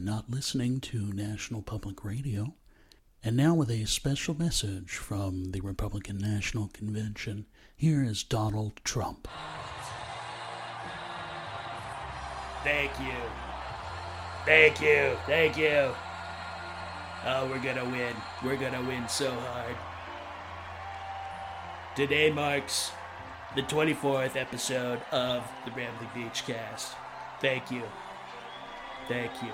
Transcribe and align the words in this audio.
are 0.00 0.04
not 0.04 0.30
listening 0.30 0.80
to 0.80 1.12
National 1.12 1.60
Public 1.60 2.04
Radio. 2.04 2.54
And 3.22 3.36
now, 3.36 3.54
with 3.54 3.70
a 3.70 3.84
special 3.84 4.34
message 4.34 4.92
from 4.92 5.50
the 5.50 5.60
Republican 5.60 6.16
National 6.16 6.68
Convention, 6.68 7.44
here 7.76 8.02
is 8.02 8.22
Donald 8.22 8.80
Trump. 8.82 9.28
Thank 12.64 12.90
you. 13.00 13.12
Thank 14.46 14.80
you. 14.80 15.16
Thank 15.26 15.58
you. 15.58 15.92
Oh, 17.26 17.46
we're 17.50 17.62
gonna 17.62 17.84
win. 17.84 18.14
We're 18.42 18.56
gonna 18.56 18.82
win 18.82 19.06
so 19.06 19.30
hard. 19.30 19.76
Today 21.94 22.30
marks 22.30 22.90
the 23.54 23.62
24th 23.62 24.36
episode 24.36 25.02
of 25.12 25.46
the 25.66 25.72
Rambling 25.72 26.10
Beach 26.14 26.44
Cast. 26.46 26.94
Thank 27.42 27.70
you. 27.70 27.82
Thank 29.06 29.42
you. 29.42 29.50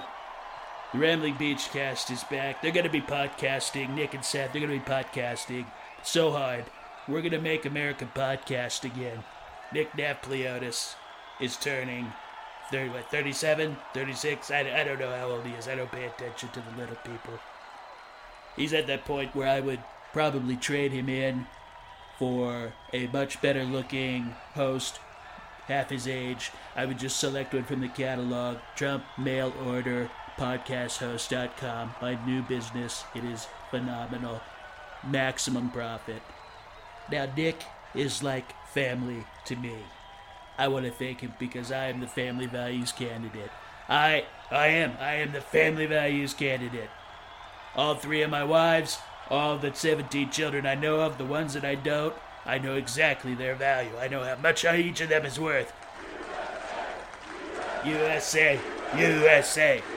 The 0.93 0.99
Rambling 0.99 1.35
Beach 1.35 1.71
Cast 1.73 2.13
is 2.13 2.23
back. 2.25 2.63
They're 2.63 2.71
gonna 2.71 2.89
be 2.89 3.01
podcasting. 3.01 3.95
Nick 3.95 4.15
and 4.15 4.25
Seth, 4.25 4.53
they're 4.53 4.61
gonna 4.61 4.75
be 4.75 4.81
podcasting 4.81 5.67
so 6.05 6.31
hard. 6.31 6.65
We're 7.09 7.23
gonna 7.23 7.41
make 7.41 7.67
American 7.67 8.09
podcast 8.15 8.85
again. 8.85 9.25
Nick 9.73 9.91
Napliotis 9.93 10.95
is 11.41 11.57
turning 11.57 12.13
30, 12.71 12.91
what, 12.91 13.11
37, 13.11 13.77
36? 13.95 14.51
I, 14.53 14.61
I 14.61 14.85
don't 14.85 15.01
know 15.01 15.11
how 15.11 15.31
old 15.31 15.45
he 15.45 15.55
is. 15.55 15.67
I 15.67 15.75
don't 15.75 15.91
pay 15.91 16.05
attention 16.05 16.51
to 16.51 16.61
the 16.61 16.81
little 16.81 16.97
people. 16.97 17.41
He's 18.55 18.73
at 18.73 18.87
that 18.87 19.05
point 19.05 19.35
where 19.35 19.49
I 19.49 19.59
would 19.59 19.83
probably 20.13 20.57
trade 20.57 20.93
him 20.93 21.09
in 21.09 21.49
for 22.17 22.73
a 22.93 23.09
much 23.09 23.43
better 23.43 23.65
looking 23.65 24.37
host, 24.55 25.01
half 25.67 25.91
his 25.91 26.07
age. 26.07 26.53
I 26.77 26.87
would 26.87 27.01
just 27.01 27.19
select 27.19 27.55
one 27.55 27.65
from 27.65 27.81
the 27.81 27.89
catalog. 27.89 28.59
Trump 28.77 29.05
mail 29.19 29.53
order 29.67 30.09
podcasthost.com. 30.37 31.95
My 32.01 32.19
new 32.27 32.43
business. 32.43 33.05
It 33.15 33.25
is 33.25 33.47
phenomenal. 33.71 34.41
Maximum 35.07 35.71
profit. 35.71 36.23
Now, 37.11 37.29
Nick 37.37 37.65
is 37.95 38.23
like 38.23 38.55
family 38.69 39.25
to 39.47 39.57
me. 39.57 39.77
I 40.59 40.69
want 40.69 40.87
to 40.87 40.91
thank 40.91 41.21
him 41.21 41.35
because 41.39 41.71
I 41.71 41.87
am 41.87 42.01
the 42.01 42.07
family 42.07 42.47
values 42.47 42.93
candidate. 42.93 43.51
I 43.89 44.25
I 44.51 44.69
am. 44.69 44.93
I 45.01 45.15
am 45.15 45.33
the 45.33 45.41
family 45.41 45.87
values 45.87 46.35
candidate. 46.35 46.91
All 47.75 47.95
three 47.95 48.23
of 48.23 48.31
my 48.31 48.43
wives, 48.43 48.99
all 49.29 49.59
the 49.59 49.75
17 49.75 50.31
children 50.31 50.67
I 50.67 50.75
know 50.75 51.01
of, 51.01 51.19
the 51.19 51.27
ones 51.27 51.53
that 51.55 51.65
I 51.65 51.75
don't, 51.75 52.15
I 52.47 52.59
know 52.59 52.75
exactly 52.75 53.35
their 53.35 53.55
value. 53.55 53.97
I 54.01 54.09
know 54.09 54.25
how 54.25 54.37
much 54.37 54.65
each 54.65 55.01
of 55.03 55.11
them 55.11 55.27
is 55.27 55.39
worth. 55.39 55.73
USA, 57.85 58.59
USA, 58.97 59.83
USA. 59.83 59.96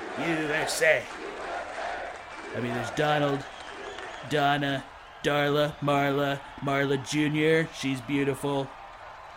I 2.56 2.62
mean, 2.62 2.74
there's 2.74 2.92
Donald, 2.92 3.44
Donna, 4.30 4.84
Darla, 5.24 5.76
Marla, 5.82 6.40
Marla 6.62 6.98
Jr., 7.06 7.72
she's 7.74 8.02
beautiful. 8.02 8.68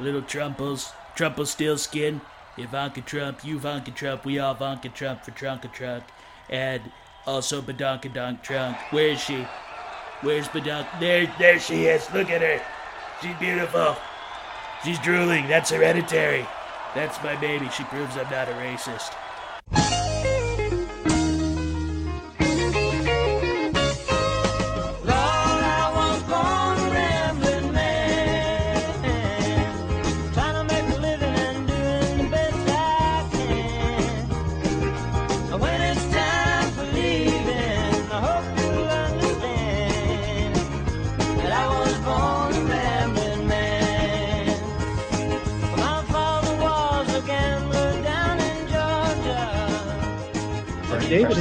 Little 0.00 0.22
Trumples, 0.22 0.92
Trumpelstiltskin, 1.14 2.20
Ivanka 2.56 3.00
Trump, 3.02 3.44
Ivanka 3.44 3.92
Trump, 3.92 4.24
we 4.24 4.38
all 4.38 4.54
Ivanka 4.54 4.88
Trump 4.88 5.24
for 5.24 5.30
Trunka 5.30 5.72
Trunk, 5.72 6.04
and 6.50 6.82
also 7.26 7.62
Badonkadonk 7.62 8.42
Trunk. 8.42 8.76
Where 8.90 9.08
is 9.08 9.20
she? 9.20 9.46
Where's 10.22 10.48
Badonk? 10.48 10.86
There, 10.98 11.32
there 11.38 11.60
she 11.60 11.86
is. 11.86 12.10
Look 12.12 12.30
at 12.30 12.40
her. 12.40 12.60
She's 13.20 13.36
beautiful. 13.36 13.96
She's 14.84 14.98
drooling. 14.98 15.46
That's 15.48 15.70
hereditary. 15.70 16.46
That's 16.94 17.22
my 17.22 17.36
baby. 17.36 17.68
She 17.70 17.84
proves 17.84 18.16
I'm 18.16 18.30
not 18.30 18.48
a 18.48 18.52
racist. 18.52 19.12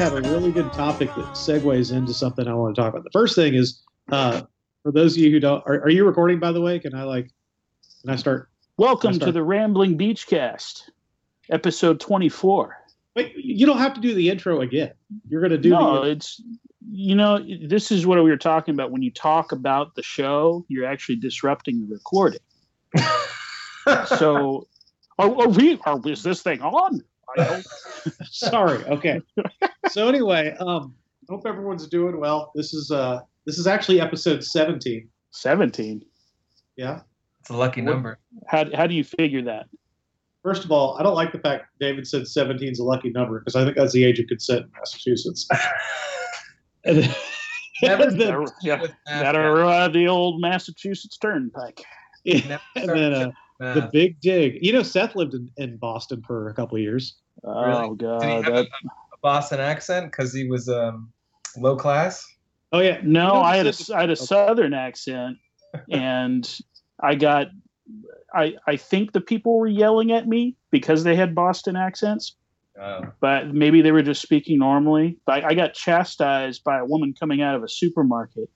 Had 0.01 0.13
a 0.13 0.29
really 0.31 0.51
good 0.51 0.73
topic 0.73 1.13
that 1.13 1.25
segues 1.35 1.95
into 1.95 2.11
something 2.11 2.47
I 2.47 2.55
want 2.55 2.75
to 2.75 2.81
talk 2.81 2.91
about. 2.91 3.03
The 3.03 3.11
first 3.11 3.35
thing 3.35 3.53
is, 3.53 3.83
uh, 4.11 4.41
for 4.81 4.91
those 4.91 5.15
of 5.15 5.21
you 5.21 5.29
who 5.29 5.39
don't, 5.39 5.61
are, 5.67 5.75
are, 5.81 5.91
you 5.91 6.05
recording 6.05 6.39
by 6.39 6.51
the 6.51 6.59
way? 6.59 6.79
Can 6.79 6.95
I 6.95 7.03
like, 7.03 7.29
can 8.01 8.09
I 8.09 8.15
start? 8.15 8.49
Welcome 8.77 9.11
I 9.11 9.13
start? 9.13 9.27
to 9.27 9.31
the 9.31 9.43
Rambling 9.43 9.97
Beach 9.97 10.25
Cast, 10.25 10.89
episode 11.51 11.99
24. 11.99 12.75
Wait, 13.15 13.35
you 13.35 13.67
don't 13.67 13.77
have 13.77 13.93
to 13.93 14.01
do 14.01 14.15
the 14.15 14.27
intro 14.27 14.61
again. 14.61 14.91
You're 15.29 15.39
going 15.39 15.51
to 15.51 15.59
do 15.59 15.69
no, 15.69 16.03
the. 16.03 16.09
it's, 16.09 16.41
you 16.89 17.13
know, 17.13 17.37
this 17.67 17.91
is 17.91 18.07
what 18.07 18.17
we 18.23 18.31
were 18.31 18.37
talking 18.37 18.73
about. 18.73 18.89
When 18.89 19.03
you 19.03 19.11
talk 19.11 19.51
about 19.51 19.93
the 19.93 20.01
show, 20.01 20.65
you're 20.67 20.87
actually 20.87 21.17
disrupting 21.17 21.79
the 21.79 21.93
recording. 21.93 22.39
so, 24.17 24.67
are, 25.19 25.29
are 25.41 25.49
we, 25.49 25.79
are, 25.85 26.01
is 26.07 26.23
this 26.23 26.41
thing 26.41 26.59
on? 26.63 27.03
Sorry. 28.23 28.83
Okay. 28.85 29.21
so 29.89 30.07
anyway, 30.07 30.55
um, 30.59 30.95
hope 31.29 31.45
everyone's 31.45 31.87
doing 31.87 32.19
well. 32.19 32.51
This 32.55 32.73
is 32.73 32.91
uh, 32.91 33.21
this 33.45 33.57
is 33.57 33.67
actually 33.67 34.01
episode 34.01 34.43
seventeen. 34.43 35.09
Seventeen. 35.31 36.03
Yeah. 36.75 37.01
It's 37.41 37.49
a 37.49 37.57
lucky 37.57 37.81
number. 37.81 38.19
How 38.47 38.65
how 38.75 38.87
do 38.87 38.93
you 38.93 39.03
figure 39.03 39.41
that? 39.43 39.65
First 40.43 40.63
of 40.63 40.71
all, 40.71 40.97
I 40.99 41.03
don't 41.03 41.13
like 41.13 41.31
the 41.31 41.39
fact 41.39 41.65
David 41.79 42.07
said 42.07 42.27
17 42.27 42.71
is 42.71 42.79
a 42.79 42.83
lucky 42.83 43.11
number 43.11 43.39
because 43.39 43.55
I 43.55 43.63
think 43.63 43.77
that's 43.77 43.93
the 43.93 44.03
age 44.03 44.19
of 44.19 44.25
consent 44.25 44.65
in 44.65 44.71
Massachusetts. 44.75 45.47
and 46.83 46.97
then, 47.03 47.15
Never 47.83 48.45
yeah, 48.61 48.87
gotta 49.07 49.51
ride 49.51 49.93
the 49.93 50.07
old 50.07 50.41
Massachusetts 50.41 51.17
Turnpike. 51.17 51.83
yeah, 52.23 52.57
and 52.75 52.89
then 52.89 53.13
uh, 53.13 53.31
the 53.59 53.89
big 53.91 54.19
dig. 54.19 54.57
You 54.61 54.73
know, 54.73 54.83
Seth 54.83 55.15
lived 55.15 55.33
in, 55.33 55.49
in 55.57 55.77
Boston 55.77 56.23
for 56.25 56.49
a 56.49 56.53
couple 56.53 56.77
of 56.77 56.81
years. 56.81 57.20
Oh 57.43 57.65
Really? 57.65 57.95
god, 57.97 58.21
Did 58.21 58.27
he 58.29 58.35
have 58.35 58.45
that, 58.45 58.53
a, 58.55 58.59
a 58.61 59.17
Boston 59.21 59.59
accent 59.59 60.11
because 60.11 60.33
he 60.33 60.47
was 60.47 60.69
um, 60.69 61.11
low 61.57 61.75
class? 61.75 62.23
Oh 62.71 62.79
yeah, 62.79 62.99
no, 63.03 63.41
I 63.41 63.57
had 63.57 63.67
a 63.67 63.73
Seth- 63.73 63.95
I 63.95 64.01
had 64.01 64.09
a 64.09 64.15
southern 64.15 64.73
accent, 64.73 65.37
and 65.91 66.57
I 66.99 67.15
got. 67.15 67.47
I 68.33 68.55
I 68.65 68.77
think 68.77 69.11
the 69.11 69.19
people 69.19 69.57
were 69.59 69.67
yelling 69.67 70.11
at 70.13 70.27
me 70.27 70.55
because 70.69 71.03
they 71.03 71.15
had 71.15 71.35
Boston 71.35 71.75
accents, 71.75 72.37
Oh. 72.79 73.01
but 73.19 73.53
maybe 73.53 73.81
they 73.81 73.91
were 73.91 74.01
just 74.03 74.21
speaking 74.21 74.59
normally. 74.59 75.17
But 75.25 75.43
I, 75.43 75.49
I 75.49 75.53
got 75.55 75.73
chastised 75.73 76.63
by 76.63 76.79
a 76.79 76.85
woman 76.85 77.13
coming 77.19 77.41
out 77.41 77.55
of 77.55 77.63
a 77.63 77.67
supermarket. 77.67 78.49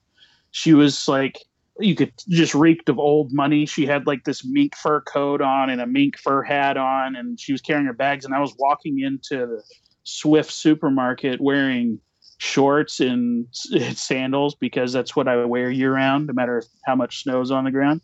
She 0.52 0.74
was 0.74 1.08
like, 1.10 1.40
you 1.80 1.96
could 1.96 2.14
just 2.30 2.56
reeked 2.56 2.90
of 2.90 3.00
old 3.00 3.34
money. 3.34 3.66
She 3.66 3.86
had 3.86 4.08
like 4.08 4.24
this 4.24 4.46
mink 4.46 4.76
fur 4.76 5.02
coat 5.02 5.42
on 5.42 5.70
and 5.70 5.82
a 5.82 5.88
mink 5.88 6.18
fur 6.18 6.42
hat 6.42 6.78
on, 6.78 7.16
and 7.16 7.40
she 7.40 7.52
was 7.52 7.62
carrying 7.62 7.86
her 7.86 7.94
bags. 7.94 8.26
And 8.26 8.34
I 8.34 8.40
was 8.40 8.56
walking 8.58 9.00
into 9.00 9.46
the 9.46 9.64
Swift 10.04 10.52
supermarket 10.52 11.42
wearing 11.42 12.00
shorts 12.38 13.00
and 13.00 13.48
sandals 13.94 14.56
because 14.56 14.94
that's 14.94 15.16
what 15.16 15.28
I 15.28 15.44
wear 15.46 15.70
year 15.70 15.94
round, 15.96 16.28
no 16.28 16.34
matter 16.34 16.64
how 16.86 16.96
much 16.96 17.24
snow's 17.24 17.52
on 17.52 17.66
the 17.66 17.72
ground. 17.72 18.02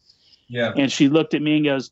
Yeah. 0.50 0.74
And 0.76 0.92
she 0.92 1.08
looked 1.08 1.34
at 1.34 1.42
me 1.42 1.58
and 1.58 1.66
goes, 1.66 1.92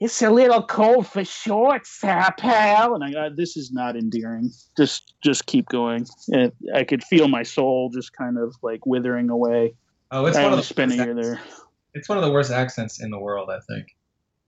"It's 0.00 0.22
a 0.22 0.30
little 0.30 0.62
cold 0.62 1.06
for 1.06 1.24
shorts, 1.26 2.02
uh, 2.02 2.30
pal." 2.38 2.94
And 2.94 3.04
I 3.04 3.12
go, 3.12 3.28
"This 3.34 3.54
is 3.58 3.70
not 3.70 3.96
endearing. 3.96 4.50
Just, 4.78 5.14
just 5.22 5.44
keep 5.44 5.68
going." 5.68 6.06
And 6.32 6.52
I 6.74 6.84
could 6.84 7.04
feel 7.04 7.28
my 7.28 7.42
soul 7.42 7.90
just 7.90 8.14
kind 8.14 8.38
of 8.38 8.54
like 8.62 8.86
withering 8.86 9.28
away. 9.28 9.74
Oh, 10.12 10.26
it's 10.26 10.36
I 10.36 10.42
one 10.44 10.52
of 10.52 10.58
was 10.58 10.68
the 10.68 10.74
spending 10.74 10.98
worst 10.98 11.06
here 11.06 11.14
there. 11.14 11.34
accents- 11.34 11.60
It's 11.94 12.08
one 12.08 12.18
of 12.18 12.24
the 12.24 12.30
worst 12.30 12.50
accents 12.50 13.02
in 13.02 13.10
the 13.10 13.18
world, 13.18 13.48
I 13.50 13.58
think. 13.60 13.86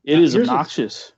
It 0.05 0.19
is 0.21 0.35
Here's 0.35 0.49
a- 0.49 0.51
obnoxious. 0.53 1.13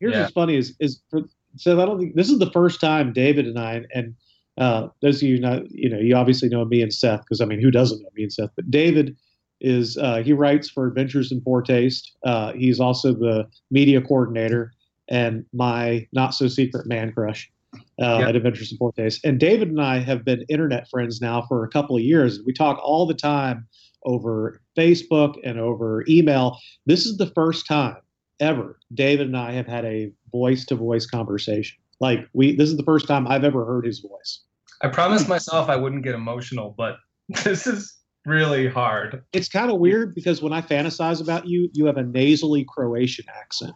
Here's 0.00 0.12
Yeah. 0.12 0.20
what's 0.22 0.32
funny 0.32 0.56
is 0.56 0.74
is 0.80 1.00
for 1.10 1.22
so 1.56 1.80
I 1.80 1.84
don't 1.86 1.98
think 2.00 2.14
this 2.16 2.28
is 2.30 2.38
the 2.38 2.50
first 2.50 2.80
time 2.80 3.12
David 3.12 3.46
and 3.46 3.58
I 3.58 3.84
and 3.94 4.14
uh, 4.58 4.88
those 5.00 5.22
of 5.22 5.28
you 5.28 5.38
not 5.38 5.70
you 5.70 5.88
know 5.88 5.98
you 5.98 6.16
obviously 6.16 6.48
know 6.48 6.64
me 6.64 6.82
and 6.82 6.92
Seth 6.92 7.20
because 7.20 7.40
I 7.40 7.44
mean 7.44 7.60
who 7.60 7.70
doesn't 7.70 8.02
know 8.02 8.08
me 8.16 8.24
and 8.24 8.32
Seth 8.32 8.50
but 8.56 8.70
David 8.70 9.16
is 9.60 9.96
uh, 9.98 10.16
he 10.24 10.32
writes 10.32 10.68
for 10.68 10.88
Adventures 10.88 11.30
in 11.30 11.40
Poor 11.40 11.62
Taste. 11.62 12.16
Uh, 12.24 12.52
he's 12.54 12.80
also 12.80 13.12
the 13.12 13.46
media 13.70 14.00
coordinator 14.00 14.72
and 15.08 15.44
my 15.52 16.06
not 16.12 16.34
so 16.34 16.48
secret 16.48 16.86
man 16.88 17.12
crush 17.12 17.48
uh, 17.74 18.18
Yeah. 18.20 18.28
at 18.30 18.34
Adventures 18.36 18.72
in 18.72 18.78
Poor 18.78 18.90
Taste. 18.92 19.24
And 19.24 19.38
David 19.38 19.68
and 19.68 19.80
I 19.80 20.00
have 20.00 20.24
been 20.24 20.44
internet 20.48 20.88
friends 20.90 21.20
now 21.20 21.42
for 21.42 21.64
a 21.64 21.68
couple 21.68 21.94
of 21.94 22.02
years. 22.02 22.40
We 22.44 22.52
talk 22.52 22.80
all 22.82 23.06
the 23.06 23.14
time 23.14 23.68
over 24.04 24.60
Facebook 24.76 25.34
and 25.44 25.58
over 25.58 26.04
email. 26.08 26.58
This 26.86 27.06
is 27.06 27.16
the 27.16 27.26
first 27.34 27.66
time 27.66 27.96
ever 28.40 28.78
David 28.94 29.26
and 29.28 29.36
I 29.36 29.52
have 29.52 29.66
had 29.66 29.84
a 29.84 30.10
voice 30.32 30.64
to 30.66 30.74
voice 30.74 31.06
conversation. 31.06 31.78
Like 32.00 32.26
we, 32.32 32.56
this 32.56 32.68
is 32.68 32.76
the 32.76 32.82
first 32.82 33.06
time 33.06 33.26
I've 33.28 33.44
ever 33.44 33.64
heard 33.64 33.84
his 33.86 34.00
voice. 34.00 34.40
I 34.80 34.88
promised 34.88 35.28
myself 35.28 35.68
I 35.68 35.76
wouldn't 35.76 36.02
get 36.02 36.14
emotional, 36.14 36.74
but 36.76 36.96
this 37.44 37.66
is 37.66 37.94
really 38.26 38.66
hard. 38.68 39.22
It's 39.32 39.48
kind 39.48 39.70
of 39.70 39.78
weird 39.78 40.14
because 40.14 40.42
when 40.42 40.52
I 40.52 40.60
fantasize 40.62 41.20
about 41.22 41.46
you, 41.46 41.68
you 41.72 41.86
have 41.86 41.96
a 41.96 42.02
nasally 42.02 42.64
Croatian 42.68 43.26
accent. 43.28 43.72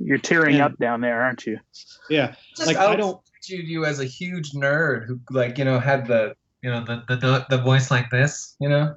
You're 0.00 0.18
tearing 0.18 0.56
Yeah. 0.56 0.66
up 0.66 0.78
down 0.78 1.00
there, 1.00 1.22
aren't 1.22 1.46
you? 1.46 1.58
Yeah, 2.10 2.34
Just 2.56 2.66
like 2.66 2.76
I 2.76 2.96
don't. 2.96 3.20
viewed 3.46 3.66
you 3.68 3.84
as 3.84 4.00
a 4.00 4.04
huge 4.04 4.50
nerd 4.52 5.06
who, 5.06 5.20
like, 5.30 5.58
you 5.58 5.64
know, 5.64 5.78
had 5.78 6.06
the, 6.08 6.34
you 6.62 6.70
know, 6.70 6.84
the 6.84 7.04
the, 7.08 7.16
the, 7.16 7.46
the 7.50 7.58
voice 7.58 7.90
like 7.90 8.10
this. 8.10 8.56
You 8.60 8.68
know, 8.68 8.96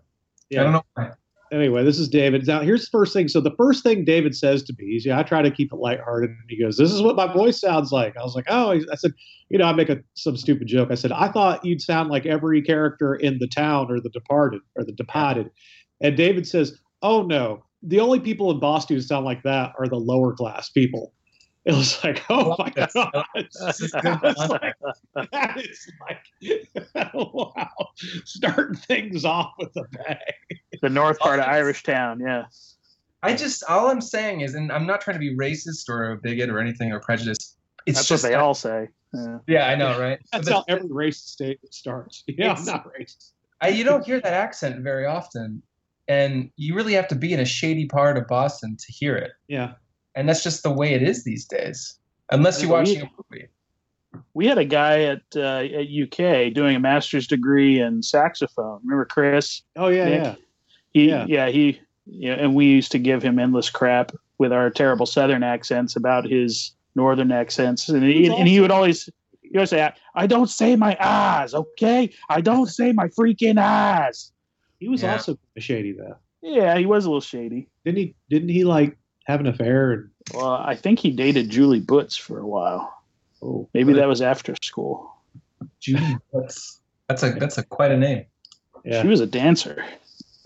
Yeah. 0.51 0.61
I 0.61 0.63
don't 0.63 0.73
know 0.73 0.83
why. 0.93 1.11
Anyway, 1.51 1.83
this 1.83 1.99
is 1.99 2.07
David. 2.07 2.47
Now, 2.47 2.61
here's 2.61 2.83
the 2.83 2.89
first 2.91 3.11
thing. 3.11 3.27
So 3.27 3.41
the 3.41 3.53
first 3.57 3.83
thing 3.83 4.05
David 4.05 4.35
says 4.35 4.63
to 4.63 4.73
me 4.79 4.95
is, 4.95 5.05
"Yeah, 5.05 5.19
I 5.19 5.23
try 5.23 5.41
to 5.41 5.51
keep 5.51 5.73
it 5.73 5.75
lighthearted." 5.75 6.29
And 6.29 6.39
he 6.47 6.57
goes, 6.57 6.77
"This 6.77 6.93
is 6.93 7.01
what 7.01 7.17
my 7.17 7.31
voice 7.31 7.59
sounds 7.59 7.91
like." 7.91 8.15
I 8.15 8.23
was 8.23 8.35
like, 8.35 8.45
"Oh," 8.47 8.71
I 8.71 8.95
said, 8.95 9.11
"You 9.49 9.57
know, 9.57 9.65
I 9.65 9.73
make 9.73 9.89
a 9.89 9.99
some 10.13 10.37
stupid 10.37 10.67
joke." 10.67 10.91
I 10.91 10.95
said, 10.95 11.11
"I 11.11 11.27
thought 11.29 11.65
you'd 11.65 11.81
sound 11.81 12.09
like 12.09 12.25
every 12.25 12.61
character 12.61 13.15
in 13.15 13.39
The 13.39 13.47
Town 13.47 13.91
or 13.91 13.99
The 13.99 14.09
Departed 14.11 14.61
or 14.77 14.85
The 14.85 14.93
Departed," 14.93 15.49
and 15.99 16.15
David 16.15 16.47
says, 16.47 16.79
"Oh 17.01 17.23
no, 17.23 17.65
the 17.83 17.99
only 17.99 18.21
people 18.21 18.49
in 18.51 18.59
Boston 18.61 18.95
who 18.95 19.01
sound 19.01 19.25
like 19.25 19.43
that 19.43 19.73
are 19.77 19.89
the 19.89 19.97
lower 19.97 20.33
class 20.33 20.69
people." 20.69 21.13
It 21.65 21.73
was 21.73 22.03
like, 22.03 22.23
"Oh 22.29 22.55
my 22.57 22.71
That's- 22.75 22.93
god!" 22.93 23.23
This 23.35 23.81
is 23.81 23.91
good 23.91 24.05
I 24.05 24.19
was 24.23 24.35
content. 24.35 24.75
like, 25.15 25.31
that 25.31 25.57
is 25.57 25.91
like, 26.95 27.13
wow, 27.13 27.69
starting 28.25 28.75
things 28.75 29.25
off 29.25 29.51
with 29.59 29.75
a 29.77 29.83
bang. 29.91 30.17
The 30.81 30.89
north 30.89 31.19
part 31.19 31.39
of 31.39 31.45
Irish 31.45 31.83
town, 31.83 32.19
yeah. 32.19 32.45
I 33.23 33.35
just 33.35 33.63
all 33.65 33.89
I'm 33.89 34.01
saying 34.01 34.41
is, 34.41 34.55
and 34.55 34.71
I'm 34.71 34.87
not 34.87 35.01
trying 35.01 35.15
to 35.15 35.19
be 35.19 35.35
racist 35.35 35.87
or 35.89 36.11
a 36.11 36.17
bigot 36.17 36.49
or 36.49 36.57
anything 36.59 36.91
or 36.91 36.99
prejudiced. 36.99 37.57
It's 37.85 37.97
That's 37.99 38.07
just 38.07 38.23
what 38.23 38.29
they 38.29 38.35
all 38.35 38.55
say. 38.55 38.89
Yeah. 39.13 39.37
Yeah, 39.47 39.67
I 39.67 39.75
know, 39.75 39.99
right? 39.99 40.19
That's 40.31 40.47
But 40.49 40.53
how 40.55 40.65
every 40.67 40.89
racist 40.89 41.27
statement 41.29 41.73
starts. 41.73 42.23
Yeah, 42.27 42.53
I'm 42.53 42.65
not 42.65 42.87
racist. 42.87 43.33
I, 43.59 43.67
you 43.69 43.83
don't 43.83 44.03
hear 44.03 44.19
that 44.19 44.33
accent 44.33 44.81
very 44.81 45.05
often, 45.05 45.61
and 46.07 46.49
you 46.55 46.73
really 46.73 46.93
have 46.93 47.07
to 47.09 47.15
be 47.15 47.33
in 47.33 47.39
a 47.39 47.45
shady 47.45 47.85
part 47.85 48.17
of 48.17 48.27
Boston 48.27 48.75
to 48.77 48.91
hear 48.91 49.15
it. 49.15 49.31
Yeah. 49.47 49.73
And 50.15 50.27
that's 50.27 50.43
just 50.43 50.63
the 50.63 50.71
way 50.71 50.93
it 50.93 51.01
is 51.01 51.23
these 51.23 51.45
days, 51.45 51.97
unless 52.31 52.61
you're 52.61 52.71
watching 52.71 53.01
a 53.01 53.09
movie. 53.31 53.47
We 54.33 54.45
had 54.45 54.57
a 54.57 54.65
guy 54.65 55.03
at 55.03 55.21
uh, 55.35 55.63
at 55.63 55.87
UK 55.87 56.53
doing 56.53 56.75
a 56.75 56.79
master's 56.79 57.27
degree 57.27 57.79
in 57.79 58.03
saxophone. 58.03 58.79
Remember 58.83 59.05
Chris? 59.05 59.61
Oh 59.77 59.87
yeah, 59.87 60.05
Nick? 60.05 60.23
yeah. 60.23 60.35
He, 60.91 61.09
Yeah. 61.09 61.25
yeah. 61.29 61.49
he, 61.49 61.79
yeah, 62.05 62.33
and 62.33 62.53
we 62.53 62.65
used 62.65 62.91
to 62.91 62.99
give 62.99 63.23
him 63.23 63.39
endless 63.39 63.69
crap 63.69 64.11
with 64.37 64.51
our 64.51 64.69
terrible 64.69 65.05
Southern 65.05 65.43
accents 65.43 65.95
about 65.95 66.25
his 66.25 66.73
Northern 66.95 67.31
accents, 67.31 67.87
and 67.87 68.03
he, 68.03 68.27
That's 68.27 68.39
and 68.39 68.47
he 68.49 68.59
would 68.59 68.71
always, 68.71 69.07
he 69.41 69.57
would 69.57 69.69
say, 69.69 69.89
"I 70.13 70.27
don't 70.27 70.49
say 70.49 70.75
my 70.75 70.97
eyes, 70.99 71.53
okay? 71.53 72.09
I 72.27 72.41
don't 72.41 72.67
say 72.67 72.91
my 72.91 73.07
freaking 73.07 73.57
eyes." 73.57 74.33
He 74.79 74.89
was 74.89 75.03
Yeah. 75.03 75.13
also 75.13 75.37
shady 75.57 75.93
though. 75.93 76.17
Yeah, 76.41 76.77
he 76.77 76.85
was 76.85 77.05
a 77.05 77.09
little 77.09 77.21
shady. 77.21 77.69
Didn't 77.85 77.99
he? 77.99 78.15
Didn't 78.29 78.49
he 78.49 78.65
like 78.65 78.97
have 79.25 79.39
an 79.39 79.47
affair? 79.47 79.91
And 79.91 80.09
Well, 80.33 80.51
I 80.51 80.75
think 80.75 80.99
he 80.99 81.11
dated 81.11 81.49
Julie 81.49 81.81
Butz 81.81 82.19
for 82.19 82.39
a 82.39 82.47
while. 82.47 82.93
oh, 83.41 83.67
Maybe 83.73 83.93
that 83.93 84.07
was 84.07 84.21
after 84.21 84.55
school. 84.61 85.13
Judy 85.79 86.17
Butz. 86.33 86.79
That's 87.07 87.23
a 87.23 87.31
that's 87.31 87.57
a 87.57 87.63
quite 87.63 87.91
a 87.91 87.97
name. 87.97 88.25
yeah. 88.85 89.01
She 89.01 89.07
was 89.07 89.19
a 89.19 89.27
dancer. 89.27 89.83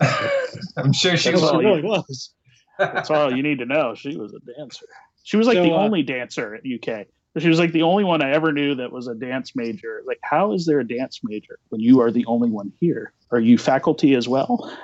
I'm 0.76 0.92
sure 0.92 1.16
she 1.16 1.30
was. 1.32 1.50
she 1.50 1.56
really 1.56 1.82
was. 1.82 2.30
That's 2.78 3.10
all 3.10 3.34
you 3.34 3.42
need 3.42 3.58
to 3.60 3.66
know. 3.66 3.94
She 3.94 4.16
was 4.16 4.34
a 4.34 4.40
dancer. 4.58 4.86
She 5.22 5.36
was 5.36 5.46
like 5.46 5.56
So, 5.56 5.62
the 5.62 5.70
uh, 5.72 5.78
only 5.78 6.02
dancer 6.02 6.54
at 6.54 6.62
UK. 6.64 7.06
She 7.38 7.48
was 7.48 7.58
like 7.58 7.72
the 7.72 7.82
only 7.82 8.04
one 8.04 8.22
I 8.22 8.30
ever 8.32 8.50
knew 8.52 8.74
that 8.76 8.92
was 8.92 9.08
a 9.08 9.14
dance 9.14 9.54
major. 9.54 10.02
Like, 10.06 10.18
how 10.22 10.52
is 10.52 10.64
there 10.64 10.80
a 10.80 10.86
dance 10.86 11.20
major 11.22 11.58
when 11.68 11.80
you 11.80 12.00
are 12.00 12.10
the 12.10 12.24
only 12.26 12.48
one 12.48 12.72
here? 12.80 13.12
Are 13.30 13.40
you 13.40 13.58
faculty 13.58 14.14
as 14.14 14.26
well? 14.28 14.74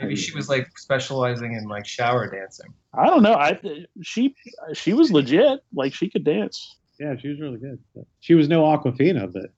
Maybe 0.00 0.16
she 0.16 0.34
was 0.34 0.48
like 0.48 0.68
specializing 0.76 1.54
in 1.54 1.64
like 1.68 1.86
shower 1.86 2.28
dancing. 2.28 2.72
I 2.92 3.06
don't 3.06 3.22
know. 3.22 3.34
I 3.34 3.58
she 4.02 4.34
she 4.74 4.92
was 4.92 5.10
legit. 5.10 5.60
Like 5.74 5.94
she 5.94 6.10
could 6.10 6.24
dance. 6.24 6.76
Yeah, 7.00 7.16
she 7.16 7.28
was 7.28 7.40
really 7.40 7.58
good. 7.58 7.78
But 7.94 8.04
she 8.20 8.34
was 8.34 8.48
no 8.48 8.64
Aquafina, 8.64 9.32
but 9.32 9.50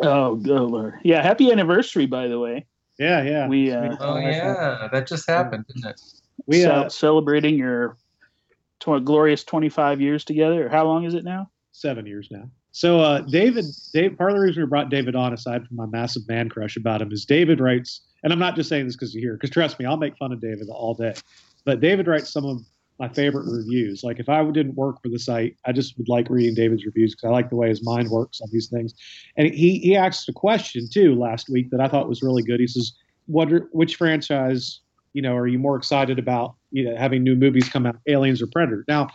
Oh, 0.00 0.36
good 0.36 0.60
lord. 0.60 0.94
Yeah. 1.02 1.22
Happy 1.22 1.50
anniversary, 1.50 2.06
by 2.06 2.28
the 2.28 2.38
way. 2.38 2.66
yeah, 2.98 3.22
yeah. 3.22 3.48
We 3.48 3.72
uh, 3.72 3.96
Oh 3.98 4.16
yeah, 4.18 4.88
that 4.92 5.08
just 5.08 5.28
happened, 5.28 5.64
didn't 5.66 5.90
it? 5.90 6.00
we 6.46 6.62
ce- 6.62 6.66
uh, 6.66 6.88
celebrating 6.88 7.56
your 7.56 7.96
tw- 8.80 9.02
glorious 9.04 9.42
25 9.44 10.00
years 10.00 10.24
together. 10.24 10.68
How 10.68 10.84
long 10.86 11.04
is 11.04 11.14
it 11.14 11.24
now? 11.24 11.50
Seven 11.80 12.06
years 12.06 12.28
now. 12.30 12.50
So 12.72 13.00
uh, 13.00 13.20
David, 13.22 13.64
Dave, 13.92 14.16
part 14.16 14.30
of 14.30 14.36
the 14.36 14.42
reason 14.42 14.62
we 14.62 14.68
brought 14.68 14.90
David 14.90 15.16
on, 15.16 15.32
aside 15.32 15.66
from 15.66 15.76
my 15.76 15.86
massive 15.86 16.26
man 16.28 16.48
crush 16.48 16.76
about 16.76 17.02
him, 17.02 17.12
is 17.12 17.24
David 17.24 17.60
writes, 17.60 18.02
and 18.22 18.32
I'm 18.32 18.38
not 18.38 18.56
just 18.56 18.68
saying 18.68 18.86
this 18.86 18.96
because 18.96 19.14
you're 19.14 19.22
here, 19.22 19.34
because 19.34 19.50
trust 19.50 19.78
me, 19.78 19.86
I'll 19.86 19.96
make 19.96 20.16
fun 20.16 20.32
of 20.32 20.40
David 20.40 20.68
all 20.70 20.94
day. 20.94 21.14
But 21.64 21.80
David 21.80 22.06
writes 22.06 22.32
some 22.32 22.44
of 22.44 22.60
my 22.98 23.08
favorite 23.08 23.46
reviews. 23.50 24.02
Like 24.02 24.18
if 24.18 24.28
I 24.28 24.42
didn't 24.50 24.74
work 24.74 25.00
for 25.02 25.08
the 25.08 25.18
site, 25.18 25.56
I 25.64 25.72
just 25.72 25.96
would 25.98 26.08
like 26.08 26.28
reading 26.28 26.54
David's 26.54 26.84
reviews 26.84 27.14
because 27.14 27.28
I 27.28 27.32
like 27.32 27.50
the 27.50 27.56
way 27.56 27.68
his 27.68 27.84
mind 27.84 28.10
works 28.10 28.40
on 28.40 28.48
these 28.50 28.68
things. 28.68 28.94
And 29.36 29.52
he 29.52 29.78
he 29.78 29.96
asked 29.96 30.28
a 30.28 30.32
question 30.32 30.88
too 30.90 31.14
last 31.14 31.48
week 31.48 31.70
that 31.70 31.80
I 31.80 31.88
thought 31.88 32.08
was 32.08 32.22
really 32.22 32.42
good. 32.42 32.60
He 32.60 32.66
says, 32.66 32.92
"What 33.26 33.52
are, 33.52 33.68
which 33.72 33.96
franchise 33.96 34.80
you 35.12 35.22
know 35.22 35.36
are 35.36 35.46
you 35.46 35.58
more 35.58 35.76
excited 35.76 36.18
about? 36.18 36.56
You 36.70 36.90
know, 36.90 36.96
having 36.96 37.22
new 37.22 37.36
movies 37.36 37.68
come 37.68 37.86
out, 37.86 37.96
Aliens 38.08 38.42
or 38.42 38.48
Predator?" 38.48 38.84
Now, 38.88 39.08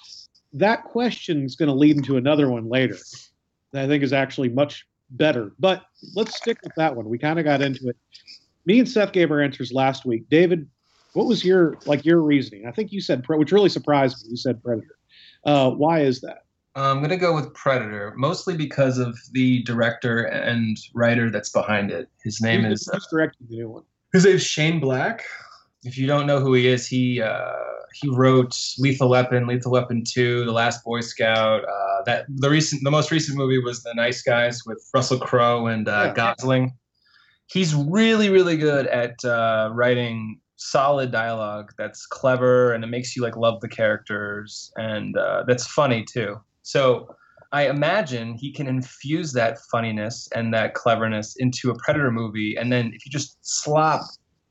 that 0.54 0.84
question 0.84 1.46
is 1.46 1.56
going 1.56 1.68
to 1.68 1.76
lead 1.76 1.98
into 1.98 2.18
another 2.18 2.50
one 2.50 2.70
later 2.70 2.98
that 3.72 3.84
I 3.84 3.88
think 3.88 4.04
is 4.04 4.14
actually 4.14 4.50
much 4.50 4.88
better. 5.10 5.54
But 5.60 5.84
let's 6.16 6.36
stick 6.36 6.58
with 6.64 6.74
that 6.78 6.96
one. 6.96 7.10
We 7.10 7.18
kind 7.18 7.40
of 7.40 7.46
got 7.46 7.62
into 7.62 7.90
it. 7.90 7.98
Me 8.66 8.80
and 8.80 8.88
Seth 8.88 9.12
gave 9.12 9.32
our 9.32 9.42
answers 9.42 9.72
last 9.74 10.06
week. 10.06 10.30
David, 10.30 10.68
what 11.14 11.28
was 11.28 11.44
your 11.44 11.78
like 11.86 12.06
your 12.06 12.22
reasoning? 12.22 12.66
I 12.66 12.72
think 12.72 12.92
you 12.92 13.02
said 13.02 13.24
which 13.28 13.52
really 13.52 13.70
surprised 13.70 14.24
me. 14.24 14.32
You 14.32 14.38
said 14.38 14.64
Predator. 14.64 14.98
Uh, 15.46 15.72
why 15.72 16.02
is 16.02 16.22
that? 16.22 16.46
I'm 16.76 17.02
gonna 17.02 17.18
go 17.18 17.36
with 17.36 17.54
Predator, 17.54 18.14
mostly 18.16 18.56
because 18.56 18.98
of 18.98 19.18
the 19.34 19.62
director 19.64 20.24
and 20.24 20.78
writer 20.96 21.30
that's 21.30 21.50
behind 21.50 21.92
it. 21.92 22.10
His 22.24 22.42
name 22.42 22.64
who's, 22.64 22.82
is 22.82 22.90
who's 22.92 23.08
directing 23.12 23.48
the 23.50 23.58
new 23.58 23.70
one? 23.70 23.84
his 24.14 24.26
name's 24.26 24.44
Shane 24.44 24.80
Black. 24.80 25.24
If 25.84 25.98
you 25.98 26.08
don't 26.08 26.26
know 26.26 26.40
who 26.40 26.54
he 26.54 26.68
is, 26.68 26.88
he 26.88 27.22
uh, 27.22 27.52
he 27.94 28.10
wrote 28.10 28.56
Lethal 28.78 29.10
Weapon, 29.10 29.48
Lethal 29.48 29.72
Weapon 29.72 30.04
Two, 30.04 30.46
The 30.46 30.52
Last 30.52 30.84
Boy 30.84 31.02
Scout. 31.02 31.64
Uh, 31.64 32.04
that 32.06 32.26
the 32.30 32.50
recent, 32.50 32.84
the 32.84 32.92
most 32.92 33.12
recent 33.12 33.38
movie 33.38 33.60
was 33.60 33.84
The 33.84 33.94
Nice 33.94 34.22
Guys 34.22 34.66
with 34.66 34.88
Russell 34.94 35.20
Crowe 35.20 35.68
and 35.68 35.88
uh, 35.88 36.06
Yeah. 36.08 36.14
Gosling. 36.14 36.74
He's 37.48 37.76
really, 37.76 38.30
really 38.30 38.58
good 38.58 38.88
at 38.88 39.24
uh, 39.24 39.70
writing 39.74 40.40
solid 40.56 41.12
dialogue 41.12 41.72
that's 41.78 42.06
clever 42.06 42.72
and 42.74 42.84
it 42.84 42.88
makes 42.88 43.16
you 43.16 43.22
like 43.22 43.36
love 43.36 43.60
the 43.60 43.68
characters 43.68 44.72
and 44.78 45.18
uh, 45.18 45.44
that's 45.46 45.68
funny 45.68 46.06
too. 46.06 46.40
So 46.62 47.14
I 47.54 47.68
imagine 47.68 48.34
he 48.34 48.52
can 48.52 48.68
infuse 48.68 49.32
that 49.34 49.60
funniness 49.72 50.28
and 50.34 50.52
that 50.56 50.74
cleverness 50.74 51.36
into 51.36 51.70
a 51.70 51.76
Predator 51.78 52.12
movie, 52.12 52.56
and 52.56 52.72
then 52.72 52.92
if 52.96 53.06
you 53.06 53.12
just 53.12 53.38
slop 53.42 54.02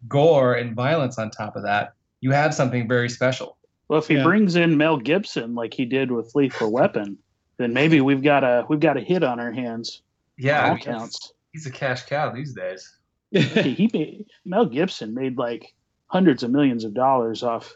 gore 0.07 0.55
and 0.55 0.77
violence 0.77 1.19
on 1.19 1.31
top 1.31 1.57
of 1.57 1.65
that, 1.65 1.95
you 2.23 2.31
have 2.31 2.55
something 2.55 2.89
very 2.89 3.11
special. 3.11 3.59
Well, 3.89 3.99
if 3.99 4.09
he 4.09 4.15
Yeah. 4.15 4.23
brings 4.23 4.57
in 4.57 4.79
Mel 4.79 4.97
Gibson 4.97 5.55
like 5.55 5.75
he 5.75 5.85
did 5.85 6.11
with 6.11 6.35
Lethal 6.35 6.73
Weapon, 6.73 7.19
then 7.59 7.75
maybe 7.75 8.01
we've 8.01 8.23
got 8.23 8.43
a 8.45 8.65
we've 8.69 8.81
got 8.81 8.97
a 8.97 9.01
hit 9.01 9.23
on 9.23 9.39
our 9.39 9.53
hands. 9.53 10.01
Yeah, 10.39 10.61
on 10.61 10.65
I 10.65 10.69
all 10.69 10.75
mean, 10.77 10.85
counts. 10.85 11.33
he's 11.53 11.67
a 11.67 11.71
cash 11.71 12.05
cow 12.07 12.31
these 12.33 12.55
days. 12.55 12.91
he, 13.31 13.41
he 13.75 13.91
made, 13.93 14.27
Mel 14.47 14.67
Gibson 14.67 15.13
made 15.15 15.37
like 15.37 15.75
hundreds 16.07 16.43
of 16.43 16.51
millions 16.51 16.85
of 16.85 16.95
dollars 16.95 17.43
off 17.43 17.75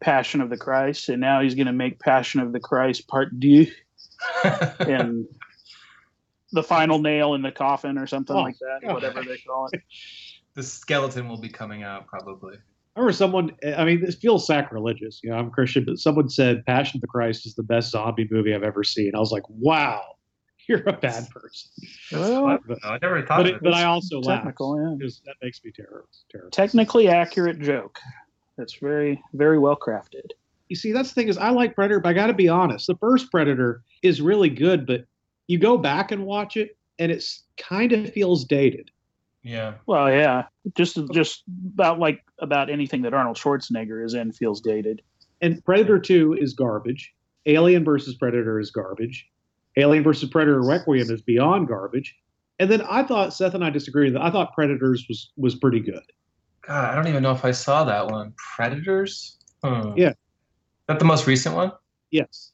Passion 0.00 0.40
of 0.40 0.50
the 0.50 0.56
Christ, 0.56 1.08
and 1.08 1.20
now 1.20 1.40
he's 1.40 1.54
going 1.54 1.66
to 1.66 1.72
make 1.72 1.98
Passion 1.98 2.40
of 2.40 2.52
the 2.52 2.60
Christ 2.60 3.08
Part 3.08 3.38
Deux 3.40 3.66
and 4.80 5.26
the 6.52 6.62
final 6.62 6.98
nail 7.00 7.34
in 7.34 7.42
the 7.42 7.52
coffin 7.52 7.98
or 7.98 8.06
something 8.06 8.34
Oh, 8.36 8.40
like 8.42 8.58
that, 8.60 8.80
God. 8.86 8.94
whatever 8.94 9.22
they 9.22 9.38
call 9.38 9.68
it. 9.72 9.82
the 10.54 10.62
skeleton 10.62 11.28
will 11.28 11.40
be 11.40 11.48
coming 11.48 11.82
out 11.82 12.06
probably. 12.06 12.56
I 12.98 13.00
remember 13.00 13.12
someone. 13.12 13.52
I 13.76 13.84
mean, 13.84 14.00
this 14.00 14.16
feels 14.16 14.44
sacrilegious. 14.44 15.20
You 15.22 15.30
know, 15.30 15.36
I'm 15.36 15.50
Christian, 15.52 15.84
but 15.84 15.98
someone 15.98 16.28
said 16.28 16.66
Passion 16.66 16.96
of 16.98 17.00
the 17.02 17.06
Christ 17.06 17.46
is 17.46 17.54
the 17.54 17.62
best 17.62 17.92
zombie 17.92 18.26
movie 18.28 18.52
I've 18.52 18.64
ever 18.64 18.82
seen. 18.82 19.12
I 19.14 19.20
was 19.20 19.30
like, 19.30 19.44
wow, 19.48 20.02
you're 20.66 20.82
a 20.82 20.94
bad 20.94 21.30
person. 21.30 21.70
Well, 22.10 22.58
But, 22.66 22.78
I 22.84 22.98
never 23.00 23.22
thought 23.24 23.36
but, 23.36 23.46
of 23.46 23.52
it, 23.52 23.54
it. 23.54 23.62
but 23.62 23.72
I 23.72 23.84
also 23.84 24.18
laugh 24.18 24.38
technical, 24.38 24.76
yeah. 24.82 24.96
because 24.98 25.22
that 25.26 25.36
makes 25.40 25.62
me 25.64 25.70
terrible. 25.70 26.08
terrible. 26.28 26.50
Technically 26.50 27.06
accurate 27.06 27.60
joke. 27.60 28.00
That's 28.56 28.74
very 28.74 29.22
very 29.32 29.60
well 29.60 29.76
crafted. 29.76 30.30
you 30.68 30.74
see, 30.74 30.90
that's 30.90 31.10
the 31.10 31.14
thing 31.14 31.28
is 31.28 31.38
I 31.38 31.50
like 31.50 31.76
Predator, 31.76 32.00
but 32.00 32.08
I 32.08 32.14
got 32.14 32.26
to 32.26 32.34
be 32.34 32.48
honest. 32.48 32.88
The 32.88 32.96
first 32.96 33.30
Predator 33.30 33.84
is 34.02 34.20
really 34.20 34.50
good, 34.50 34.88
but 34.88 35.04
you 35.46 35.60
go 35.60 35.78
back 35.78 36.10
and 36.10 36.26
watch 36.26 36.56
it, 36.56 36.76
and 36.98 37.12
it's 37.12 37.44
kind 37.58 37.92
of 37.92 38.12
feels 38.12 38.44
dated. 38.44 38.90
Yeah. 39.42 39.74
Well, 39.86 40.10
yeah, 40.10 40.44
just 40.76 40.98
just 41.12 41.42
about 41.74 41.98
like 41.98 42.22
about 42.38 42.70
anything 42.70 43.02
that 43.02 43.14
Arnold 43.14 43.36
Schwarzenegger 43.36 44.04
is 44.04 44.14
in 44.14 44.32
feels 44.32 44.60
dated. 44.60 45.02
And 45.40 45.64
Predator 45.64 45.98
Two 45.98 46.34
is 46.34 46.54
garbage. 46.54 47.14
Alien 47.46 47.84
versus 47.84 48.14
Predator 48.14 48.58
is 48.58 48.70
garbage. 48.70 49.26
Alien 49.76 50.02
versus 50.02 50.28
Predator 50.28 50.62
Requiem 50.62 51.10
is 51.10 51.22
beyond 51.22 51.68
garbage. 51.68 52.16
And 52.58 52.70
then 52.70 52.82
I 52.82 53.04
thought 53.04 53.32
Seth 53.32 53.54
and 53.54 53.64
I 53.64 53.70
disagreed. 53.70 54.14
That 54.14 54.22
I 54.22 54.30
thought 54.30 54.52
Predators 54.54 55.06
was 55.08 55.30
was 55.36 55.54
pretty 55.54 55.80
good. 55.80 56.02
God, 56.66 56.90
I 56.90 56.94
don't 56.94 57.08
even 57.08 57.22
know 57.22 57.32
if 57.32 57.44
I 57.44 57.52
saw 57.52 57.84
that 57.84 58.08
one. 58.08 58.34
Predators? 58.56 59.38
Hmm. 59.64 59.92
Yeah. 59.96 60.12
That 60.86 60.98
the 60.98 61.04
most 61.04 61.26
recent 61.26 61.54
one? 61.54 61.72
Yes. 62.10 62.52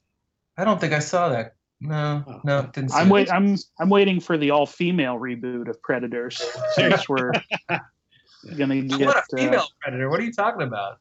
I 0.56 0.64
don't 0.64 0.80
think 0.80 0.92
I 0.92 0.98
saw 1.00 1.28
that. 1.30 1.53
No, 1.84 2.24
Oh. 2.26 2.40
no, 2.44 2.62
didn't 2.72 2.90
see 2.90 2.98
I'm 2.98 3.08
it. 3.08 3.12
wait. 3.12 3.32
I'm 3.32 3.56
I'm 3.78 3.90
waiting 3.90 4.18
for 4.20 4.38
the 4.38 4.50
all 4.50 4.66
female 4.66 5.18
reboot 5.18 5.68
of 5.68 5.80
Predators. 5.82 6.40
Since 6.74 7.08
we're 7.08 7.32
gonna 8.56 8.80
get 8.82 9.00
want 9.06 9.16
a 9.16 9.18
uh, 9.18 9.22
female 9.36 9.66
predator. 9.82 10.08
What 10.10 10.18
are 10.20 10.24
you 10.24 10.32
talking 10.32 10.62
about? 10.66 10.98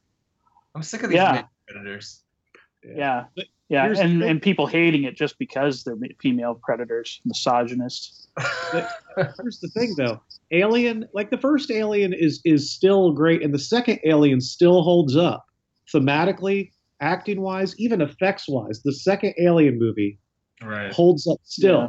I'm 0.74 0.82
sick 0.82 1.02
of 1.02 1.10
these 1.10 1.16
Yeah. 1.16 1.42
predators. 1.68 2.22
yeah, 2.84 3.24
But 3.34 3.46
yeah, 3.70 3.86
and 3.86 3.96
thing. 3.96 4.22
and 4.22 4.42
people 4.42 4.66
hating 4.66 5.04
it 5.04 5.16
just 5.16 5.38
because 5.38 5.84
they're 5.84 5.96
female 6.20 6.60
predators, 6.62 7.20
misogynists. 7.24 8.28
Here's 8.72 9.60
the 9.60 9.68
thing, 9.74 9.94
though. 9.96 10.20
Alien, 10.50 11.08
like 11.14 11.30
the 11.30 11.38
first 11.38 11.70
Alien, 11.70 12.12
is 12.12 12.40
is 12.44 12.70
still 12.70 13.12
great, 13.12 13.42
and 13.42 13.54
the 13.54 13.58
second 13.58 14.00
Alien 14.04 14.40
still 14.42 14.82
holds 14.82 15.16
up 15.16 15.46
thematically, 15.92 16.72
acting 17.00 17.40
wise, 17.40 17.74
even 17.78 18.00
effects 18.02 18.46
wise. 18.48 18.82
The 18.84 18.92
second 18.92 19.34
Alien 19.40 19.78
movie 19.78 20.18
right. 20.64 20.92
holds 20.92 21.26
up 21.26 21.38
still. 21.44 21.80
Yeah. 21.80 21.88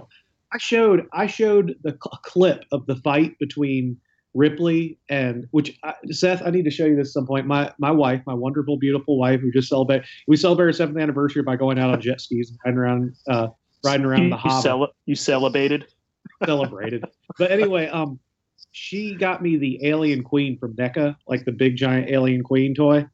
I 0.54 0.58
showed 0.58 1.08
I 1.14 1.28
showed 1.28 1.76
the 1.84 1.92
cl- 1.92 2.20
clip 2.24 2.64
of 2.72 2.86
the 2.86 2.96
fight 2.98 3.38
between 3.40 3.98
Ripley 4.34 5.00
and 5.10 5.46
which 5.52 5.78
I, 5.84 5.94
Seth. 6.12 6.42
I 6.46 6.50
need 6.50 6.64
to 6.66 6.72
show 6.72 6.86
you 6.86 6.96
this 6.96 7.10
at 7.10 7.14
some 7.14 7.26
point. 7.28 7.48
My 7.48 7.74
my 7.80 7.92
wife, 7.92 8.22
my 8.28 8.34
wonderful, 8.34 8.78
beautiful 8.78 9.18
wife, 9.18 9.42
who 9.42 9.52
just 9.52 9.70
celebrated. 9.70 10.06
We 10.28 10.38
celebrated 10.38 10.70
our 10.70 10.74
seventh 10.74 10.98
anniversary 11.00 11.42
by 11.44 11.56
going 11.56 11.80
out 11.80 11.90
on 11.90 12.00
jet 12.02 12.22
skis, 12.22 12.52
and 12.52 12.58
riding 12.64 12.78
around, 12.80 13.16
uh, 13.30 13.48
riding 13.84 14.06
around 14.06 14.24
You, 14.24 14.30
the 14.30 14.36
you, 14.36 14.42
Hobbit. 14.42 14.64
cele- 14.64 14.94
you 15.06 15.16
celebrated. 15.16 15.86
celebrated. 16.46 17.04
but 17.40 17.52
anyway, 17.52 17.88
um, 17.88 18.20
she 18.72 19.16
got 19.16 19.42
me 19.42 19.58
the 19.58 19.86
Alien 19.86 20.24
Queen 20.24 20.58
from 20.58 20.74
NECA, 20.76 21.16
like 21.28 21.46
the 21.46 21.52
big 21.52 21.76
giant 21.78 22.10
Alien 22.10 22.44
Queen 22.44 22.76
toy, 22.76 23.06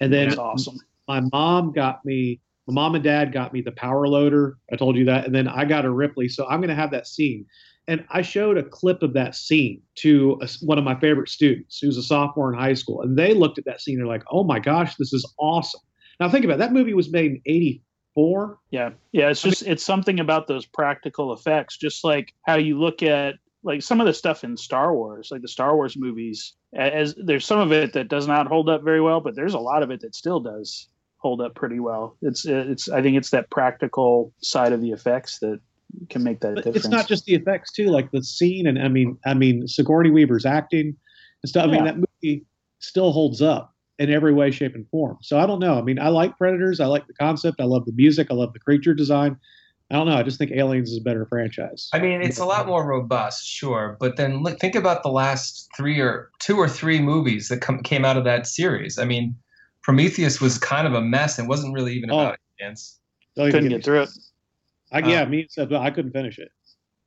and 0.00 0.12
then 0.12 0.28
That's 0.28 0.38
awesome. 0.40 0.76
my 1.08 1.20
mom 1.32 1.72
got 1.72 2.04
me. 2.04 2.40
My 2.66 2.74
mom 2.74 2.94
and 2.94 3.02
dad 3.02 3.32
got 3.32 3.52
me 3.52 3.60
the 3.60 3.72
power 3.72 4.06
loader. 4.06 4.56
I 4.72 4.76
told 4.76 4.96
you 4.96 5.04
that, 5.06 5.26
and 5.26 5.34
then 5.34 5.48
I 5.48 5.64
got 5.64 5.84
a 5.84 5.90
Ripley. 5.90 6.28
So 6.28 6.46
I'm 6.46 6.60
going 6.60 6.68
to 6.68 6.74
have 6.74 6.92
that 6.92 7.06
scene. 7.06 7.46
And 7.88 8.04
I 8.10 8.22
showed 8.22 8.56
a 8.56 8.62
clip 8.62 9.02
of 9.02 9.12
that 9.14 9.34
scene 9.34 9.82
to 9.96 10.38
a, 10.40 10.48
one 10.60 10.78
of 10.78 10.84
my 10.84 10.98
favorite 11.00 11.28
students, 11.28 11.80
who's 11.80 11.96
a 11.96 12.02
sophomore 12.02 12.52
in 12.52 12.58
high 12.58 12.74
school, 12.74 13.02
and 13.02 13.18
they 13.18 13.34
looked 13.34 13.58
at 13.58 13.64
that 13.64 13.80
scene 13.80 13.94
and 13.94 14.02
they're 14.02 14.12
like, 14.12 14.22
"Oh 14.30 14.44
my 14.44 14.60
gosh, 14.60 14.94
this 14.96 15.12
is 15.12 15.28
awesome!" 15.38 15.80
Now 16.20 16.28
think 16.28 16.44
about 16.44 16.54
it. 16.54 16.58
that 16.58 16.72
movie 16.72 16.94
was 16.94 17.10
made 17.10 17.32
in 17.32 17.40
'84. 17.44 18.58
Yeah, 18.70 18.90
yeah. 19.10 19.30
It's 19.30 19.42
just 19.42 19.62
it's 19.62 19.84
something 19.84 20.20
about 20.20 20.46
those 20.46 20.64
practical 20.64 21.32
effects, 21.32 21.76
just 21.76 22.04
like 22.04 22.32
how 22.46 22.54
you 22.54 22.78
look 22.78 23.02
at 23.02 23.34
like 23.64 23.82
some 23.82 24.00
of 24.00 24.06
the 24.06 24.14
stuff 24.14 24.44
in 24.44 24.56
Star 24.56 24.94
Wars, 24.94 25.30
like 25.32 25.42
the 25.42 25.48
Star 25.48 25.74
Wars 25.74 25.96
movies. 25.96 26.54
As 26.74 27.16
there's 27.16 27.44
some 27.44 27.58
of 27.58 27.72
it 27.72 27.92
that 27.94 28.08
does 28.08 28.28
not 28.28 28.46
hold 28.46 28.68
up 28.68 28.84
very 28.84 29.00
well, 29.00 29.20
but 29.20 29.34
there's 29.34 29.54
a 29.54 29.58
lot 29.58 29.82
of 29.82 29.90
it 29.90 30.00
that 30.00 30.14
still 30.14 30.38
does 30.38 30.88
hold 31.22 31.40
up 31.40 31.54
pretty 31.54 31.80
well. 31.80 32.16
It's 32.20 32.44
it's 32.44 32.88
I 32.88 33.00
think 33.00 33.16
it's 33.16 33.30
that 33.30 33.48
practical 33.50 34.32
side 34.42 34.72
of 34.72 34.80
the 34.82 34.90
effects 34.90 35.38
that 35.38 35.60
can 36.10 36.22
make 36.22 36.40
that 36.40 36.54
But 36.56 36.64
difference. 36.64 36.76
it's 36.84 36.88
not 36.88 37.06
just 37.08 37.24
the 37.24 37.34
effects 37.34 37.72
too, 37.72 37.86
like 37.86 38.10
the 38.10 38.22
scene, 38.22 38.66
and 38.66 38.78
I 38.78 38.88
mean, 38.88 39.16
I 39.24 39.34
mean, 39.34 39.66
Sigourney 39.68 40.10
Weaver's 40.10 40.44
acting 40.44 40.96
and 41.42 41.48
stuff. 41.48 41.68
I 41.68 41.70
mean, 41.70 41.84
that 41.84 41.96
movie 41.96 42.44
still 42.80 43.12
holds 43.12 43.40
up 43.40 43.74
in 43.98 44.10
every 44.10 44.32
way, 44.34 44.50
shape, 44.50 44.74
and 44.74 44.88
form. 44.88 45.18
So 45.22 45.38
I 45.38 45.46
don't 45.46 45.60
know. 45.60 45.78
I 45.78 45.82
mean, 45.82 45.98
I 45.98 46.08
like 46.08 46.36
Predators. 46.36 46.80
I 46.80 46.86
like 46.86 47.06
the 47.06 47.14
concept. 47.14 47.60
I 47.60 47.64
love 47.64 47.84
the 47.86 47.92
music. 47.92 48.28
I 48.30 48.34
love 48.34 48.52
the 48.52 48.58
creature 48.58 48.94
design. 48.94 49.36
I 49.90 49.96
don't 49.96 50.06
know. 50.06 50.16
I 50.16 50.22
just 50.22 50.38
think 50.38 50.52
Aliens 50.52 50.90
is 50.90 50.96
a 50.98 51.02
better 51.02 51.26
franchise. 51.26 51.90
I 51.92 51.98
mean, 51.98 52.22
it's 52.22 52.38
a 52.38 52.46
lot 52.46 52.66
more 52.66 52.86
robust, 52.86 53.46
sure, 53.46 53.98
but 54.00 54.16
then 54.16 54.42
look, 54.42 54.58
think 54.58 54.74
about 54.74 55.02
the 55.02 55.10
last 55.10 55.68
three 55.76 56.00
or 56.00 56.30
two 56.38 56.56
or 56.56 56.66
three 56.66 56.98
movies 56.98 57.48
that 57.48 57.60
come, 57.60 57.80
came 57.82 58.02
out 58.02 58.16
of 58.16 58.24
that 58.24 58.46
series. 58.46 58.98
I 58.98 59.04
mean, 59.04 59.36
Prometheus 59.82 60.40
was 60.40 60.58
kind 60.58 60.86
of 60.86 60.94
a 60.94 61.00
mess 61.00 61.38
and 61.38 61.48
wasn't 61.48 61.74
really 61.74 61.92
even 61.94 62.10
Oh. 62.10 62.20
about 62.20 62.38
aliens. 62.60 63.00
Don't 63.36 63.50
couldn't 63.50 63.68
get 63.68 63.76
get 63.76 63.84
through 63.84 64.02
it. 64.02 64.10
I, 64.92 64.98
yeah, 65.00 65.22
um, 65.22 65.30
me 65.30 65.46
said, 65.48 65.70
but 65.70 65.80
I 65.80 65.90
couldn't 65.90 66.12
finish 66.12 66.38
it. 66.38 66.50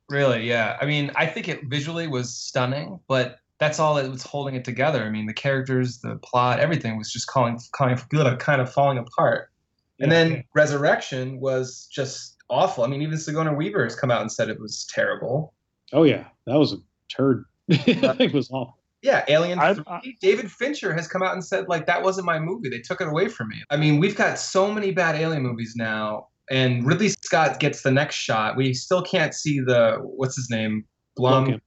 Really, 0.08 0.46
yeah. 0.48 0.76
I 0.80 0.86
mean, 0.86 1.10
I 1.16 1.26
think 1.26 1.48
it 1.48 1.60
visually 1.66 2.06
was 2.08 2.34
stunning, 2.34 2.98
but 3.08 3.38
that's 3.58 3.78
all 3.78 3.94
that 3.94 4.10
was 4.10 4.22
holding 4.22 4.54
it 4.54 4.64
together. 4.64 5.04
I 5.04 5.10
mean, 5.10 5.26
the 5.26 5.32
characters, 5.34 5.98
the 6.00 6.16
plot, 6.16 6.60
everything 6.60 6.98
was 6.98 7.10
just 7.12 7.26
calling, 7.28 7.58
calling 7.72 7.96
good, 8.10 8.38
kind 8.38 8.60
of 8.60 8.72
falling 8.72 8.98
apart. 8.98 9.50
And 9.98 10.10
Yeah. 10.12 10.24
then 10.24 10.44
Resurrection 10.54 11.40
was 11.40 11.86
just 11.90 12.36
awful. 12.50 12.84
I 12.84 12.88
mean, 12.88 13.02
even 13.02 13.16
Sigourney 13.18 13.54
Weaver 13.54 13.84
has 13.84 13.96
come 13.96 14.10
out 14.10 14.20
and 14.20 14.30
said 14.30 14.48
it 14.48 14.60
was 14.60 14.86
terrible. 14.92 15.54
Oh 15.92 16.02
yeah, 16.02 16.26
that 16.46 16.56
was 16.56 16.72
a 16.72 16.76
turd. 17.08 17.44
I 17.70 17.74
think 17.76 18.20
it 18.20 18.34
was 18.34 18.50
awful. 18.50 18.75
Yeah, 19.06 19.24
Alien 19.28 19.58
I- 19.60 19.74
3. 19.74 19.84
I- 19.86 20.00
David 20.20 20.50
Fincher 20.50 20.92
has 20.92 21.06
come 21.06 21.22
out 21.22 21.32
and 21.32 21.44
said, 21.44 21.68
like, 21.68 21.86
that 21.86 22.02
wasn't 22.02 22.26
my 22.26 22.40
movie. 22.40 22.68
They 22.68 22.80
took 22.80 23.00
it 23.00 23.06
away 23.06 23.28
from 23.28 23.48
me. 23.48 23.62
I 23.70 23.76
mean, 23.76 24.00
we've 24.00 24.16
got 24.16 24.36
so 24.36 24.70
many 24.72 24.90
bad 24.90 25.14
Alien 25.14 25.44
movies 25.44 25.74
now, 25.76 26.26
and 26.50 26.84
Ridley 26.84 27.10
Scott 27.10 27.60
gets 27.60 27.82
the 27.82 27.90
next 27.92 28.16
shot. 28.16 28.56
We 28.56 28.74
still 28.74 29.02
can't 29.02 29.32
see 29.32 29.60
the, 29.60 29.98
what's 30.02 30.34
his 30.34 30.50
name? 30.50 30.84
Blum. 31.16 31.46
Blomkamp. 31.46 31.60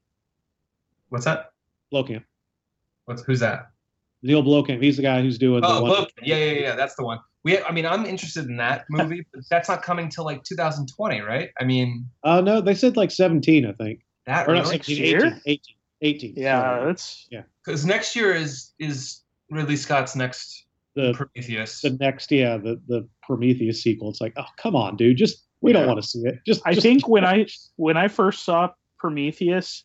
What's 1.10 1.24
that? 1.25 1.51
Blowcamp. 1.93 2.24
What's, 3.05 3.24
who's 3.24 3.39
that? 3.39 3.67
Neil 4.22 4.43
Blowcamp. 4.43 4.84
He's 4.84 4.98
the 4.98 5.03
guy 5.03 5.22
who's 5.22 5.38
doing 5.38 5.62
Oh, 5.63 5.75
the 5.77 5.81
one. 5.84 5.91
Blomkamp. 5.91 6.08
Yeah, 6.22 6.36
yeah, 6.36 6.51
yeah, 6.60 6.75
that's 6.75 6.96
the 6.96 7.05
one. 7.05 7.19
We, 7.46 7.58
I 7.63 7.72
mean, 7.72 7.86
I'm 7.86 8.05
interested 8.05 8.48
in 8.48 8.58
that 8.58 8.84
movie, 8.89 9.25
but 9.34 9.43
that's 9.50 9.69
not 9.69 9.81
coming 9.81 10.10
till 10.10 10.25
like 10.25 10.43
2020, 10.43 11.22
right? 11.22 11.51
I 11.58 11.63
mean, 11.63 12.05
Uh, 12.25 12.41
no, 12.41 12.60
they 12.60 12.75
said 12.75 12.98
like 12.98 13.12
17, 13.12 13.65
I 13.65 13.72
think. 13.72 14.01
that 14.25 14.46
Or 14.46 14.53
not 14.55 14.65
really? 14.65 14.79
17, 14.84 14.98
year? 14.98 15.25
18, 15.25 15.41
18, 15.46 15.60
18. 16.01 16.34
Yeah, 16.38 16.62
sorry. 16.62 16.86
that's 16.86 17.27
Because 17.65 17.86
next 17.86 18.15
year 18.15 18.34
is 18.34 18.74
is 18.79 19.22
Ridley 19.50 19.75
Scott's 19.75 20.15
next 20.15 20.65
the 20.96 21.13
Prometheus. 21.13 21.82
the 21.82 21.91
next 22.00 22.32
yeah 22.32 22.58
the 22.58 22.82
the 22.88 23.08
Prometheus 23.24 23.82
sequel. 23.84 24.10
It's 24.10 24.22
like, 24.22 24.34
oh 24.38 24.46
come 24.58 24.75
on, 24.75 24.96
dude, 24.96 25.18
just 25.18 25.46
we 25.62 25.74
don't 25.74 25.88
want 25.88 26.01
to 26.01 26.08
see 26.08 26.20
it. 26.20 26.39
Just 26.46 26.62
I 26.65 26.74
just- 26.74 26.84
think 26.84 27.08
when 27.08 27.25
I 27.36 27.46
when 27.75 27.98
I 27.98 28.08
first 28.08 28.44
saw 28.44 28.70
Prometheus, 28.98 29.84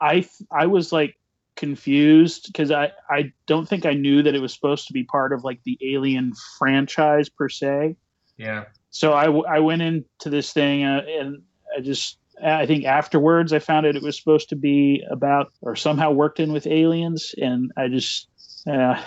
I 0.00 0.26
I 0.52 0.66
was 0.66 0.92
like 0.92 1.16
confused 1.56 2.46
because 2.46 2.70
I 2.70 2.92
I 3.10 3.32
don't 3.46 3.68
think 3.68 3.84
I 3.84 3.92
knew 3.92 4.22
that 4.22 4.34
it 4.34 4.40
was 4.40 4.54
supposed 4.54 4.86
to 4.86 4.92
be 4.92 5.04
part 5.04 5.32
of 5.32 5.44
like 5.44 5.60
the 5.64 5.76
Alien 5.82 6.32
franchise 6.58 7.28
per 7.28 7.48
se. 7.48 7.96
yeah. 8.36 8.64
So 8.90 9.12
I 9.12 9.26
I 9.56 9.58
went 9.60 9.82
into 9.82 10.30
this 10.30 10.52
thing 10.52 10.84
uh, 10.84 11.02
and 11.20 11.42
I 11.76 11.80
just 11.80 12.18
I 12.44 12.66
think 12.66 12.84
afterwards 12.84 13.52
I 13.52 13.58
found 13.58 13.86
out 13.86 13.96
it 13.96 14.02
was 14.02 14.16
supposed 14.16 14.48
to 14.50 14.56
be 14.56 15.04
about 15.10 15.52
or 15.62 15.74
somehow 15.76 16.10
worked 16.10 16.40
in 16.40 16.52
with 16.52 16.66
aliens 16.66 17.34
and 17.40 17.72
I 17.76 17.88
just 17.88 18.28
uh, 18.66 19.00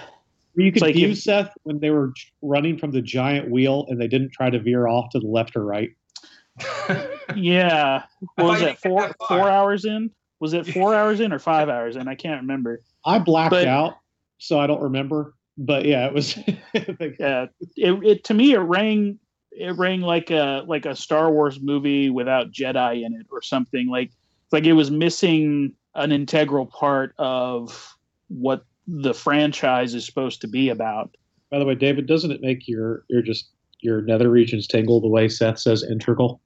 Were 0.55 0.63
you 0.63 0.67
It's 0.69 0.81
like 0.81 0.93
confused, 0.93 1.19
if- 1.19 1.23
Seth, 1.23 1.53
when 1.63 1.79
they 1.79 1.89
were 1.91 2.13
running 2.41 2.77
from 2.77 2.91
the 2.91 3.01
giant 3.01 3.49
wheel 3.49 3.85
and 3.89 3.99
they 4.01 4.07
didn't 4.07 4.31
try 4.31 4.49
to 4.49 4.59
veer 4.59 4.87
off 4.87 5.09
to 5.11 5.19
the 5.19 5.27
left 5.27 5.55
or 5.55 5.63
right? 5.65 5.89
yeah 7.35 8.03
what 8.35 8.45
was 8.47 8.61
you 8.61 8.67
it 8.67 8.79
four 8.79 9.01
that 9.07 9.15
four 9.27 9.49
hours 9.49 9.85
in 9.85 10.11
was 10.39 10.53
it 10.53 10.67
four 10.67 10.93
hours 10.93 11.19
in 11.21 11.31
or 11.31 11.39
five 11.39 11.69
hours 11.69 11.95
in 11.95 12.07
I 12.07 12.15
can't 12.15 12.41
remember. 12.41 12.81
I 13.05 13.19
blacked 13.19 13.51
But- 13.51 13.67
out, 13.67 13.95
so 14.37 14.59
I 14.59 14.67
don't 14.67 14.81
remember. 14.81 15.33
But 15.57 15.85
yeah, 15.85 16.07
it 16.07 16.13
was. 16.13 16.35
yeah 17.19 17.45
it, 17.77 18.03
it 18.03 18.23
to 18.25 18.33
me 18.33 18.53
it 18.53 18.57
rang 18.59 19.19
it 19.51 19.77
rang 19.77 20.01
like 20.01 20.31
a 20.31 20.63
like 20.67 20.85
a 20.85 20.95
star 20.95 21.31
wars 21.31 21.59
movie 21.61 22.09
without 22.09 22.51
jedi 22.51 23.05
in 23.05 23.13
it 23.13 23.27
or 23.31 23.41
something. 23.41 23.87
Like 23.87 24.11
like 24.51 24.65
it 24.65 24.73
was 24.73 24.91
missing 24.91 25.73
an 25.95 26.11
integral 26.11 26.65
part 26.65 27.13
of 27.17 27.95
what 28.29 28.65
the 28.87 29.13
franchise 29.13 29.93
is 29.93 30.05
supposed 30.05 30.41
to 30.41 30.47
be 30.47 30.69
about. 30.69 31.15
By 31.49 31.59
the 31.59 31.65
way, 31.65 31.75
David, 31.75 32.07
doesn't 32.07 32.31
it 32.31 32.41
make 32.41 32.67
your 32.67 33.03
your 33.09 33.21
just 33.21 33.49
your 33.81 34.01
nether 34.01 34.29
regions 34.29 34.67
tingle 34.67 35.01
the 35.01 35.09
way 35.09 35.27
Seth 35.27 35.59
says 35.59 35.83
integral? 35.83 36.41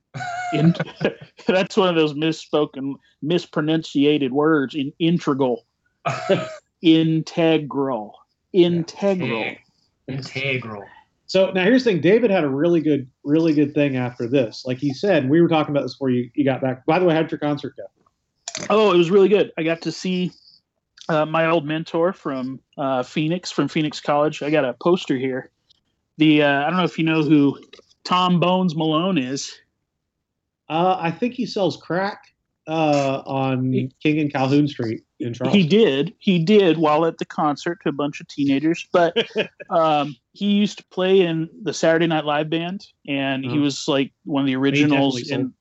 in, 0.53 0.75
that's 1.47 1.77
one 1.77 1.89
of 1.89 1.95
those 1.95 2.13
misspoken 2.13 2.93
mispronunciated 3.21 4.31
words. 4.33 4.75
In 4.75 4.91
integral. 4.99 5.65
Integral. 6.81 8.13
Integral. 8.53 9.55
Integral. 10.07 10.85
So 11.27 11.51
now 11.51 11.63
here's 11.63 11.83
the 11.83 11.91
thing. 11.91 12.01
David 12.01 12.29
had 12.29 12.43
a 12.43 12.49
really 12.49 12.81
good, 12.81 13.07
really 13.23 13.53
good 13.53 13.73
thing 13.73 13.97
after 13.97 14.27
this. 14.27 14.63
Like 14.65 14.77
he 14.77 14.93
said, 14.93 15.29
we 15.29 15.41
were 15.41 15.47
talking 15.47 15.71
about 15.71 15.83
this 15.83 15.95
before 15.95 16.11
you, 16.11 16.29
you 16.35 16.45
got 16.45 16.61
back. 16.61 16.85
By 16.85 16.99
the 16.99 17.05
way, 17.05 17.15
how'd 17.15 17.31
your 17.31 17.39
concert 17.39 17.75
go? 17.75 17.83
Oh, 18.69 18.93
it 18.93 18.97
was 18.97 19.09
really 19.09 19.29
good. 19.29 19.51
I 19.57 19.63
got 19.63 19.81
to 19.81 19.91
see 19.91 20.31
uh, 21.09 21.25
my 21.25 21.47
old 21.47 21.65
mentor 21.65 22.13
from 22.13 22.59
uh, 22.77 23.03
Phoenix, 23.03 23.51
from 23.51 23.67
Phoenix 23.67 23.99
College. 23.99 24.43
I 24.43 24.49
got 24.49 24.65
a 24.65 24.73
poster 24.73 25.17
here. 25.17 25.49
The 26.17 26.43
uh, 26.43 26.63
I 26.63 26.69
don't 26.69 26.77
know 26.77 26.85
if 26.85 26.97
you 26.97 27.03
know 27.03 27.23
who 27.23 27.59
Tom 28.03 28.39
Bones 28.39 28.75
Malone 28.75 29.17
is. 29.17 29.53
Uh, 30.69 30.97
I 30.99 31.11
think 31.11 31.33
he 31.33 31.45
sells 31.45 31.77
crack 31.77 32.34
uh, 32.67 33.21
on 33.25 33.71
He- 33.71 33.91
King 34.01 34.19
and 34.19 34.31
Calhoun 34.33 34.67
Street 34.67 35.03
in 35.19 35.33
Charleston. 35.33 35.61
He 35.61 35.67
did. 35.67 36.13
He 36.19 36.39
did 36.43 36.77
while 36.77 37.05
at 37.05 37.17
the 37.17 37.25
concert 37.25 37.79
to 37.83 37.89
a 37.89 37.91
bunch 37.91 38.19
of 38.21 38.27
teenagers. 38.27 38.87
But 38.91 39.15
um, 39.69 40.15
he 40.33 40.51
used 40.51 40.77
to 40.79 40.85
play 40.85 41.21
in 41.21 41.49
the 41.63 41.73
Saturday 41.73 42.07
Night 42.07 42.25
Live 42.25 42.49
band, 42.49 42.85
and 43.07 43.43
he 43.45 43.51
Mhm. 43.57 43.61
was 43.61 43.87
like 43.87 44.11
one 44.25 44.41
of 44.41 44.47
the 44.47 44.55
originals 44.55 45.29
in 45.29 45.53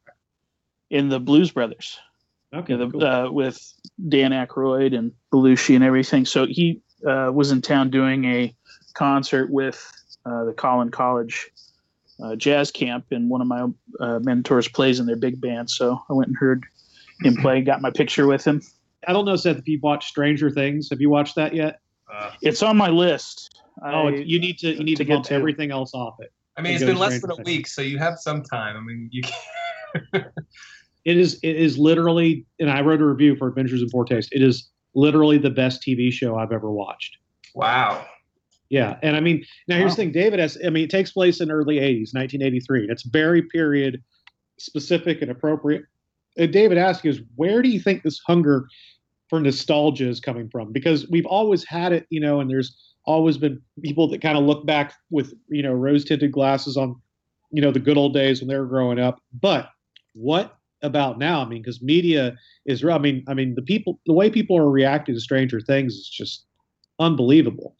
in 0.90 1.08
the 1.08 1.20
Blues 1.20 1.50
Brothers. 1.50 1.98
Okay, 2.54 2.76
the, 2.76 2.88
cool. 2.88 3.04
uh, 3.04 3.30
with 3.30 3.58
Dan 4.08 4.30
Aykroyd 4.30 4.96
and 4.96 5.10
Belushi 5.32 5.74
and 5.74 5.82
everything. 5.82 6.24
So 6.24 6.46
he 6.46 6.80
uh, 7.04 7.30
was 7.34 7.50
in 7.50 7.60
town 7.62 7.90
doing 7.90 8.24
a 8.26 8.54
concert 8.94 9.50
with 9.50 9.84
uh, 10.24 10.44
the 10.44 10.52
Collin 10.52 10.90
College 10.90 11.50
uh, 12.22 12.36
Jazz 12.36 12.70
Camp, 12.70 13.06
and 13.10 13.28
one 13.28 13.40
of 13.40 13.48
my 13.48 13.66
uh, 13.98 14.20
mentors 14.20 14.68
plays 14.68 15.00
in 15.00 15.06
their 15.06 15.16
big 15.16 15.40
band. 15.40 15.68
So 15.68 16.00
I 16.08 16.12
went 16.12 16.28
and 16.28 16.36
heard 16.36 16.64
him 17.22 17.36
play, 17.36 17.60
got 17.62 17.80
my 17.80 17.90
picture 17.90 18.26
with 18.26 18.44
him. 18.44 18.60
I 19.06 19.12
don't 19.12 19.24
know, 19.24 19.36
Seth, 19.36 19.58
if 19.58 19.68
you've 19.68 19.82
watched 19.82 20.08
Stranger 20.08 20.50
Things. 20.50 20.88
Have 20.90 21.00
you 21.00 21.10
watched 21.10 21.36
that 21.36 21.54
yet? 21.54 21.80
Uh, 22.12 22.30
It's 22.42 22.62
on 22.62 22.76
my 22.76 22.88
list. 22.88 23.60
Oh, 23.84 24.08
I- 24.08 24.14
you 24.16 24.38
need 24.40 24.58
to 24.58 24.68
you 24.74 24.84
need 24.84 24.96
to 24.96 25.02
to, 25.02 25.04
get 25.04 25.14
bump 25.14 25.26
to. 25.26 25.34
everything 25.34 25.70
else 25.70 25.94
off 25.94 26.16
it. 26.20 26.32
I 26.56 26.62
mean, 26.62 26.72
It 26.72 26.76
it's 26.76 26.84
been 26.84 26.96
less 26.98 27.20
than 27.20 27.30
a 27.32 27.36
to 27.36 27.42
week, 27.42 27.66
so 27.66 27.82
you 27.82 27.98
have 27.98 28.18
some 28.18 28.42
time. 28.42 28.76
I 28.76 28.80
mean, 28.80 29.08
you 29.12 29.22
can. 29.22 30.24
It 31.04 31.18
is 31.18 31.38
it 31.42 31.56
is 31.56 31.76
literally, 31.76 32.46
and 32.58 32.70
I 32.70 32.80
wrote 32.80 33.02
a 33.02 33.04
review 33.04 33.36
for 33.36 33.46
Adventures 33.48 33.82
in 33.82 33.90
Poor 33.90 34.06
Taste. 34.06 34.30
It 34.32 34.40
is 34.42 34.70
literally 34.94 35.36
the 35.36 35.50
best 35.50 35.82
TV 35.82 36.10
show 36.10 36.38
I've 36.38 36.50
ever 36.50 36.70
watched. 36.72 37.18
Wow. 37.54 38.06
Yeah, 38.70 38.96
and 39.02 39.14
I 39.14 39.20
mean, 39.20 39.44
now 39.68 39.76
here's 39.76 39.90
Wow. 39.90 39.96
the 39.96 40.02
thing, 40.04 40.12
David 40.12 40.38
has. 40.38 40.56
I 40.64 40.70
mean, 40.70 40.84
it 40.84 40.88
takes 40.90 41.12
place 41.12 41.42
in 41.42 41.50
early 41.50 41.76
'80s, 41.78 42.14
1983, 42.14 42.84
and 42.84 42.90
it's 42.90 43.02
very 43.02 43.42
period 43.42 44.02
specific 44.58 45.20
and 45.20 45.30
appropriate. 45.30 45.82
And 46.36 46.52
David 46.52 46.78
asks 46.78 47.04
is, 47.04 47.20
where 47.36 47.62
do 47.62 47.68
you 47.68 47.80
think 47.80 48.02
this 48.02 48.20
hunger 48.26 48.66
for 49.28 49.40
nostalgia 49.40 50.08
is 50.08 50.20
coming 50.20 50.48
from? 50.50 50.72
Because 50.72 51.08
we've 51.08 51.26
always 51.26 51.64
had 51.64 51.92
it, 51.92 52.06
you 52.10 52.20
know, 52.20 52.40
and 52.40 52.50
there's 52.50 52.76
always 53.06 53.38
been 53.38 53.60
people 53.82 54.08
that 54.08 54.22
kind 54.22 54.38
of 54.38 54.44
look 54.44 54.66
back 54.66 54.94
with, 55.10 55.34
you 55.48 55.62
know, 55.62 55.72
rose 55.72 56.04
tinted 56.04 56.32
glasses 56.32 56.76
on, 56.76 57.00
you 57.50 57.62
know, 57.62 57.70
the 57.70 57.80
good 57.80 57.96
old 57.96 58.14
days 58.14 58.40
when 58.40 58.48
they 58.48 58.58
were 58.58 58.66
growing 58.66 58.98
up. 58.98 59.20
But 59.40 59.68
what 60.14 60.56
about 60.82 61.18
now? 61.18 61.42
I 61.42 61.48
mean, 61.48 61.62
because 61.62 61.82
media 61.82 62.36
is, 62.66 62.84
I 62.84 62.98
mean, 62.98 63.24
I 63.28 63.34
mean, 63.34 63.54
the 63.54 63.62
people, 63.62 64.00
the 64.06 64.12
way 64.12 64.30
people 64.30 64.56
are 64.56 64.70
reacting 64.70 65.14
to 65.14 65.20
Stranger 65.20 65.60
Things 65.60 65.94
is 65.94 66.08
just 66.08 66.44
unbelievable 66.98 67.76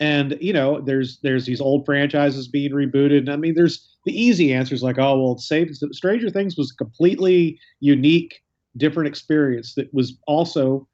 and 0.00 0.36
you 0.40 0.52
know 0.52 0.80
there's 0.80 1.18
there's 1.22 1.46
these 1.46 1.60
old 1.60 1.84
franchises 1.84 2.48
being 2.48 2.72
rebooted. 2.72 3.18
And 3.18 3.30
i 3.30 3.36
mean 3.36 3.54
there's 3.54 3.88
the 4.04 4.18
easy 4.18 4.52
answers 4.52 4.82
like 4.82 4.98
oh 4.98 5.20
well 5.20 5.38
safe 5.38 5.70
stranger 5.92 6.30
things 6.30 6.56
was 6.56 6.72
a 6.72 6.76
completely 6.76 7.58
unique 7.80 8.42
different 8.76 9.08
experience 9.08 9.74
that 9.74 9.92
was 9.92 10.16
also 10.26 10.86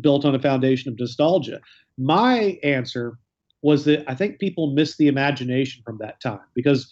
built 0.00 0.24
on 0.24 0.34
a 0.34 0.38
foundation 0.38 0.92
of 0.92 0.98
nostalgia. 0.98 1.60
My 1.96 2.58
answer 2.62 3.18
was 3.62 3.84
that 3.84 4.04
i 4.10 4.14
think 4.14 4.38
people 4.38 4.72
miss 4.72 4.96
the 4.96 5.08
imagination 5.08 5.82
from 5.84 5.98
that 5.98 6.20
time 6.20 6.40
because 6.54 6.90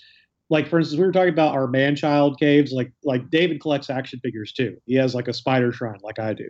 like 0.50 0.69
for 0.69 0.79
instance 0.79 0.99
we 0.99 1.07
were 1.07 1.12
talking 1.12 1.33
about 1.33 1.55
our 1.55 1.67
man 1.67 1.97
child 1.97 2.38
caves 2.38 2.73
like 2.73 2.93
like 3.05 3.29
david 3.31 3.61
collects 3.61 3.91
action 3.91 4.21
figures 4.21 4.53
too. 4.53 4.77
He 4.87 4.95
has 4.95 5.15
like 5.15 5.29
a 5.29 5.33
spider 5.33 5.73
shrine 5.73 5.99
like 6.03 6.19
i 6.19 6.35
do 6.35 6.49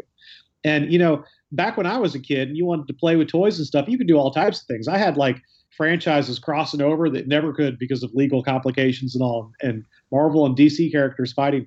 and 0.65 0.93
you 0.93 0.99
know 0.99 1.25
back 1.53 1.77
when 1.77 1.87
I 1.87 1.99
was 1.99 2.15
a 2.15 2.21
kid 2.21 2.49
and 2.49 2.57
you 2.57 2.67
wanted 2.67 2.87
to 2.88 2.95
play 2.95 3.17
with 3.17 3.29
toys 3.29 3.59
and 3.59 3.67
stuff, 3.67 3.88
you 3.88 3.99
could 3.99 4.09
do 4.09 4.17
all 4.17 4.31
types 4.31 4.61
of 4.61 4.67
things. 4.67 4.88
I 4.88 4.99
had 4.99 5.17
like 5.17 5.41
franchises 5.77 6.38
crossing 6.38 6.81
over 6.81 7.09
that 7.11 7.29
never 7.29 7.53
could 7.53 7.79
because 7.79 8.03
of 8.03 8.11
legal 8.15 8.43
complications 8.43 9.15
and 9.15 9.23
all, 9.23 9.53
and 9.62 9.85
Marvel 10.11 10.45
and 10.47 10.57
DC 10.57 10.91
characters 10.91 11.33
fighting. 11.33 11.67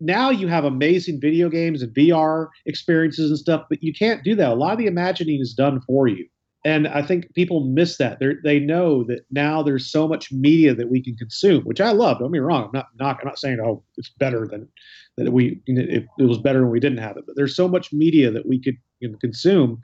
Now 0.00 0.30
you 0.30 0.48
have 0.48 0.64
amazing 0.64 1.20
video 1.20 1.50
games 1.50 1.82
and 1.82 1.94
VR 1.94 2.48
experiences 2.66 3.30
and 3.30 3.38
stuff, 3.38 3.66
but 3.68 3.82
you 3.82 3.92
can't 3.92 4.24
do 4.24 4.34
that. 4.36 4.52
A 4.52 4.54
lot 4.54 4.72
of 4.72 4.78
the 4.78 4.86
imagining 4.86 5.40
is 5.40 5.52
done 5.52 5.80
for 5.82 6.08
you. 6.08 6.26
And 6.64 6.88
I 6.88 7.00
think 7.00 7.32
people 7.34 7.64
miss 7.64 7.96
that. 7.96 8.18
They 8.20 8.34
they 8.44 8.60
know 8.60 9.02
that 9.04 9.20
now 9.30 9.62
there's 9.62 9.90
so 9.90 10.06
much 10.06 10.30
media 10.30 10.74
that 10.74 10.90
we 10.90 11.02
can 11.02 11.16
consume, 11.16 11.62
which 11.64 11.80
I 11.80 11.92
love. 11.92 12.18
Don't 12.18 12.30
be 12.30 12.38
wrong. 12.38 12.64
I'm 12.64 12.70
not, 12.72 12.86
not 12.98 13.18
I'm 13.20 13.28
not 13.28 13.38
saying 13.38 13.60
oh 13.60 13.82
it's 13.96 14.10
better 14.10 14.46
than 14.46 14.68
that 15.16 15.32
we 15.32 15.60
it, 15.66 16.06
it 16.18 16.24
was 16.24 16.38
better 16.38 16.62
when 16.62 16.70
we 16.70 16.80
didn't 16.80 16.98
have 16.98 17.16
it. 17.16 17.24
But 17.26 17.36
there's 17.36 17.56
so 17.56 17.66
much 17.66 17.92
media 17.92 18.30
that 18.30 18.46
we 18.46 18.60
could 18.60 18.76
you 19.00 19.08
know, 19.08 19.18
consume 19.18 19.80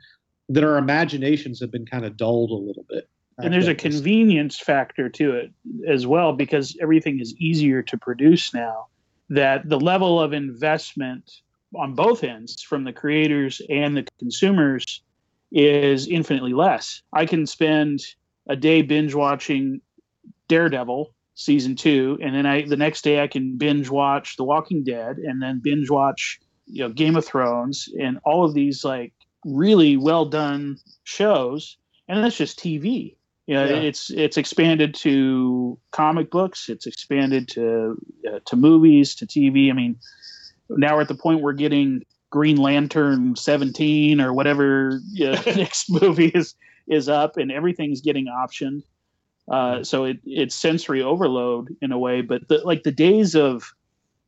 that 0.48 0.64
our 0.64 0.76
imaginations 0.76 1.60
have 1.60 1.70
been 1.70 1.86
kind 1.86 2.04
of 2.04 2.16
dulled 2.16 2.50
a 2.50 2.54
little 2.54 2.84
bit. 2.88 3.08
and 3.38 3.52
there's 3.52 3.68
uh, 3.68 3.72
a 3.72 3.74
convenience 3.74 4.58
factor 4.58 5.08
to 5.08 5.32
it 5.32 5.50
as 5.88 6.06
well 6.06 6.32
because 6.32 6.76
everything 6.80 7.20
is 7.20 7.34
easier 7.36 7.82
to 7.82 7.96
produce 7.96 8.52
now 8.54 8.86
that 9.28 9.68
the 9.68 9.80
level 9.80 10.20
of 10.20 10.32
investment 10.32 11.40
on 11.74 11.94
both 11.94 12.22
ends 12.22 12.62
from 12.62 12.84
the 12.84 12.92
creators 12.92 13.60
and 13.68 13.96
the 13.96 14.06
consumers 14.18 15.02
is 15.52 16.08
infinitely 16.08 16.52
less 16.52 17.02
i 17.12 17.24
can 17.26 17.46
spend 17.46 18.00
a 18.48 18.56
day 18.56 18.82
binge 18.82 19.14
watching 19.14 19.80
daredevil 20.48 21.12
season 21.34 21.76
two 21.76 22.18
and 22.22 22.34
then 22.34 22.46
i 22.46 22.62
the 22.66 22.76
next 22.76 23.02
day 23.02 23.22
i 23.22 23.26
can 23.26 23.56
binge 23.56 23.88
watch 23.90 24.36
the 24.36 24.44
walking 24.44 24.82
dead 24.82 25.16
and 25.18 25.42
then 25.42 25.60
binge 25.62 25.90
watch 25.90 26.40
you 26.66 26.82
know 26.82 26.88
game 26.90 27.16
of 27.16 27.24
thrones 27.24 27.88
and 28.00 28.18
all 28.24 28.44
of 28.44 28.54
these 28.54 28.84
like 28.84 29.12
really 29.44 29.96
well 29.96 30.24
done 30.24 30.76
shows 31.04 31.76
and 32.08 32.22
that's 32.24 32.36
just 32.36 32.58
tv 32.58 33.16
you 33.46 33.54
know, 33.54 33.64
Yeah. 33.64 33.76
it's 33.76 34.10
it's 34.10 34.36
expanded 34.36 34.92
to 34.96 35.78
comic 35.92 36.30
books. 36.32 36.68
It's 36.68 36.84
expanded 36.86 37.46
to 37.50 37.96
uh, 38.28 38.40
to 38.44 38.56
movies, 38.56 39.14
to 39.16 39.26
TV. 39.26 39.70
I 39.70 39.72
mean, 39.72 39.96
now 40.68 40.96
we're 40.96 41.02
at 41.02 41.08
the 41.08 41.14
point 41.14 41.42
we're 41.42 41.52
getting 41.52 42.02
Green 42.30 42.56
Lantern 42.56 43.36
17 43.36 44.20
or 44.20 44.32
whatever 44.32 45.00
you 45.12 45.26
know, 45.32 45.42
next 45.56 45.90
movie 45.90 46.28
is 46.28 46.54
is 46.88 47.08
up, 47.08 47.36
and 47.36 47.50
everything's 47.50 48.00
getting 48.00 48.26
optioned. 48.26 48.82
Uh, 49.50 49.82
so 49.84 50.04
it 50.04 50.18
it's 50.24 50.54
sensory 50.54 51.02
overload 51.02 51.74
in 51.80 51.92
a 51.92 51.98
way. 51.98 52.20
But 52.20 52.48
the, 52.48 52.58
like 52.58 52.82
the 52.82 52.92
days 52.92 53.34
of, 53.36 53.72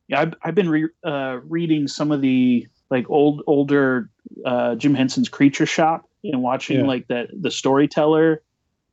yeah, 0.07 0.21
I've 0.21 0.33
I've 0.43 0.55
been 0.55 0.69
re, 0.69 0.87
uh, 1.03 1.39
reading 1.43 1.87
some 1.87 2.11
of 2.11 2.21
the 2.21 2.67
like 2.89 3.09
old 3.09 3.43
older 3.47 4.09
uh, 4.45 4.75
Jim 4.75 4.93
Henson's 4.95 5.29
Creature 5.29 5.65
Shop 5.65 6.05
and 6.23 6.41
watching 6.41 6.79
Yeah. 6.79 6.85
like 6.85 7.07
that 7.07 7.29
the 7.33 7.51
storyteller 7.51 8.41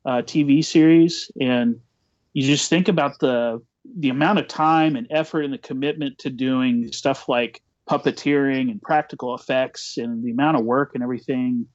uh, 0.04 0.22
TV 0.22 0.64
series, 0.64 1.30
and 1.40 1.80
you 2.32 2.42
just 2.44 2.68
think 2.68 2.88
about 2.88 3.18
the 3.20 3.62
the 3.98 4.08
amount 4.08 4.38
of 4.40 4.48
time 4.48 4.96
and 4.96 5.06
effort 5.10 5.42
and 5.42 5.52
the 5.54 5.58
commitment 5.58 6.18
to 6.18 6.28
doing 6.30 6.90
stuff 6.92 7.28
like 7.28 7.62
puppeteering 7.88 8.70
and 8.70 8.80
practical 8.82 9.34
effects 9.34 9.96
and 9.96 10.24
the 10.24 10.30
amount 10.30 10.56
of 10.56 10.64
work 10.64 10.92
and 10.94 11.02
everything. 11.02 11.66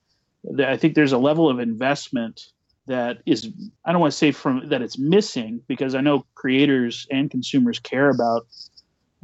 That 0.44 0.70
I 0.70 0.78
think 0.78 0.96
there's 0.96 1.12
a 1.12 1.18
level 1.18 1.50
of 1.50 1.60
investment 1.60 2.42
that 2.88 3.20
is 3.26 3.50
I 3.86 3.92
don't 3.92 4.02
want 4.02 4.12
to 4.12 4.18
say 4.18 4.32
from 4.32 4.70
that 4.70 4.82
it's 4.82 4.98
missing 4.98 5.62
because 5.68 5.96
I 5.96 6.02
know 6.02 6.26
creators 6.36 7.08
and 7.12 7.30
consumers 7.30 7.80
care 7.80 8.10
about 8.10 8.48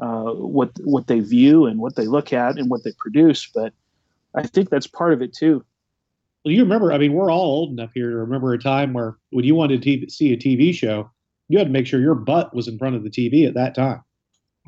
uh, 0.02 0.32
what 0.34 0.71
what 0.84 1.08
they 1.08 1.19
view 1.19 1.65
and 1.65 1.80
what 1.80 1.95
they 1.95 2.06
look 2.06 2.34
at 2.34 2.58
and 2.58 2.69
what 2.69 2.84
they 2.84 2.91
produce, 3.00 3.50
but 3.54 3.73
I 4.36 4.45
think 4.45 4.69
that's 4.69 4.88
part 4.88 5.13
of 5.13 5.21
it 5.21 5.34
too. 5.34 5.63
Well, 6.45 6.54
you 6.54 6.62
remember, 6.62 6.93
I 6.93 6.97
mean, 6.97 7.13
we're 7.13 7.32
all 7.32 7.41
old 7.41 7.71
enough 7.71 7.91
here 7.93 8.10
to 8.10 8.15
remember 8.15 8.54
a 8.54 8.60
time 8.60 8.93
where 8.93 9.17
when 9.32 9.43
you 9.43 9.56
wanted 9.56 9.82
to 9.82 10.10
see 10.10 10.32
a 10.32 10.38
TV 10.38 10.73
show, 10.73 11.10
you 11.50 11.58
had 11.58 11.67
to 11.67 11.73
make 11.73 11.88
sure 11.88 12.00
your 12.00 12.15
butt 12.15 12.56
was 12.56 12.67
in 12.67 12.78
front 12.78 12.95
of 12.95 13.04
the 13.04 13.10
TV 13.10 13.47
at 13.47 13.56
that 13.56 13.76
time. 13.76 14.02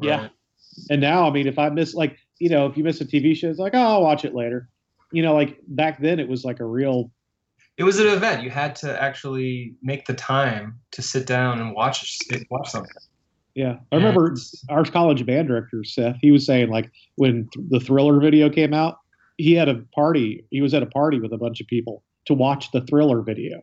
Yeah. 0.01 0.29
Right. 0.77 0.85
And 0.93 1.01
now, 1.01 1.27
I 1.27 1.31
mean, 1.31 1.47
if 1.47 1.57
I 1.59 1.69
miss, 1.69 1.93
like, 1.93 2.17
you 2.39 2.49
know, 2.49 2.65
if 2.67 2.77
you 2.77 2.83
miss 2.83 3.01
a 3.01 3.05
TV 3.05 3.35
show, 3.35 3.49
it's 3.49 3.59
like, 3.59 3.73
oh, 3.75 3.79
I'll 3.79 4.01
watch 4.01 4.25
it 4.25 4.33
later. 4.33 4.69
You 5.11 5.23
know, 5.23 5.33
like 5.33 5.57
back 5.67 6.01
then, 6.01 6.19
it 6.19 6.27
was 6.29 6.43
like 6.45 6.59
a 6.59 6.65
real, 6.65 7.11
It 7.77 7.83
was 7.83 7.99
an 7.99 8.07
event. 8.07 8.43
You 8.43 8.49
had 8.49 8.75
to 8.77 9.01
actually 9.01 9.75
make 9.81 10.05
the 10.05 10.13
time 10.13 10.79
to 10.91 11.01
sit 11.01 11.25
down 11.25 11.59
and 11.59 11.73
watch 11.73 12.17
watch 12.51 12.69
something. 12.69 12.91
yeah. 13.55 13.77
I 13.91 13.95
remember 13.95 14.27
And- 14.27 14.37
our 14.69 14.83
college 14.85 15.25
band 15.25 15.47
director, 15.47 15.83
Seth, 15.83 16.17
he 16.21 16.31
was 16.31 16.45
saying, 16.45 16.69
like, 16.69 16.91
when 17.15 17.49
th- 17.53 17.65
the 17.69 17.79
thriller 17.79 18.19
video 18.19 18.49
came 18.49 18.73
out, 18.73 18.97
he 19.37 19.53
had 19.53 19.69
a 19.69 19.75
party, 19.95 20.45
he 20.51 20.61
was 20.61 20.73
at 20.73 20.83
a 20.83 20.87
party 20.87 21.19
with 21.19 21.31
a 21.33 21.37
bunch 21.37 21.59
of 21.61 21.67
people 21.67 22.03
to 22.25 22.33
watch 22.33 22.71
the 22.71 22.81
thriller 22.81 23.21
video. 23.21 23.61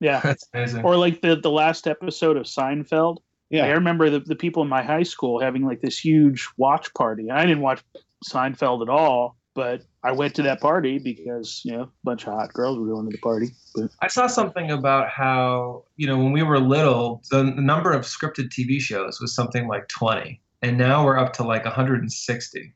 Yeah. 0.00 0.20
That's 0.24 0.48
amazing. 0.54 0.84
Or 0.84 0.96
like 0.96 1.20
the 1.20 1.36
the 1.36 1.50
last 1.50 1.86
episode 1.86 2.36
of 2.38 2.44
Seinfeld. 2.44 3.18
I 3.52 3.70
remember 3.70 4.10
the, 4.10 4.20
the 4.20 4.36
people 4.36 4.62
in 4.62 4.68
my 4.68 4.82
high 4.82 5.02
school 5.02 5.40
having 5.40 5.64
like 5.64 5.80
this 5.80 5.98
huge 5.98 6.48
watch 6.56 6.92
party. 6.94 7.30
I 7.30 7.44
didn't 7.44 7.62
watch 7.62 7.82
Seinfeld 8.28 8.82
at 8.82 8.88
all, 8.88 9.36
but 9.54 9.82
I 10.02 10.12
went 10.12 10.34
to 10.36 10.42
that 10.42 10.60
party 10.60 10.98
because, 10.98 11.62
you 11.64 11.72
know, 11.72 11.82
a 11.82 11.90
bunch 12.04 12.26
of 12.26 12.34
hot 12.34 12.52
girls 12.52 12.78
were 12.78 12.86
going 12.86 13.06
to 13.06 13.12
the 13.12 13.20
party. 13.20 13.48
But 13.74 13.90
I 14.00 14.08
saw 14.08 14.26
something 14.28 14.70
about 14.70 15.08
how, 15.08 15.84
you 15.96 16.06
know, 16.06 16.16
when 16.16 16.32
we 16.32 16.42
were 16.42 16.60
little, 16.60 17.22
the, 17.30 17.42
the 17.42 17.60
number 17.60 17.92
of 17.92 18.02
scripted 18.02 18.50
TV 18.50 18.80
shows 18.80 19.20
was 19.20 19.34
something 19.34 19.66
like 19.66 19.88
20. 19.88 20.40
And 20.62 20.78
now 20.78 21.04
we're 21.04 21.18
up 21.18 21.32
to 21.34 21.42
like 21.42 21.64
160. 21.64 22.74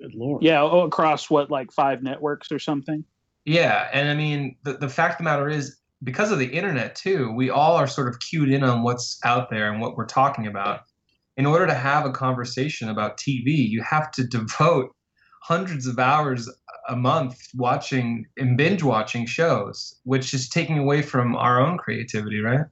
Good 0.00 0.14
Lord. 0.14 0.42
yeah, 0.42 0.60
oh, 0.60 0.80
across 0.80 1.30
what, 1.30 1.50
like 1.50 1.72
five 1.72 2.02
networks 2.02 2.52
or 2.52 2.58
something? 2.58 3.04
Yeah. 3.44 3.88
And 3.92 4.10
I 4.10 4.14
mean, 4.14 4.56
the, 4.64 4.74
the 4.74 4.88
fact 4.88 5.12
of 5.12 5.18
the 5.18 5.24
matter 5.24 5.48
is, 5.48 5.78
because 6.02 6.30
of 6.30 6.38
the 6.38 6.46
internet 6.46 6.94
too, 6.94 7.32
we 7.32 7.50
all 7.50 7.76
are 7.76 7.86
sort 7.86 8.08
of 8.08 8.20
cued 8.20 8.50
in 8.50 8.62
on 8.62 8.82
what's 8.82 9.18
out 9.24 9.50
there 9.50 9.70
and 9.70 9.80
what 9.80 9.96
we're 9.96 10.06
talking 10.06 10.46
about. 10.46 10.80
In 11.36 11.46
order 11.46 11.66
to 11.66 11.74
have 11.74 12.06
a 12.06 12.12
conversation 12.12 12.88
about 12.88 13.18
TV, 13.18 13.68
you 13.68 13.82
have 13.82 14.10
to 14.12 14.24
devote 14.28 14.94
hundreds 15.42 15.86
of 15.86 15.98
hours 15.98 16.50
a 16.88 16.96
month 16.96 17.36
watching 17.54 18.26
and 18.36 18.56
binge 18.56 18.82
watching 18.82 19.26
shows, 19.26 19.98
which 20.04 20.32
is 20.32 20.48
taking 20.48 20.78
away 20.78 21.02
from 21.02 21.34
our 21.36 21.60
own 21.60 21.78
creativity, 21.78 22.40
right? 22.40 22.66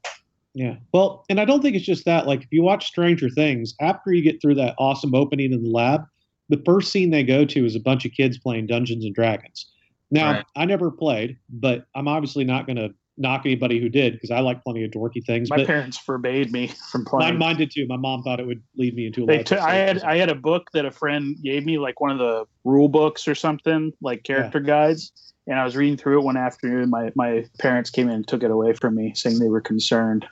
Yeah. 0.55 0.77
Well, 0.93 1.25
and 1.29 1.41
I 1.41 1.45
don't 1.45 1.63
think 1.63 1.75
it's 1.75 1.85
just 1.85 2.05
that. 2.05 2.27
Like, 2.27 2.43
if 2.43 2.49
you 2.53 2.63
watch 2.63 2.87
Stranger 2.87 3.29
Things, 3.29 3.75
after 3.81 4.13
you 4.13 4.23
get 4.23 4.41
through 4.41 4.55
that 4.57 4.77
awesome 4.79 5.15
opening 5.15 5.53
in 5.53 5.63
the 5.65 5.71
lab, 5.71 6.03
the 6.49 6.63
first 6.65 6.93
scene 6.93 7.11
they 7.11 7.25
go 7.25 7.45
to 7.45 7.65
is 7.65 7.75
a 7.75 7.81
bunch 7.81 8.05
of 8.05 8.13
kids 8.13 8.39
playing 8.39 8.69
Dungeons 8.69 9.05
and 9.05 9.15
Dragons. 9.15 9.67
Now, 10.11 10.33
Right. 10.33 10.45
I 10.55 10.65
never 10.65 10.91
played, 10.93 11.39
but 11.49 11.87
I'm 11.97 12.07
obviously 12.07 12.45
not 12.45 12.67
going 12.67 12.77
to 12.77 12.95
knock 13.17 13.43
anybody 13.45 13.81
who 13.81 13.89
did 13.89 14.15
because 14.15 14.31
I 14.31 14.41
like 14.41 14.63
plenty 14.63 14.85
of 14.85 14.91
dorky 14.91 15.25
things. 15.25 15.49
My 15.51 15.59
but 15.59 15.67
parents 15.67 15.99
forbade 15.99 16.51
me 16.53 16.67
from 16.91 17.03
mine, 17.03 17.09
playing. 17.11 17.39
mine 17.39 17.57
did 17.57 17.71
too. 17.71 17.87
My 17.89 17.97
mom 17.97 18.23
thought 18.23 18.41
it 18.41 18.47
would 18.47 18.63
lead 18.77 18.95
me 18.95 19.07
into 19.07 19.25
a 19.25 19.27
They 19.27 19.39
life 19.39 19.53
I 19.53 19.73
had. 19.75 20.03
I 20.03 20.17
had 20.17 20.29
a 20.29 20.35
book 20.35 20.69
that 20.73 20.85
a 20.85 20.91
friend 20.91 21.37
gave 21.43 21.65
me, 21.65 21.79
like 21.79 22.01
one 22.01 22.11
of 22.11 22.19
the 22.19 22.45
rule 22.65 22.89
books 22.89 23.29
or 23.29 23.35
something, 23.35 23.93
like 24.03 24.25
character 24.25 24.61
guides. 24.61 25.13
And 25.47 25.59
I 25.59 25.65
was 25.65 25.77
reading 25.77 25.97
through 25.99 26.21
it 26.21 26.25
one 26.25 26.37
afternoon. 26.37 26.91
My 26.91 27.13
my 27.15 27.45
parents 27.59 27.91
came 27.91 28.09
in 28.09 28.15
and 28.15 28.27
took 28.29 28.43
it 28.43 28.51
away 28.51 28.73
from 28.73 28.95
me, 28.97 29.13
saying 29.15 29.39
they 29.39 29.49
were 29.49 29.61
concerned 29.61 30.27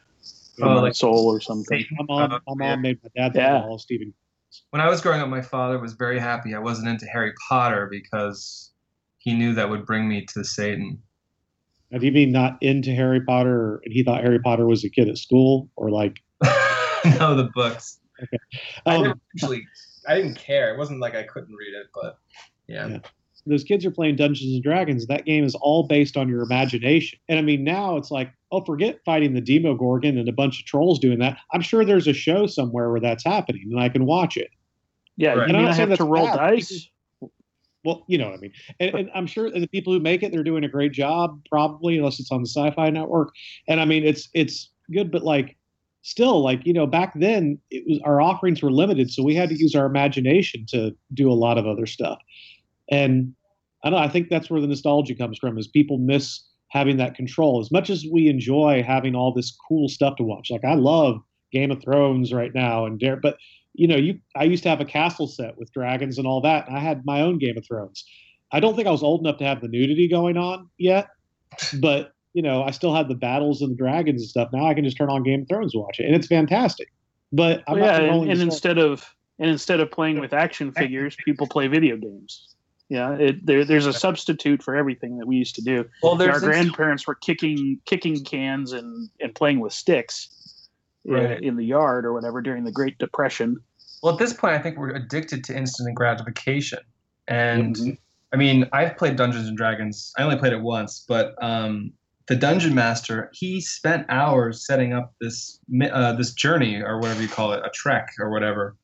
for 0.59 0.67
Oh, 0.67 0.75
my 0.77 0.81
like 0.81 0.95
soul 0.95 1.27
or 1.27 1.41
something. 1.41 1.85
My 1.93 2.05
mom, 2.09 2.33
Uh, 2.33 2.39
my 2.57 2.67
yeah. 2.67 2.77
made 2.77 2.99
my 3.03 3.11
dad 3.15 3.33
think 3.35 3.45
Yeah. 3.45 3.63
all 3.63 3.79
Stephen. 3.79 4.15
When 4.71 4.83
I 4.83 4.89
was 4.89 5.01
growing 5.01 5.21
up, 5.21 5.29
my 5.29 5.41
father 5.41 5.79
was 5.79 5.95
very 5.95 6.19
happy 6.19 6.55
I 6.55 6.59
wasn't 6.59 6.89
into 6.89 7.07
Harry 7.07 7.33
Potter 7.49 7.89
because 7.91 8.73
he 9.19 9.35
knew 9.35 9.55
that 9.55 9.69
would 9.69 9.87
bring 9.87 10.09
me 10.09 10.27
to 10.35 10.45
Satan. 10.45 11.03
Now, 11.93 11.99
do 11.99 12.07
you 12.07 12.13
mean 12.13 12.33
not 12.33 12.57
into 12.63 12.91
Harry 12.95 13.21
Potter, 13.21 13.81
and 13.85 13.93
he 13.93 14.03
thought 14.03 14.23
Harry 14.23 14.41
Potter 14.41 14.67
was 14.67 14.83
a 14.83 14.89
kid 14.91 15.09
at 15.09 15.19
school, 15.19 15.69
or 15.77 15.91
like? 15.91 16.17
no, 16.43 17.35
the 17.37 17.51
books. 17.55 18.01
I 18.87 18.97
Um, 18.97 19.03
didn't 19.05 19.21
actually, 19.37 19.63
I 20.09 20.17
didn't 20.17 20.37
care. 20.37 20.75
It 20.75 20.79
wasn't 20.79 21.01
like 21.01 21.15
I 21.15 21.23
couldn't 21.25 21.55
read 21.55 21.75
it, 21.75 21.87
but 21.95 22.19
yeah. 22.67 22.89
Yeah. 22.89 22.99
those 23.47 23.65
kids 23.65 23.85
are 23.85 23.91
playing 23.91 24.17
Dungeons 24.17 24.55
and 24.55 24.63
Dragons. 24.63 25.07
That 25.07 25.25
game 25.27 25.45
is 25.45 25.55
all 25.57 25.87
based 25.87 26.17
on 26.17 26.29
your 26.29 26.43
imagination. 26.43 27.19
And 27.29 27.39
I 27.39 27.43
mean, 27.43 27.63
now 27.65 27.97
it's 27.97 28.11
like, 28.11 28.33
oh, 28.53 28.65
forget 28.65 29.01
fighting 29.05 29.35
the 29.35 29.41
Demogorgon 29.41 30.17
and 30.17 30.29
a 30.29 30.33
bunch 30.33 30.61
of 30.61 30.65
trolls 30.67 30.99
doing 30.99 31.19
that. 31.19 31.39
I'm 31.53 31.61
sure 31.61 31.85
there's 31.85 32.07
a 32.07 32.13
show 32.13 32.47
somewhere 32.47 32.91
where 32.91 33.01
that's 33.01 33.25
happening, 33.25 33.69
and 33.71 33.81
I 33.81 33.89
can 33.89 34.07
watch 34.07 34.37
it. 34.37 34.49
Yeah, 35.17 35.31
Right. 35.31 35.37
you 35.37 35.43
And 35.43 35.57
I'm 35.57 35.57
mean 35.57 35.65
not 35.67 35.75
I 35.75 35.77
saying 35.77 35.89
have 35.91 35.99
to 35.99 36.05
roll 36.05 36.27
bad. 36.27 36.37
dice? 36.37 36.89
Well, 37.85 38.05
you 38.07 38.17
know 38.19 38.27
what 38.27 38.35
I 38.35 38.41
mean. 38.41 38.53
And, 38.79 38.95
and 38.95 39.11
I'm 39.15 39.27
sure 39.27 39.51
the 39.51 39.67
people 39.67 39.93
who 39.93 40.01
make 40.01 40.23
it, 40.23 40.31
they're 40.31 40.45
doing 40.45 40.65
a 40.65 40.69
great 40.69 40.93
job, 40.93 41.41
probably, 41.49 41.99
unless 41.99 42.21
it's 42.21 42.31
on 42.31 42.43
the 42.43 42.49
Sci-Fi 42.49 42.91
Network. 42.91 43.35
And 43.69 43.81
I 43.81 43.85
mean, 43.85 44.05
it's 44.05 44.29
it's 44.35 44.71
good, 44.93 45.11
but 45.11 45.23
like, 45.23 45.57
still, 46.03 46.43
like 46.43 46.65
you 46.65 46.73
know, 46.73 46.87
back 46.87 47.13
then 47.19 47.59
it 47.71 47.85
was 47.89 47.99
our 48.05 48.21
offerings 48.21 48.63
were 48.63 48.71
limited, 48.71 49.11
so 49.11 49.23
we 49.23 49.35
had 49.35 49.49
to 49.49 49.59
use 49.59 49.75
our 49.75 49.87
imagination 49.87 50.65
to 50.69 50.95
do 51.15 51.31
a 51.31 51.35
lot 51.35 51.59
of 51.59 51.67
other 51.67 51.87
stuff. 51.87 52.19
And 52.91 53.35
I 53.85 53.91
don't 53.91 53.99
know. 53.99 54.05
I 54.05 54.09
think 54.09 54.29
that's 54.29 54.49
where 54.49 54.61
the 54.61 54.67
nostalgia 54.69 55.15
comes 55.15 55.39
from. 55.39 55.59
Is 55.59 55.67
people 55.67 55.99
miss 55.99 56.41
having 56.69 56.97
that 56.99 57.15
control 57.15 57.61
as 57.61 57.71
much 57.71 57.91
as 57.91 58.07
we 58.11 58.29
enjoy 58.29 58.83
having 58.87 59.15
all 59.15 59.33
this 59.33 59.55
cool 59.69 59.89
stuff 59.89 60.17
to 60.17 60.23
watch. 60.23 60.51
Like 60.51 60.65
I 60.65 60.75
love 60.75 61.21
Game 61.53 61.71
of 61.71 61.83
Thrones 61.83 62.33
right 62.33 62.55
now, 62.55 62.87
and 62.87 62.99
Dare, 62.99 63.17
but 63.17 63.37
you 63.75 63.87
know, 63.87 63.97
you 63.97 64.19
I 64.37 64.45
used 64.45 64.63
to 64.65 64.69
have 64.69 64.81
a 64.81 64.85
castle 64.85 65.27
set 65.27 65.57
with 65.59 65.73
dragons 65.73 66.19
and 66.19 66.27
all 66.27 66.41
that, 66.43 66.69
and 66.69 66.77
I 66.77 66.81
had 66.81 67.05
my 67.05 67.21
own 67.21 67.39
Game 67.39 67.57
of 67.57 67.67
Thrones. 67.67 68.05
I 68.51 68.61
don't 68.61 68.77
think 68.77 68.87
I 68.87 68.91
was 68.91 69.03
old 69.03 69.21
enough 69.21 69.39
to 69.39 69.45
have 69.45 69.61
the 69.61 69.69
nudity 69.69 70.09
going 70.09 70.37
on 70.37 70.69
yet, 70.79 71.09
but 71.81 72.13
you 72.35 72.43
know, 72.43 72.63
I 72.63 72.71
still 72.71 72.95
had 72.95 73.09
the 73.09 73.15
battles 73.15 73.63
and 73.63 73.73
the 73.73 73.77
dragons 73.77 74.23
and 74.23 74.29
stuff. 74.29 74.51
Now 74.53 74.67
I 74.67 74.75
can 74.75 74.85
just 74.85 74.97
turn 74.97 75.11
on 75.11 75.23
Game 75.23 75.43
of 75.43 75.49
Thrones 75.49 75.75
and 75.75 75.83
watch 75.83 76.01
it, 76.01 76.07
and 76.07 76.15
it's 76.15 76.27
fantastic. 76.27 76.89
But 77.33 77.63
I'm 77.67 77.79
Well, 77.79 77.87
not 77.87 78.03
yeah, 78.03 78.13
and, 78.13 78.31
and 78.31 78.43
instead 78.43 78.79
of 78.79 79.15
and 79.39 79.51
instead 79.51 79.81
of 79.81 79.91
playing 79.91 80.21
with 80.21 80.33
action 80.33 80.73
figures, 80.73 81.17
people 81.25 81.47
play 81.47 81.67
video 81.67 81.97
games. 81.97 82.49
Yeah, 82.89 83.15
it, 83.15 83.47
there, 83.47 83.65
there's 83.65 83.87
a 83.87 83.93
substitute 83.93 84.63
for 84.63 84.77
everything 84.77 85.17
that 85.17 85.27
we 85.27 85.37
used 85.37 85.55
to 85.55 85.63
do. 85.63 85.87
Well, 86.03 86.21
Our 86.21 86.41
grandparents 86.41 87.07
were 87.07 87.15
kicking 87.15 87.81
kicking 87.87 88.23
cans 88.23 88.73
and, 88.73 89.09
and 89.19 89.35
playing 89.35 89.61
with 89.61 89.73
sticks 89.73 90.29
Right. 91.05 91.43
in 91.43 91.57
the 91.57 91.65
yard 91.65 92.05
or 92.05 92.13
whatever 92.13 92.41
during 92.41 92.65
the 92.65 92.73
Great 92.73 92.99
Depression. 92.99 93.59
well, 94.03 94.13
at 94.13 94.19
this 94.19 94.33
point, 94.33 94.55
I 94.55 94.59
think 94.59 94.77
we're 94.79 94.91
addicted 94.91 95.45
to 95.45 95.57
instant 95.57 95.95
gratification. 95.95 96.81
And 97.29 97.77
Mhm. 97.77 97.99
I 98.33 98.37
mean, 98.37 98.69
I've 98.73 98.97
played 98.97 99.15
Dungeons 99.17 99.47
and 99.47 99.57
Dragons. 99.57 100.13
I 100.19 100.23
only 100.23 100.37
played 100.37 100.53
it 100.53 100.61
once, 100.63 101.05
but 101.07 101.35
um, 101.43 101.93
the 102.27 102.35
dungeon 102.35 102.75
master 102.75 103.31
he 103.33 103.61
spent 103.61 104.07
hours 104.09 104.67
setting 104.67 104.93
up 104.93 105.13
this 105.21 105.59
uh, 105.93 106.15
this 106.15 106.33
journey 106.33 106.81
or 106.83 106.99
whatever 106.99 107.21
you 107.23 107.29
call 107.29 107.53
it, 107.53 107.63
a 107.65 107.71
trek 107.71 108.09
or 108.19 108.31
whatever, 108.31 108.77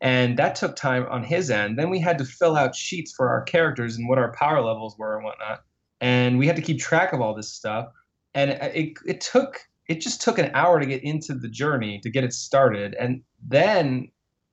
and 0.00 0.36
that 0.38 0.54
took 0.56 0.74
time 0.76 1.06
on 1.10 1.22
his 1.22 1.50
end. 1.50 1.78
Then 1.78 1.90
we 1.90 1.98
had 2.00 2.18
to 2.18 2.24
fill 2.24 2.56
out 2.56 2.74
sheets 2.74 3.12
for 3.16 3.28
our 3.28 3.42
characters 3.42 3.96
and 3.96 4.08
what 4.08 4.18
our 4.18 4.32
power 4.32 4.60
levels 4.60 4.96
were 4.98 5.16
and 5.16 5.24
whatnot, 5.24 5.62
and 6.00 6.38
we 6.38 6.46
had 6.46 6.56
to 6.56 6.62
keep 6.62 6.78
track 6.80 7.12
of 7.12 7.20
all 7.20 7.34
this 7.34 7.52
stuff. 7.52 7.88
And 8.34 8.50
it, 8.50 8.96
it 9.06 9.20
took 9.20 9.60
it 9.88 10.00
just 10.00 10.20
took 10.20 10.38
an 10.38 10.50
hour 10.54 10.78
to 10.78 10.86
get 10.86 11.02
into 11.02 11.34
the 11.34 11.48
journey 11.48 12.00
to 12.02 12.10
get 12.10 12.24
it 12.24 12.32
started, 12.32 12.94
and 12.98 13.22
then 13.46 14.10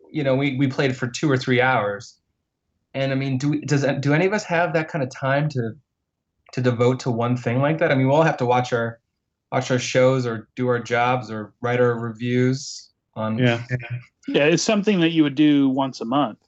you 0.10 0.24
know 0.24 0.36
we 0.36 0.58
we 0.58 0.68
played 0.68 0.96
for 0.96 1.08
two 1.08 1.30
or 1.30 1.38
three 1.38 1.62
hours 1.62 2.20
and 2.96 3.12
I 3.12 3.16
mean, 3.16 3.38
do 3.38 3.50
we, 3.50 3.62
does 3.62 3.86
do 4.00 4.14
any 4.14 4.26
of 4.26 4.34
us 4.34 4.46
have 4.46 4.74
that 4.74 4.88
kind 4.88 5.04
of 5.04 5.12
time 5.12 5.50
to 5.50 5.74
to 6.54 6.62
devote 6.62 7.02
to 7.02 7.12
one 7.12 7.36
thing 7.36 7.60
like 7.60 7.78
that? 7.80 7.92
I 7.92 7.96
mean, 7.96 8.08
we 8.08 8.14
all 8.14 8.24
have 8.24 8.38
to 8.38 8.46
watch 8.46 8.72
our 8.72 9.00
watch 9.52 9.70
our 9.70 9.78
shows 9.78 10.26
or 10.26 10.48
do 10.56 10.70
our 10.70 10.80
jobs 10.80 11.30
or 11.30 11.54
write 11.62 11.82
our 11.82 12.00
reviews 12.00 12.90
on 13.16 13.38
yeah. 13.38 13.64
Yeah, 14.28 14.46
it's 14.46 14.64
something 14.64 15.02
that 15.02 15.12
you 15.12 15.22
would 15.22 15.36
do 15.36 15.70
once 15.70 16.02
a 16.02 16.06
month. 16.06 16.40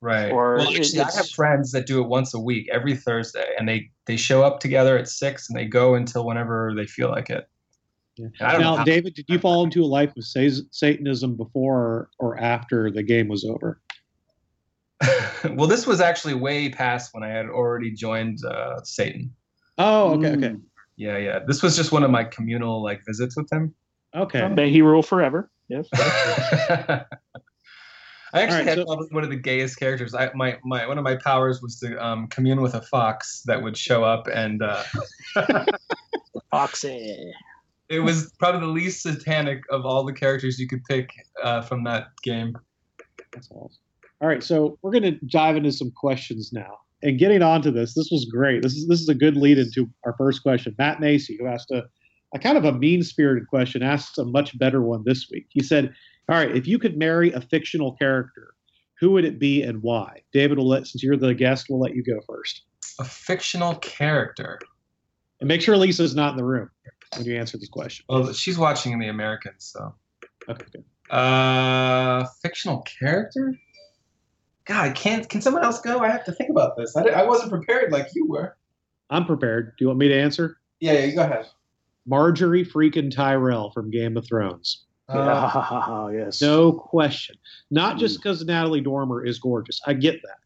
right. 0.00 0.30
Or 0.30 0.56
well, 0.56 0.68
actually, 0.68 1.00
I 1.00 1.10
have 1.14 1.28
friends 1.28 1.72
that 1.72 1.86
do 1.86 2.00
it 2.00 2.08
once 2.08 2.32
a 2.32 2.40
week, 2.40 2.66
every 2.72 2.96
Thursday, 2.96 3.48
and 3.58 3.68
they 3.68 3.90
they 4.06 4.16
show 4.16 4.44
up 4.44 4.60
together 4.60 4.96
at 4.96 5.08
six 5.08 5.50
and 5.50 5.58
they 5.58 5.66
go 5.66 5.96
until 5.96 6.24
whenever 6.24 6.72
they 6.74 6.86
feel 6.86 7.10
like 7.10 7.30
it. 7.30 7.48
Yeah. 8.16 8.26
And 8.38 8.48
I 8.48 8.52
don't 8.52 8.60
know 8.60 8.70
Now, 8.72 8.76
how- 8.78 8.84
David, 8.84 9.14
did 9.14 9.26
you 9.28 9.38
fall 9.38 9.64
into 9.64 9.82
a 9.82 9.86
life 9.86 10.16
of 10.16 10.24
sa- 10.24 10.62
Satanism 10.70 11.36
before 11.36 12.10
or 12.18 12.38
after 12.38 12.90
the 12.90 13.02
game 13.02 13.28
was 13.28 13.44
over? 13.44 13.80
well, 15.50 15.66
this 15.66 15.86
was 15.86 16.00
actually 16.00 16.34
way 16.34 16.68
past 16.68 17.12
when 17.12 17.22
I 17.24 17.28
had 17.28 17.46
already 17.46 17.90
joined 17.90 18.38
uh, 18.44 18.80
Satan. 18.84 19.34
Oh, 19.78 20.14
okay, 20.14 20.28
okay, 20.32 20.48
Mm. 20.48 20.60
Yeah, 20.96 21.16
yeah. 21.18 21.40
This 21.44 21.60
was 21.60 21.76
just 21.76 21.90
one 21.90 22.04
of 22.04 22.10
my 22.12 22.22
communal 22.22 22.80
like 22.82 23.02
visits 23.04 23.36
with 23.36 23.50
him. 23.50 23.74
okay. 24.14 24.46
May 24.48 24.70
he 24.70 24.80
rule 24.80 25.02
forever. 25.02 25.50
Yes. 25.68 25.88
I 25.94 27.04
actually 28.42 28.58
right, 28.58 28.66
had 28.66 28.78
so- 28.78 28.84
probably 28.84 29.08
one 29.10 29.24
of 29.24 29.30
the 29.30 29.36
gayest 29.36 29.76
characters. 29.78 30.14
I, 30.14 30.30
my, 30.34 30.56
my 30.64 30.86
one 30.86 30.98
of 30.98 31.04
my 31.04 31.16
powers 31.16 31.60
was 31.62 31.78
to 31.80 31.96
um, 32.04 32.28
commune 32.28 32.60
with 32.60 32.74
a 32.74 32.82
fox 32.82 33.42
that 33.46 33.60
would 33.62 33.76
show 33.76 34.04
up, 34.04 34.28
and 34.32 34.62
uh, 34.62 34.82
Foxy. 36.50 37.32
It 37.94 38.00
was 38.00 38.32
probably 38.38 38.60
the 38.60 38.66
least 38.66 39.02
satanic 39.02 39.62
of 39.70 39.86
all 39.86 40.04
the 40.04 40.12
characters 40.12 40.58
you 40.58 40.66
could 40.66 40.84
pick 40.84 41.10
uh, 41.42 41.62
from 41.62 41.84
that 41.84 42.08
game. 42.22 42.56
That's 43.32 43.48
awesome. 43.50 43.78
All 44.20 44.28
right, 44.28 44.42
so 44.42 44.78
we're 44.82 44.92
going 44.92 45.02
to 45.02 45.26
dive 45.26 45.56
into 45.56 45.72
some 45.72 45.90
questions 45.90 46.50
now. 46.52 46.78
And 47.02 47.18
getting 47.18 47.42
on 47.42 47.60
to 47.62 47.70
this, 47.70 47.94
this 47.94 48.08
was 48.10 48.24
great. 48.24 48.62
This 48.62 48.72
is 48.72 48.88
this 48.88 49.00
is 49.00 49.08
a 49.08 49.14
good 49.14 49.36
lead 49.36 49.58
into 49.58 49.90
our 50.04 50.14
first 50.16 50.42
question. 50.42 50.74
Matt 50.78 51.00
Macy, 51.00 51.36
who 51.38 51.46
asked 51.46 51.70
a, 51.70 51.82
a 52.34 52.38
kind 52.38 52.56
of 52.56 52.64
a 52.64 52.72
mean 52.72 53.02
spirited 53.02 53.46
question, 53.48 53.82
asked 53.82 54.16
a 54.18 54.24
much 54.24 54.58
better 54.58 54.80
one 54.80 55.02
this 55.04 55.26
week. 55.30 55.46
He 55.50 55.62
said, 55.62 55.92
"All 56.30 56.36
right, 56.36 56.56
if 56.56 56.66
you 56.66 56.78
could 56.78 56.96
marry 56.96 57.30
a 57.32 57.42
fictional 57.42 57.92
character, 57.96 58.54
who 58.98 59.10
would 59.10 59.26
it 59.26 59.38
be 59.38 59.62
and 59.62 59.82
why?" 59.82 60.22
David 60.32 60.56
will 60.56 60.68
let 60.68 60.86
since 60.86 61.02
you're 61.02 61.18
the 61.18 61.34
guest, 61.34 61.66
we'll 61.68 61.80
let 61.80 61.94
you 61.94 62.02
go 62.02 62.18
first. 62.26 62.62
A 62.98 63.04
fictional 63.04 63.74
character. 63.76 64.58
And 65.40 65.48
make 65.48 65.60
sure 65.60 65.76
Lisa's 65.76 66.14
not 66.14 66.30
in 66.30 66.36
the 66.38 66.44
room 66.44 66.70
when 67.16 67.26
you 67.26 67.36
answer 67.36 67.58
this 67.58 67.68
question. 67.68 68.04
Well, 68.08 68.32
she's 68.32 68.58
watching 68.58 68.92
in 68.92 68.98
the 68.98 69.08
Americans, 69.08 69.72
so. 69.72 69.94
Okay. 70.48 70.66
Uh, 71.10 72.24
fictional 72.42 72.82
character. 72.82 73.54
God, 74.64 74.94
can't 74.94 75.28
can 75.28 75.42
someone 75.42 75.62
else 75.64 75.80
go? 75.80 76.00
I 76.00 76.08
have 76.08 76.24
to 76.24 76.32
think 76.32 76.50
about 76.50 76.76
this. 76.76 76.96
I, 76.96 77.02
di- 77.02 77.10
I 77.10 77.22
wasn't 77.22 77.50
prepared 77.50 77.92
like 77.92 78.08
you 78.14 78.26
were. 78.26 78.56
I'm 79.10 79.26
prepared. 79.26 79.74
Do 79.76 79.84
you 79.84 79.88
want 79.88 79.98
me 79.98 80.08
to 80.08 80.18
answer? 80.18 80.58
Yeah, 80.80 80.92
yeah, 80.92 81.04
you 81.04 81.14
go 81.14 81.22
ahead. 81.22 81.46
Margaery 82.10 82.66
freaking 82.66 83.14
Tyrell 83.14 83.70
from 83.70 83.90
Game 83.90 84.16
of 84.16 84.26
Thrones. 84.26 84.84
Uh, 85.08 86.08
yeah, 86.10 86.10
yes. 86.24 86.40
No 86.40 86.72
question. 86.72 87.36
Not 87.70 87.98
just 87.98 88.18
because 88.18 88.42
Natalie 88.44 88.80
Dormer 88.80 89.24
is 89.24 89.38
gorgeous. 89.38 89.80
I 89.86 89.92
get 89.92 90.20
that. 90.22 90.38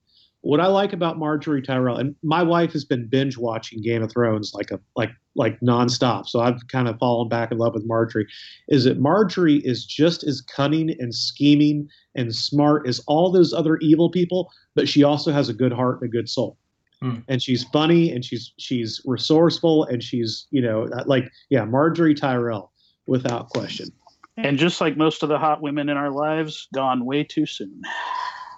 What 0.43 0.61
I 0.61 0.69
like 0.69 0.93
about 0.93 1.19
Margaery 1.19 1.65
Tyrell, 1.65 1.97
and 1.97 2.15
my 2.23 2.43
wife 2.43 2.73
has 2.73 2.85
been 2.85 3.09
binge 3.09 3.37
watching 3.37 3.83
Game 3.83 4.03
of 4.03 4.13
Thrones 4.13 4.53
like 4.55 4.71
a 4.71 4.79
like 4.97 5.11
like 5.35 5.59
nonstop. 5.61 6.27
So 6.27 6.41
I've 6.41 6.67
kind 6.69 6.87
of 6.87 6.99
fallen 6.99 7.29
back 7.29 7.51
in 7.51 7.59
love 7.59 7.75
with 7.75 7.89
Margaery. 7.89 8.25
Is 8.69 8.85
that 8.85 9.01
Margaery 9.01 9.61
is 9.65 9.85
just 9.85 10.23
as 10.25 10.41
cunning 10.41 10.95
and 11.01 11.15
scheming 11.15 11.89
and 12.15 12.35
smart 12.35 12.87
as 12.87 13.01
all 13.09 13.33
those 13.33 13.53
other 13.53 13.79
evil 13.79 14.11
people, 14.11 14.51
but 14.75 14.89
she 14.89 15.03
also 15.03 15.33
has 15.33 15.49
a 15.49 15.55
good 15.55 15.73
heart 15.73 16.01
and 16.01 16.09
a 16.09 16.13
good 16.13 16.29
soul. 16.29 16.57
Hmm. 17.03 17.17
And 17.29 17.43
she's 17.43 17.65
funny 17.65 18.13
and 18.13 18.25
she's 18.25 18.53
she's 18.59 19.01
resourceful 19.05 19.85
and 19.85 20.03
she's 20.03 20.47
you 20.51 20.63
know 20.63 20.89
like 21.07 21.31
yeah 21.51 21.65
Margaery 21.65 22.17
Tyrell 22.17 22.73
without 23.07 23.49
question. 23.49 23.89
And 24.37 24.57
just 24.57 24.81
like 24.81 24.97
most 24.97 25.25
of 25.25 25.29
the 25.29 25.39
hot 25.39 25.63
women 25.63 25.89
in 25.89 25.97
our 25.97 26.11
lives, 26.11 26.69
gone 26.73 27.05
way 27.05 27.25
too 27.25 27.45
soon. 27.45 27.83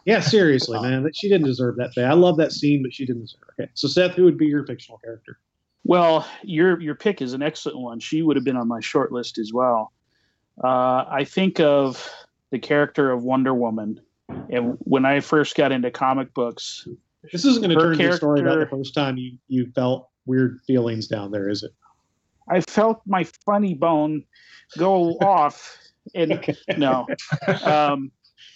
Yeah, 0.07 0.21
seriously, 0.21 0.81
man. 0.81 1.03
That 1.03 1.15
she 1.15 1.29
didn't 1.29 1.47
deserve 1.47 1.77
that 1.77 1.95
thing. 1.95 2.05
I 2.05 2.15
love 2.15 2.37
that 2.39 2.53
scene, 2.53 2.83
but 2.83 2.93
she 2.93 3.05
didn't 3.07 3.23
deserve 3.23 3.43
it. 3.59 3.63
Okay. 3.63 3.71
So 3.75 3.89
Seth, 3.89 4.15
who 4.15 4.25
would 4.25 4.39
be 4.39 4.47
your 4.47 4.67
fictional 4.67 4.99
character? 4.99 5.39
Well, 5.85 6.27
your 6.43 6.81
your 6.81 6.95
pick 6.95 7.23
is 7.23 7.33
an 7.33 7.43
excellent 7.43 7.79
one. 7.79 8.01
She 8.01 8.23
would 8.23 8.37
have 8.37 8.45
been 8.45 8.57
on 8.57 8.69
my 8.69 8.81
short 8.81 9.13
list 9.13 9.39
as 9.39 9.53
well. 9.53 9.93
Uh, 10.63 11.05
I 11.09 11.25
think 11.25 11.61
of 11.61 12.11
the 12.51 12.59
character 12.59 13.11
of 13.11 13.23
Wonder 13.23 13.55
Woman 13.55 14.01
And 14.51 14.77
when 14.81 15.05
I 15.05 15.21
first 15.21 15.55
got 15.55 15.73
into 15.73 15.91
comic 15.91 16.33
books, 16.35 16.87
This 17.33 17.45
isn't 17.45 17.63
going 17.63 17.77
to 17.77 17.83
turn 17.83 17.93
into 17.93 18.11
a 18.11 18.13
story 18.17 18.41
about 18.41 18.59
the 18.59 18.67
first 18.67 18.95
time 18.95 19.17
you, 19.17 19.39
you 19.49 19.71
felt 19.75 20.09
weird 20.27 20.61
feelings 20.67 21.07
down 21.07 21.31
there, 21.31 21.49
is 21.49 21.63
it? 21.63 21.73
I 22.49 22.61
felt 22.63 23.03
my 23.07 23.25
funny 23.47 23.75
bone 23.75 24.25
go 24.77 25.11
off. 25.21 25.77
And 26.15 26.57
no, 26.77 27.07
um, 27.63 28.11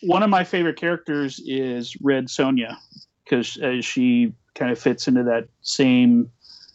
one 0.07 0.23
of 0.23 0.31
my 0.31 0.45
favorite 0.45 0.77
characters 0.77 1.41
is 1.47 1.97
Red 2.01 2.27
Sonja 2.27 2.77
because 3.25 3.57
uh, 3.59 3.81
she 3.81 4.33
kind 4.55 4.71
of 4.71 4.79
fits 4.79 5.09
into 5.09 5.23
that 5.25 5.49
same 5.63 6.31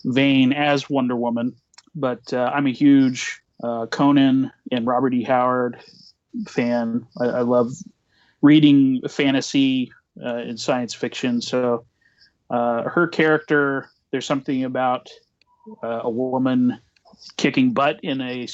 vein 0.05 0.53
as 0.53 0.89
Wonder 0.89 1.15
Woman. 1.15 1.55
But 1.95 2.33
uh, 2.33 2.51
I'm 2.53 2.67
a 2.67 2.71
huge 2.71 3.41
uh, 3.63 3.85
Conan 3.87 4.51
and 4.71 4.87
Robert 4.87 5.13
E. 5.13 5.23
Howard 5.23 5.79
fan. 6.47 7.05
I, 7.19 7.25
I 7.25 7.41
love 7.41 7.71
reading 8.41 9.01
fantasy 9.07 9.91
uh, 10.23 10.35
and 10.35 10.59
science 10.59 10.93
fiction. 10.93 11.41
So 11.41 11.85
uh, 12.49 12.83
her 12.83 13.07
character, 13.07 13.89
there's 14.11 14.25
something 14.25 14.63
about 14.63 15.09
uh, 15.83 16.01
a 16.03 16.09
woman 16.09 16.79
kicking 17.37 17.73
butt 17.73 17.99
in 18.01 18.21
a 18.21 18.47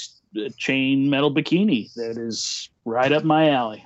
chain 0.57 1.09
metal 1.09 1.33
bikini 1.33 1.93
that 1.93 2.17
is 2.17 2.69
right 2.83 3.11
up 3.11 3.23
my 3.23 3.49
alley. 3.51 3.85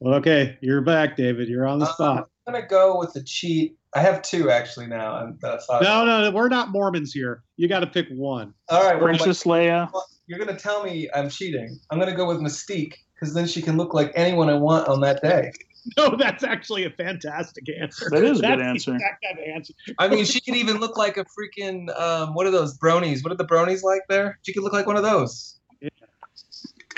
Well, 0.00 0.14
okay, 0.14 0.58
you're 0.62 0.80
back, 0.80 1.16
David. 1.16 1.48
You're 1.48 1.66
on 1.66 1.78
the 1.78 1.86
Um, 1.86 1.92
spot. 1.92 2.28
I'm 2.46 2.54
gonna 2.54 2.66
go 2.66 2.98
with 2.98 3.12
the 3.12 3.22
cheat. 3.22 3.76
I 3.94 4.00
have 4.00 4.22
two 4.22 4.50
actually 4.50 4.86
now. 4.86 5.14
I'm, 5.14 5.38
that 5.42 5.52
I 5.54 5.58
thought 5.58 5.82
No, 5.82 6.04
no, 6.04 6.22
no, 6.22 6.30
we're 6.30 6.48
not 6.48 6.70
Mormons 6.70 7.12
here. 7.12 7.42
You 7.56 7.68
got 7.68 7.80
to 7.80 7.86
pick 7.86 8.06
one. 8.10 8.54
All 8.70 8.82
right, 8.82 8.94
well, 8.96 9.04
Princess 9.04 9.44
Leia. 9.44 9.90
you're 10.26 10.38
gonna 10.38 10.58
tell 10.58 10.82
me 10.84 11.08
I'm 11.14 11.28
cheating. 11.28 11.78
I'm 11.90 11.98
gonna 11.98 12.16
go 12.16 12.26
with 12.26 12.38
Mystique 12.38 12.94
because 13.14 13.34
then 13.34 13.46
she 13.46 13.60
can 13.60 13.76
look 13.76 13.92
like 13.92 14.10
anyone 14.14 14.48
I 14.48 14.54
want 14.54 14.88
on 14.88 15.00
that 15.02 15.22
day. 15.22 15.52
No, 15.96 16.14
that's 16.14 16.44
actually 16.44 16.84
a 16.84 16.90
fantastic 16.90 17.64
answer. 17.80 18.10
That 18.10 18.22
is 18.22 18.40
a 18.40 18.42
good 18.42 18.50
That's 18.50 18.60
the 18.60 18.66
answer. 18.68 18.94
exact 18.96 19.24
kind 19.24 19.38
of 19.38 19.44
answer. 19.56 19.72
I 19.98 20.08
mean, 20.08 20.26
she 20.26 20.38
could 20.38 20.54
even 20.54 20.76
look 20.76 20.98
like 20.98 21.16
a 21.16 21.24
freaking 21.24 21.88
um, 21.98 22.34
what 22.34 22.46
are 22.46 22.50
those 22.50 22.76
bronies? 22.76 23.24
What 23.24 23.32
are 23.32 23.36
the 23.36 23.46
bronies 23.46 23.82
like 23.82 24.02
there? 24.10 24.38
She 24.42 24.52
could 24.52 24.62
look 24.62 24.74
like 24.74 24.86
one 24.86 24.98
of 24.98 25.02
those. 25.02 25.58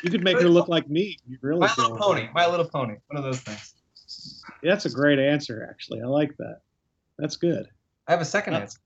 You 0.02 0.10
could 0.10 0.24
make 0.24 0.40
her 0.40 0.48
look 0.48 0.68
like 0.68 0.88
me. 0.88 1.18
You 1.28 1.38
really 1.42 1.60
My. 1.60 1.72
Little 1.76 1.96
Pony. 1.96 2.28
My 2.34 2.46
Little 2.46 2.68
Pony. 2.68 2.94
One 3.06 3.16
of 3.16 3.24
those 3.24 3.40
things. 3.40 3.74
That's 4.62 4.84
a 4.84 4.90
great 4.90 5.18
answer, 5.18 5.66
actually. 5.70 6.00
I 6.02 6.06
like 6.06 6.36
that. 6.38 6.60
That's 7.18 7.36
good. 7.36 7.68
I 8.08 8.12
have 8.12 8.20
a 8.20 8.24
second 8.24 8.54
Uh, 8.54 8.60
answer. 8.60 8.78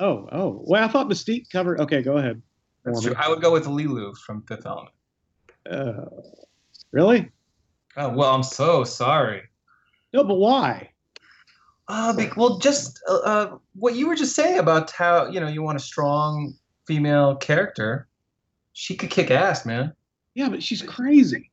Oh, 0.00 0.28
oh. 0.32 0.62
Well, 0.64 0.84
I 0.84 0.88
thought 0.88 1.08
Mystique 1.08 1.50
covered. 1.50 1.80
Okay, 1.80 2.02
go 2.02 2.16
ahead. 2.16 2.42
That's 2.84 3.02
true. 3.02 3.14
I 3.16 3.28
would 3.28 3.40
go 3.40 3.52
with 3.52 3.66
Leeloo 3.66 4.16
from 4.16 4.42
Fifth 4.42 4.66
Element. 4.66 4.94
Uh, 5.68 6.06
really? 6.92 7.30
Oh 7.96 8.10
well, 8.10 8.34
I'm 8.34 8.42
so 8.42 8.84
sorry. 8.84 9.42
No, 10.12 10.24
but 10.24 10.36
why? 10.36 10.90
Uh, 11.88 12.12
bec- 12.14 12.36
well, 12.36 12.58
just 12.58 13.00
uh, 13.08 13.16
uh, 13.16 13.58
what 13.74 13.94
you 13.94 14.06
were 14.08 14.14
just 14.14 14.34
saying 14.36 14.58
about 14.58 14.90
how 14.90 15.28
you 15.28 15.40
know 15.40 15.48
you 15.48 15.62
want 15.62 15.76
a 15.76 15.80
strong 15.80 16.54
female 16.86 17.36
character. 17.36 18.08
She 18.72 18.94
could 18.94 19.10
kick 19.10 19.30
ass, 19.30 19.66
man. 19.66 19.92
Yeah, 20.38 20.48
but 20.50 20.62
she's 20.62 20.82
crazy. 20.82 21.50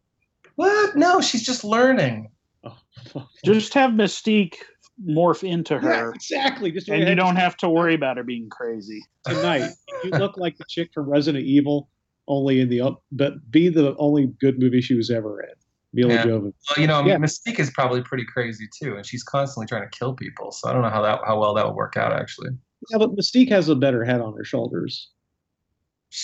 What? 0.58 0.96
No, 0.96 1.20
she's 1.20 1.42
just 1.42 1.64
learning. 1.64 2.30
Oh, 2.64 3.28
Just 3.44 3.74
have 3.74 3.92
Mystique 3.92 4.58
morph 5.04 5.44
into 5.44 5.74
yeah, 5.74 5.80
her, 6.02 6.14
exactly. 6.14 6.70
Just 6.72 6.88
and 6.88 7.10
you 7.10 7.16
don't 7.16 7.36
have 7.36 7.58
to 7.58 7.70
worry 7.70 7.96
about 7.96 8.18
her 8.18 8.24
being 8.24 8.48
crazy. 8.48 9.02
tonight. 9.26 9.72
you 10.04 10.12
look 10.12 10.38
like 10.38 10.56
the 10.60 10.66
chick 10.70 10.92
from 10.94 11.10
Resident 11.10 11.44
Evil, 11.46 11.90
only 12.28 12.62
in 12.62 12.70
the 12.70 12.96
but 13.12 13.34
be 13.50 13.70
the 13.70 13.96
only 13.98 14.28
good 14.40 14.60
movie 14.60 14.82
she 14.82 14.94
was 14.94 15.10
ever 15.10 15.42
in. 15.42 15.50
Mila 15.94 16.14
Yeah. 16.14 16.26
Jovovich. 16.26 16.54
Well, 16.70 16.78
you 16.78 16.86
know, 16.86 16.96
I 17.00 17.02
mean, 17.02 17.10
Yeah. 17.10 17.18
Mystique 17.18 17.60
is 17.60 17.72
probably 17.72 18.04
pretty 18.04 18.26
crazy 18.26 18.68
too, 18.80 18.98
and 18.98 19.06
she's 19.06 19.24
constantly 19.24 19.66
trying 19.66 19.90
to 19.90 19.98
kill 19.98 20.14
people. 20.14 20.52
So 20.52 20.70
I 20.70 20.74
don't 20.74 20.84
know 20.84 20.90
how 20.92 21.02
that 21.02 21.22
how 21.26 21.40
well 21.40 21.56
that 21.56 21.66
would 21.66 21.76
work 21.76 21.98
out. 21.98 22.14
Actually, 22.14 22.52
Yeah, 22.92 23.00
but 23.00 23.16
Mystique 23.16 23.50
has 23.50 23.68
a 23.68 23.76
better 23.76 24.04
head 24.06 24.22
on 24.22 24.38
her 24.38 24.44
shoulders. 24.44 25.10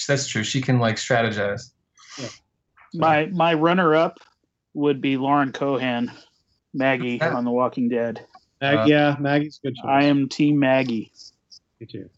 that's 0.08 0.28
true. 0.28 0.44
She 0.44 0.62
can 0.62 0.78
like 0.78 0.98
strategize. 0.98 1.72
My 2.94 3.28
my 3.28 3.54
runner 3.54 3.96
up 3.96 4.18
would 4.74 5.02
be 5.02 5.18
Lauren 5.18 5.52
Cohan, 5.52 6.12
Maggie 6.74 7.18
Yeah. 7.22 7.36
on 7.36 7.46
The 7.46 7.52
Walking 7.52 7.90
Dead. 7.90 8.26
Mag- 8.62 8.78
Uh, 8.80 8.86
yeah, 8.88 9.16
Maggie's 9.20 9.60
good 9.64 9.76
choice. 9.76 9.86
I 9.88 10.04
am 10.06 10.28
Team 10.30 10.60
Maggie. 10.60 11.12
Me 11.80 11.88
too. 11.88 12.10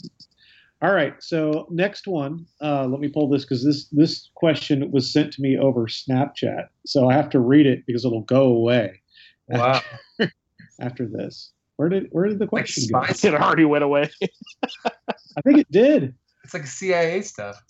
All 0.82 0.92
right, 0.94 1.14
so 1.24 1.66
next 1.70 2.08
one. 2.08 2.46
Uh, 2.62 2.86
let 2.86 3.00
me 3.00 3.08
pull 3.08 3.30
this 3.30 3.44
because 3.46 3.64
this 3.64 3.88
this 3.90 4.30
question 4.36 4.92
was 4.92 5.14
sent 5.14 5.32
to 5.34 5.42
me 5.42 5.58
over 5.58 5.88
Snapchat, 5.88 6.68
so 6.86 7.08
I 7.10 7.14
have 7.14 7.30
to 7.30 7.40
read 7.40 7.66
it 7.66 7.86
because 7.86 8.04
it'll 8.04 8.22
go 8.22 8.48
away 8.48 9.02
Wow. 9.48 9.80
after 10.82 11.08
this. 11.12 11.54
Where 11.78 11.88
did 11.90 12.08
where 12.12 12.28
did 12.28 12.38
the 12.40 12.44
Like 12.46 12.50
question 12.66 12.84
go? 12.92 13.02
spies. 13.04 13.24
It 13.24 13.34
already 13.34 13.66
went 13.66 13.84
away. 13.86 14.10
I 14.86 15.42
think 15.44 15.60
it 15.60 15.72
did. 15.72 16.14
It's 16.44 16.54
like 16.54 16.68
CIA 16.68 17.22
stuff. 17.22 17.64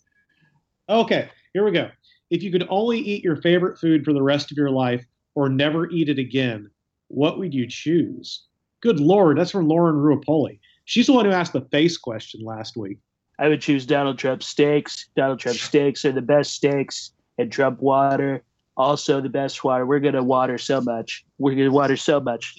Okay, 0.89 1.30
here 1.54 1.63
we 1.63 1.72
go. 1.72 1.89
If 2.34 2.41
you 2.41 2.52
could 2.52 2.65
only 2.67 2.98
eat 2.98 3.24
your 3.24 3.36
favorite 3.36 3.78
food 3.78 4.04
for 4.04 4.12
the 4.12 4.24
rest 4.24 4.50
of 4.50 4.58
your 4.58 4.72
life 4.72 5.06
or 5.36 5.50
never 5.50 5.88
eat 5.91 6.10
it 6.10 6.17
again, 6.17 6.67
what 7.10 7.38
would 7.38 7.54
you 7.54 7.67
choose? 7.67 8.48
Good 8.82 9.00
Lord, 9.00 9.38
that's 9.38 9.52
from 9.52 9.67
Lauren 9.67 9.98
Ruapoli. 9.98 10.60
She's 10.86 11.06
the 11.06 11.13
one 11.13 11.26
who 11.26 11.32
asked 11.32 11.54
the 11.54 11.62
face 11.69 11.96
question 11.96 12.43
last 12.43 12.76
week. 12.76 12.98
I 13.38 13.50
would 13.50 13.62
choose 13.62 13.86
Donald 13.86 14.17
Trump 14.17 14.41
steaks. 14.41 15.10
Donald 15.15 15.41
Trump 15.41 15.60
steaks 15.60 16.06
are 16.06 16.12
the 16.12 16.24
best 16.24 16.54
steaks, 16.54 17.12
and 17.38 17.52
Trump 17.52 17.84
water 17.84 18.41
also 18.78 19.22
the 19.22 19.30
best 19.30 19.63
water. 19.63 19.86
We're 19.86 20.00
gonna 20.00 20.24
water 20.24 20.58
so 20.58 20.82
much. 20.82 21.24
We're 21.38 21.54
gonna 21.54 21.72
water 21.72 21.98
so 21.98 22.19
much. 22.19 22.58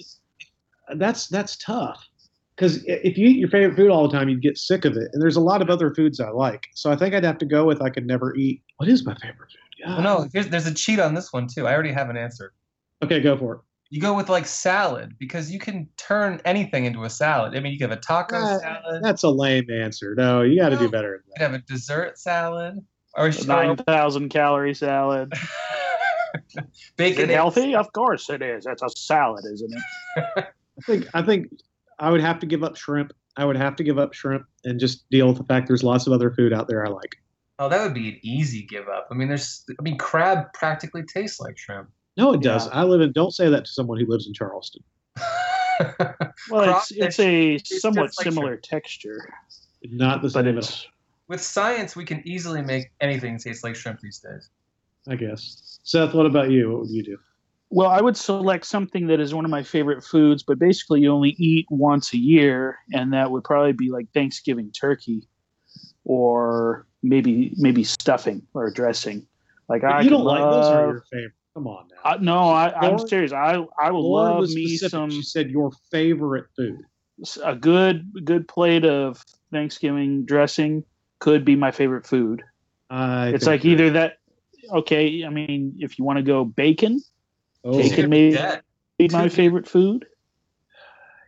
That's 0.94 1.26
that's 1.26 1.56
tough 1.56 2.08
because 2.56 2.84
if 2.86 3.16
you 3.18 3.28
eat 3.28 3.36
your 3.38 3.48
favorite 3.48 3.76
food 3.76 3.90
all 3.90 4.06
the 4.08 4.16
time, 4.16 4.28
you'd 4.28 4.42
get 4.42 4.56
sick 4.58 4.84
of 4.84 4.96
it. 4.96 5.08
And 5.12 5.20
there's 5.22 5.36
a 5.36 5.40
lot 5.40 5.60
of 5.62 5.70
other 5.70 5.92
foods 5.94 6.20
I 6.20 6.30
like, 6.30 6.66
so 6.74 6.90
I 6.90 6.96
think 6.96 7.14
I'd 7.14 7.24
have 7.24 7.38
to 7.38 7.46
go 7.46 7.64
with 7.64 7.82
I 7.82 7.90
could 7.90 8.06
never 8.06 8.34
eat. 8.36 8.62
What 8.76 8.88
is 8.88 9.04
my 9.04 9.14
favorite 9.14 9.50
food? 9.50 9.86
Well, 9.86 10.00
no, 10.02 10.28
here's, 10.32 10.48
there's 10.48 10.66
a 10.66 10.72
cheat 10.74 10.98
on 11.00 11.14
this 11.14 11.32
one 11.32 11.46
too. 11.46 11.66
I 11.66 11.74
already 11.74 11.92
have 11.92 12.08
an 12.10 12.16
answer. 12.16 12.52
Okay, 13.02 13.20
go 13.20 13.36
for 13.36 13.54
it. 13.56 13.60
You 13.90 14.00
go 14.00 14.14
with 14.14 14.28
like 14.28 14.46
salad 14.46 15.14
because 15.18 15.50
you 15.50 15.58
can 15.58 15.88
turn 15.96 16.40
anything 16.44 16.84
into 16.86 17.04
a 17.04 17.10
salad. 17.10 17.54
I 17.56 17.60
mean, 17.60 17.72
you 17.72 17.78
could 17.78 17.90
have 17.90 17.98
a 17.98 18.00
taco 18.00 18.36
Uh, 18.36 18.58
salad. 18.58 19.02
That's 19.04 19.22
a 19.24 19.28
lame 19.30 19.70
answer. 19.70 20.14
No, 20.16 20.42
you 20.42 20.58
got 20.60 20.70
to 20.70 20.76
do 20.76 20.88
better 20.88 21.22
You 21.26 21.32
could 21.36 21.42
have 21.42 21.54
a 21.54 21.58
dessert 21.66 22.18
salad 22.18 22.78
or 23.16 23.26
A 23.26 23.44
Nine 23.46 23.76
thousand 23.76 24.30
calorie 24.30 24.74
salad. 24.74 25.32
Is 26.56 26.64
bacon. 26.96 27.30
it 27.30 27.34
healthy? 27.34 27.74
Of 27.76 27.92
course 27.92 28.28
it 28.30 28.42
is. 28.42 28.64
That's 28.64 28.82
a 28.82 28.88
salad, 28.96 29.44
isn't 29.52 29.72
it? 29.72 30.24
I 30.36 30.82
think 30.84 31.06
I 31.14 31.22
think 31.22 31.46
I 31.98 32.11
would 32.11 32.20
have 32.20 32.38
to 32.40 32.46
give 32.46 32.62
up 32.62 32.76
shrimp. 32.76 33.12
I 33.37 33.44
would 33.44 33.57
have 33.57 33.76
to 33.76 33.85
give 33.85 33.98
up 33.98 34.12
shrimp 34.14 34.46
and 34.64 34.78
just 34.78 35.09
deal 35.11 35.26
with 35.28 35.38
the 35.38 35.44
fact 35.44 35.66
there's 35.66 35.83
lots 35.83 36.07
of 36.07 36.12
other 36.12 36.30
food 36.30 36.52
out 36.52 36.68
there 36.68 36.87
I 36.87 36.88
like. 36.88 37.16
Oh, 37.59 37.68
that 37.68 37.83
would 37.83 37.94
be 37.94 38.09
an 38.09 38.18
easy 38.22 38.62
give 38.62 38.88
up. 38.88 39.09
I 39.11 39.14
mean, 39.14 39.28
there's. 39.28 39.64
I 39.78 39.83
mean, 39.83 39.96
crab 39.98 40.52
practically 40.54 41.02
tastes 41.04 41.40
like 41.40 41.57
shrimp. 41.59 41.88
No, 42.16 42.33
it 42.33 42.42
does. 42.42 42.66
Yeah. 42.66 42.80
I 42.80 42.85
live 42.85 43.00
in. 43.00 43.12
Don't 43.12 43.33
say 43.33 43.48
that 43.48 43.64
to 43.64 43.70
someone 43.70 43.98
who 43.98 44.07
lives 44.07 44.26
in 44.26 44.35
Charleston. 44.35 44.83
Well, 46.50 46.76
it's 46.78 46.90
it's 46.92 47.18
a 47.18 47.57
Crawfish, 47.59 47.80
somewhat 47.80 48.12
like 48.18 48.24
similar 48.24 48.57
texture, 48.57 49.28
Not 49.83 50.22
the 50.22 50.30
same. 50.30 50.46
at 50.46 50.54
all, 50.54 50.59
it's 50.59 50.87
With 51.28 51.40
science, 51.40 51.96
we 51.96 52.04
can 52.04 52.26
easily 52.26 52.62
make 52.62 52.90
anything 53.00 53.38
taste 53.38 53.64
like 53.64 53.74
shrimp 53.74 54.00
these 54.00 54.18
days. 54.18 54.50
I 55.09 55.16
guess. 55.16 55.80
Seth, 55.83 56.14
what 56.14 56.26
about 56.26 56.50
you? 56.50 56.70
What 56.70 56.80
would 56.83 56.90
you 56.90 57.02
do? 57.02 57.18
Well, 57.74 57.90
I 57.90 58.00
would 58.00 58.16
select 58.16 58.66
something 58.66 59.08
that 59.08 59.18
is 59.18 59.34
one 59.34 59.44
of 59.44 59.50
my 59.50 59.64
favorite 59.64 60.04
foods, 60.04 60.44
but 60.44 60.60
basically 60.60 61.00
you 61.00 61.12
only 61.12 61.30
eat 61.30 61.66
once 61.70 62.14
a 62.14 62.16
year, 62.16 62.78
and 62.92 63.12
that 63.12 63.32
would 63.32 63.42
probably 63.42 63.72
be 63.72 63.90
like 63.90 64.06
Thanksgiving 64.14 64.70
turkey, 64.70 65.26
or 66.04 66.87
maybe 67.02 67.52
maybe 67.56 67.82
stuffing 67.82 68.46
or 68.54 68.70
dressing. 68.70 69.26
Like 69.68 69.82
I 69.82 70.02
you 70.02 70.10
don't 70.10 70.22
like 70.22 70.48
those 70.48 70.70
are 70.70 70.87
your 70.87 71.04
favorite. 71.10 71.32
Come 71.54 71.66
on 71.66 71.88
now. 71.88 72.10
I, 72.12 72.16
no, 72.18 72.38
I, 72.50 72.72
I'm 72.78 73.08
serious. 73.08 73.32
I 73.32 73.66
I 73.80 73.90
would 73.90 73.98
love 73.98 74.48
me 74.50 74.76
some 74.76 75.10
She 75.10 75.22
said 75.22 75.50
your 75.50 75.72
favorite 75.90 76.46
food. 76.56 76.78
a 77.42 77.56
good 77.56 78.08
good 78.24 78.46
plate 78.46 78.84
of 78.84 79.20
Thanksgiving 79.50 80.24
dressing 80.24 80.84
could 81.18 81.44
be 81.44 81.56
my 81.56 81.72
favorite 81.72 82.06
food. 82.06 82.44
I 82.88 83.30
it's 83.30 83.46
like 83.46 83.64
either 83.64 83.90
that. 83.90 84.18
Okay, 84.70 85.24
I 85.24 85.28
mean, 85.28 85.74
if 85.80 85.98
you 85.98 86.04
want 86.04 86.18
to 86.18 86.22
go 86.22 86.44
bacon, 86.44 87.02
Oh, 87.64 87.79
bacon 87.79 88.11
may 88.11 88.33
Yeah. 88.33 88.61
be 88.98 89.09
my 89.09 89.29
favorite 89.29 89.66
food. 89.68 90.07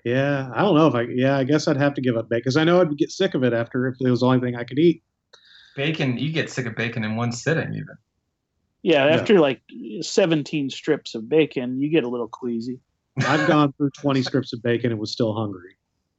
yeah. 0.05 0.51
I 0.55 0.63
don't 0.63 0.77
know 0.77 0.87
if 0.87 0.95
I. 0.95 1.03
Yeah, 1.03 1.37
I 1.37 1.45
guess 1.45 1.67
I'd 1.69 1.77
have 1.77 1.95
to 1.95 2.01
give 2.01 2.17
up 2.17 2.29
bacon 2.29 2.41
because 2.41 2.57
I 2.57 2.65
know 2.65 2.81
I'd 2.81 2.97
get 2.97 3.11
sick 3.11 3.35
of 3.35 3.43
it 3.43 3.53
after 3.53 3.89
if 3.89 3.97
it 4.01 4.09
was 4.11 4.21
the 4.21 4.27
only 4.27 4.41
thing 4.41 4.55
I 4.57 4.65
could 4.65 4.79
eat. 4.79 5.03
Bacon, 5.77 6.17
you 6.19 6.33
get 6.33 6.49
sick 6.51 6.67
of 6.67 6.75
bacon 6.77 7.05
in 7.05 7.17
one 7.17 7.33
sitting, 7.33 7.73
even. 7.75 7.97
Yeah, 8.83 9.07
Yeah. 9.07 9.15
after 9.17 9.41
like 9.41 9.61
17 10.01 10.71
strips 10.71 11.15
of 11.15 11.29
bacon, 11.29 11.81
you 11.81 11.91
get 11.91 12.05
a 12.05 12.09
little 12.09 12.29
queasy. 12.29 12.79
I've 13.19 13.47
gone 13.49 13.73
through 13.73 13.91
20 13.91 14.23
strips 14.23 14.53
of 14.53 14.63
bacon 14.63 14.91
and 14.93 15.01
was 15.01 15.11
still 15.11 15.35
hungry. 15.35 15.73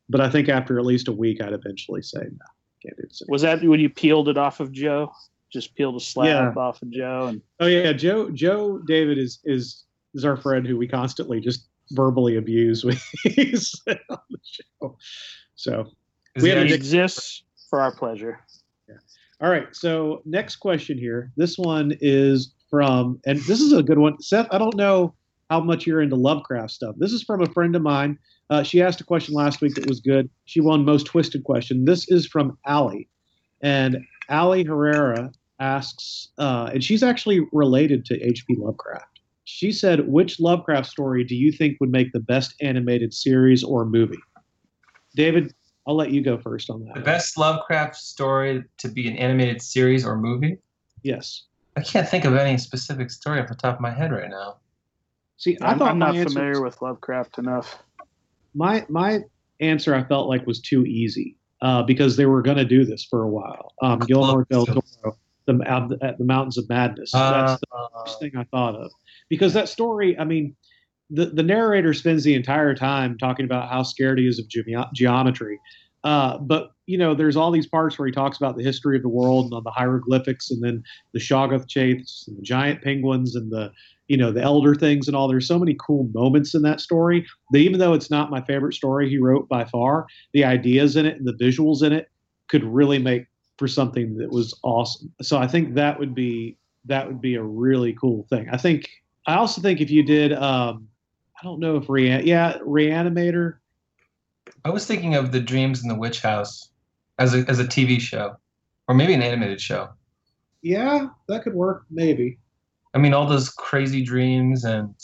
But 0.10 0.22
I 0.22 0.30
think 0.30 0.50
after 0.50 0.80
at 0.80 0.86
least 0.86 1.08
a 1.08 1.12
week, 1.12 1.42
I'd 1.42 1.54
eventually 1.54 2.02
say, 2.02 2.20
no, 2.20 2.46
can't 2.84 2.98
do 2.98 3.04
this. 3.04 3.22
Was 3.30 3.42
that 3.44 3.64
when 3.64 3.80
you 3.80 3.90
peeled 3.90 4.30
it 4.30 4.38
off 4.38 4.60
of 4.60 4.72
Joe? 4.72 5.12
Just 5.52 5.76
peeled 5.76 5.96
a 5.96 6.00
slab 6.00 6.56
Yeah. 6.56 6.62
off 6.62 6.82
of 6.82 6.90
Joe, 6.92 7.28
and 7.28 7.42
Oh 7.62 7.68
yeah, 7.68 7.94
Joe. 7.94 8.30
Joe 8.32 8.80
David 8.80 9.18
is 9.18 9.40
is 9.46 9.86
is 10.18 10.26
our 10.26 10.36
friend 10.36 10.68
who 10.68 10.78
we 10.78 10.88
constantly 10.88 11.40
just 11.40 11.68
verbally 11.92 12.36
abuse 12.36 12.84
when 12.84 12.98
he's 13.24 13.80
on 13.88 14.20
the 14.30 14.40
show. 14.44 14.98
So 15.56 15.92
Is 16.36 16.44
We 16.44 16.50
he 16.50 16.56
have 16.56 16.66
It 16.66 16.72
exists 16.72 17.44
for 17.70 17.80
our 17.80 17.96
pleasure. 17.96 18.40
Yeah. 18.90 18.96
All 19.42 19.50
right. 19.50 19.74
So 19.74 20.22
next 20.26 20.58
question 20.58 20.98
here. 20.98 21.32
This 21.38 21.58
one 21.58 21.94
is 22.02 22.54
from, 22.70 23.20
and 23.26 23.40
this 23.40 23.62
is 23.62 23.72
a 23.72 23.84
good 23.84 24.00
one. 24.00 24.22
Seth, 24.22 24.48
I 24.52 24.58
don't 24.58 24.76
know 24.76 25.14
how 25.50 25.62
much 25.62 25.88
you're 25.88 26.02
into 26.02 26.16
Lovecraft 26.16 26.72
stuff. 26.72 26.96
This 26.98 27.14
is 27.14 27.24
from 27.24 27.42
a 27.42 27.48
friend 27.54 27.76
of 27.76 27.82
mine. 27.82 28.18
Uh, 28.50 28.64
she 28.64 28.82
asked 28.82 29.02
a 29.02 29.06
question 29.06 29.34
last 29.34 29.62
week 29.62 29.76
that 29.76 29.88
was 29.88 30.00
good. 30.00 30.30
She 30.46 30.62
won 30.62 30.84
most 30.84 31.06
twisted 31.06 31.44
question. 31.44 31.86
This 31.86 32.10
is 32.10 32.26
from 32.26 32.58
Allie, 32.66 33.10
and 33.62 33.98
Allie 34.30 34.64
Herrera 34.64 35.32
asks, 35.60 36.30
uh, 36.38 36.70
and 36.74 36.84
she's 36.84 37.04
actually 37.04 37.42
related 37.52 38.06
to 38.06 38.22
H.P. 38.22 38.56
Lovecraft. 38.58 39.17
She 39.50 39.72
said, 39.72 40.10
"Which 40.10 40.42
Lovecraft 40.42 40.88
story 40.90 41.24
do 41.24 41.34
you 41.34 41.54
think 41.54 41.78
would 41.80 41.90
make 41.90 42.12
the 42.12 42.20
best 42.20 42.54
animated 42.62 43.14
series 43.14 43.64
or 43.64 43.86
movie?" 43.86 44.20
David, 45.16 45.54
I'll 45.88 45.96
let 45.96 46.12
you 46.12 46.22
go 46.22 46.38
first 46.38 46.70
on 46.70 46.84
that. 46.84 46.96
the 46.96 47.00
best 47.00 47.38
Lovecraft 47.38 47.96
story 47.96 48.66
to 48.78 48.90
be 48.90 49.08
an 49.08 49.16
animated 49.16 49.62
series 49.62 50.06
or 50.06 50.18
movie? 50.18 50.58
Yes. 51.02 51.44
I 51.78 51.82
can't 51.82 52.10
think 52.10 52.26
of 52.26 52.36
any 52.36 52.58
specific 52.58 53.10
story 53.10 53.40
off 53.40 53.48
the 53.48 53.56
top 53.56 53.76
of 53.76 53.80
my 53.82 53.90
head 53.90 54.12
right 54.12 54.30
now. 54.30 54.58
See, 55.38 55.58
I 55.62 55.72
I'm, 55.72 55.80
thought 55.80 55.92
I'm 55.92 56.00
my 56.00 56.08
not 56.08 56.16
answer 56.18 56.34
familiar 56.34 56.62
was- 56.62 56.74
with 56.74 56.82
Lovecraft 56.82 57.38
enough. 57.38 57.82
my 58.54 58.86
my 58.90 59.22
answer 59.62 59.96
I 59.96 60.04
felt 60.04 60.28
like 60.28 60.46
was 60.46 60.60
too 60.60 60.86
easy 60.86 61.38
uh, 61.62 61.84
because 61.84 62.18
they 62.18 62.26
were 62.26 62.42
going 62.42 62.58
to 62.58 62.66
do 62.66 62.84
this 62.84 63.06
for 63.06 63.24
a 63.24 63.30
while. 63.30 63.72
Um, 63.82 64.00
Guillermo 64.00 64.44
del 64.50 64.66
Toro, 64.66 65.16
the 65.46 65.98
at 66.02 66.18
the- 66.18 66.26
Mountains 66.26 66.58
of 66.58 66.68
Madness. 66.68 67.12
That's 67.14 67.62
the 67.62 67.68
Uh, 67.78 68.04
first 68.04 68.20
thing 68.20 68.32
I 68.36 68.44
thought 68.44 68.76
of 68.76 68.92
because 69.30 69.54
that 69.54 69.70
story. 69.70 70.18
I 70.18 70.24
mean, 70.24 70.56
the 71.10 71.28
the 71.28 71.44
narrator 71.44 71.94
spends 71.94 72.24
the 72.24 72.36
entire 72.36 72.76
time 72.76 73.18
talking 73.18 73.46
about 73.46 73.70
how 73.70 73.84
scared 73.84 74.20
he 74.20 74.28
is 74.28 74.40
of 74.40 74.48
geo- 74.48 74.90
geometry. 74.94 75.60
Uh, 76.04 76.38
but 76.38 76.72
you 76.86 76.98
know, 76.98 77.14
there's 77.14 77.36
all 77.36 77.52
these 77.52 77.68
parts 77.68 77.98
where 77.98 78.06
he 78.06 78.12
talks 78.12 78.38
about 78.38 78.56
the 78.56 78.64
history 78.64 78.96
of 78.96 79.04
the 79.04 79.10
world 79.10 79.52
and 79.52 79.66
the 79.66 79.72
hieroglyphics, 79.72 80.52
and 80.52 80.64
then 80.64 80.84
the 81.14 81.20
Shoggoth 81.20 81.68
Chaiths 81.68 82.26
and 82.28 82.38
the 82.38 82.42
giant 82.42 82.82
penguins 82.82 83.36
and 83.36 83.52
the 83.52 83.72
you 84.08 84.16
know 84.18 84.32
the 84.32 84.42
elder 84.42 84.76
things 84.76 85.08
and 85.08 85.16
all. 85.16 85.28
There's 85.28 85.48
so 85.48 85.60
many 85.60 85.76
cool 85.86 86.10
moments 86.14 86.54
in 86.54 86.62
that 86.64 86.80
story 86.80 87.26
that 87.52 87.60
even 87.60 87.80
though 87.80 87.94
it's 87.94 88.12
not 88.12 88.32
my 88.32 88.42
favorite 88.42 88.74
story 88.74 89.10
he 89.10 89.18
wrote 89.18 89.50
by 89.50 89.66
far, 89.66 90.06
the 90.34 90.46
ideas 90.46 90.96
in 90.96 91.06
it 91.06 91.18
and 91.18 91.28
the 91.28 91.34
visuals 91.34 91.84
in 91.84 91.92
it 91.94 92.10
could 92.48 92.64
really 92.64 93.00
make 93.00 93.26
for 93.58 93.68
something 93.68 94.16
that 94.18 94.32
was 94.32 94.58
awesome. 94.64 95.12
So 95.22 95.38
I 95.38 95.48
think 95.48 95.74
that 95.76 96.00
would 96.00 96.14
be 96.14 96.58
that 96.86 97.08
would 97.08 97.20
be 97.22 97.36
a 97.36 97.44
really 97.44 97.94
cool 97.94 98.26
thing. 98.30 98.48
I 98.52 98.58
think 98.58 98.88
I 99.28 99.36
also 99.36 99.62
think 99.62 99.82
if 99.82 99.92
you 99.92 100.04
did 100.04 100.34
um 100.34 100.88
I 101.40 101.44
don't 101.44 101.60
know 101.60 101.78
if 101.78 101.90
Rean 101.90 102.26
yeah, 102.26 102.58
Reanimator. 102.60 103.58
I 104.66 104.70
was 104.70 104.86
thinking 104.86 105.16
of 105.16 105.32
the 105.32 105.40
Dreams 105.40 105.84
in 105.84 105.90
the 105.90 105.96
Witch 105.96 106.22
House 106.22 106.70
as 107.20 107.36
a 107.36 107.46
as 107.48 107.60
a 107.60 107.66
TV 107.66 108.00
show, 108.00 108.36
or 108.88 108.96
maybe 108.96 109.14
an 109.14 109.22
animated 109.22 109.62
show. 109.62 109.90
Yeah, 110.62 111.10
that 111.28 111.44
could 111.44 111.54
work 111.54 111.84
maybe. 111.92 112.40
I 112.94 112.98
mean, 112.98 113.14
all 113.14 113.28
those 113.28 113.50
crazy 113.50 114.04
dreams 114.04 114.64
and 114.64 114.96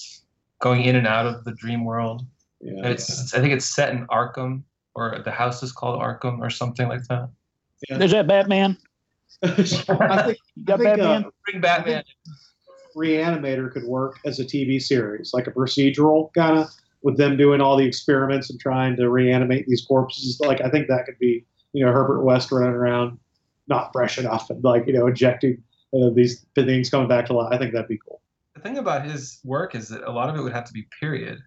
going 0.59 0.81
in 0.81 0.95
and 0.95 1.05
out 1.05 1.27
of 1.27 1.43
the 1.43 1.51
dream 1.51 1.86
world. 1.86 2.25
Yeah. 2.62 2.77
And 2.77 2.88
it's 2.88 3.33
I 3.33 3.39
think 3.39 3.53
it's 3.53 3.65
set 3.65 3.93
in 3.93 4.07
Arkham, 4.07 4.63
or 4.95 5.21
the 5.23 5.31
house 5.31 5.62
is 5.62 5.71
called 5.71 6.01
Arkham, 6.01 6.39
or 6.39 6.49
something 6.49 6.88
like 6.88 7.03
that. 7.09 7.29
There's 7.89 8.12
that 8.12 8.27
Batman. 8.27 8.77
I 9.43 9.49
think, 9.53 9.67
You 9.88 9.95
got 9.95 10.12
I 10.12 10.23
think, 10.23 10.38
Batman. 10.65 11.25
uh, 11.25 11.29
Bring 11.45 11.62
Batman. 11.62 12.03
Reanimator 12.95 13.71
could 13.71 13.84
work 13.84 14.19
as 14.25 14.39
a 14.39 14.45
TV 14.45 14.82
series, 14.82 15.34
like 15.34 15.47
a 15.47 15.51
procedural 15.51 16.34
kind 16.34 16.58
of, 16.60 16.69
with 17.01 17.17
them 17.17 17.36
doing 17.38 17.62
all 17.62 17.75
the 17.77 17.86
experiments 17.86 18.49
and 18.49 18.60
trying 18.60 18.95
to 18.95 19.10
reanimate 19.10 19.65
these 19.67 19.86
corpses. 19.86 20.39
Like 20.39 20.62
I 20.62 20.69
think 20.69 20.88
that 20.88 21.06
could 21.06 21.19
be, 21.19 21.45
you 21.73 21.86
know, 21.86 21.91
Herbert 21.91 22.23
West 22.23 22.51
running 22.51 22.69
around, 22.75 23.19
not 23.67 23.91
fresh 23.91 24.17
enough, 24.17 24.49
and 24.49 24.63
like 24.63 24.88
you 24.88 24.93
know, 24.93 25.08
injecting 25.08 25.62
uh, 25.93 26.10
these 26.15 26.45
things 26.56 26.89
coming 26.89 27.08
back 27.08 27.25
to 27.27 27.34
life. 27.34 27.49
I 27.51 27.58
think 27.58 27.73
that'd 27.73 27.88
be 27.88 27.99
cool. 28.08 28.21
The 28.56 28.62
thing 28.62 28.77
about 28.77 29.06
his 29.06 29.39
work 29.43 29.75
is 29.75 29.89
that 29.89 30.03
a 30.03 30.12
lot 30.12 30.29
of 30.29 30.36
it 30.36 30.41
would 30.41 30.53
have 30.53 30.65
to 30.65 30.73
be 30.73 30.88
period, 30.99 31.39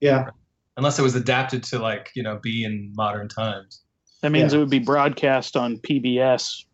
Yeah, 0.00 0.30
unless 0.76 0.98
it 0.98 1.02
was 1.02 1.14
adapted 1.14 1.62
to 1.64 1.78
like 1.78 2.10
you 2.14 2.22
know 2.22 2.38
be 2.42 2.64
in 2.64 2.92
modern 2.96 3.28
times. 3.28 3.82
That 4.22 4.32
means 4.32 4.52
Yeah. 4.52 4.58
it 4.58 4.60
would 4.62 4.70
be 4.70 4.80
broadcast 4.80 5.56
on 5.56 5.78
PBS 5.78 6.64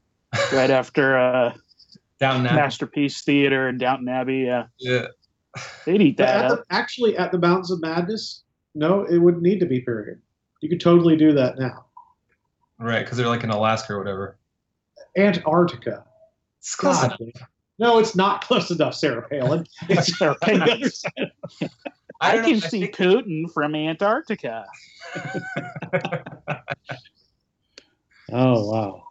right 0.52 0.70
after 0.70 1.16
uh, 1.16 1.54
Down 2.18 2.42
now. 2.42 2.54
Masterpiece 2.54 3.22
Theater 3.22 3.68
in 3.68 3.78
Downton 3.78 4.08
Abbey. 4.08 4.38
Yeah, 4.46 4.66
Yeah. 4.78 5.06
they'd 5.84 6.00
eat 6.00 6.16
that 6.16 6.44
at 6.46 6.50
up. 6.50 6.58
the, 6.68 6.74
actually, 6.74 7.16
at 7.16 7.30
the 7.32 7.38
Mountains 7.38 7.70
of 7.70 7.80
Madness, 7.82 8.42
no, 8.74 9.04
it 9.04 9.18
wouldn't 9.18 9.42
need 9.42 9.60
to 9.60 9.66
be 9.66 9.80
period. 9.80 10.20
You 10.60 10.68
could 10.70 10.80
totally 10.80 11.16
do 11.16 11.32
that 11.34 11.58
now. 11.58 11.84
Right, 12.78 13.04
because 13.04 13.18
they're 13.18 13.28
like 13.28 13.44
in 13.44 13.50
Alaska 13.50 13.92
or 13.94 13.98
whatever. 13.98 14.38
Antarctica. 15.16 16.04
It's 16.58 16.74
close 16.74 17.00
God. 17.02 17.20
enough. 17.20 17.48
No, 17.78 17.98
it's 17.98 18.16
not 18.16 18.42
close 18.42 18.70
enough, 18.70 18.94
Sarah 18.94 19.26
Palin. 19.28 19.66
It's 19.90 20.16
Sarah 20.18 20.36
Palin. 20.40 20.62
other 20.70 20.88
side. 20.90 21.12
I, 22.22 22.32
don't 22.36 22.42
know, 22.42 22.48
can 22.48 22.56
I 22.56 22.68
see 22.68 22.80
think- 22.86 22.96
Putin 22.96 23.50
from 23.52 23.74
Antarctica. 23.74 24.64
Oh 28.32 28.68
wow. 28.68 29.04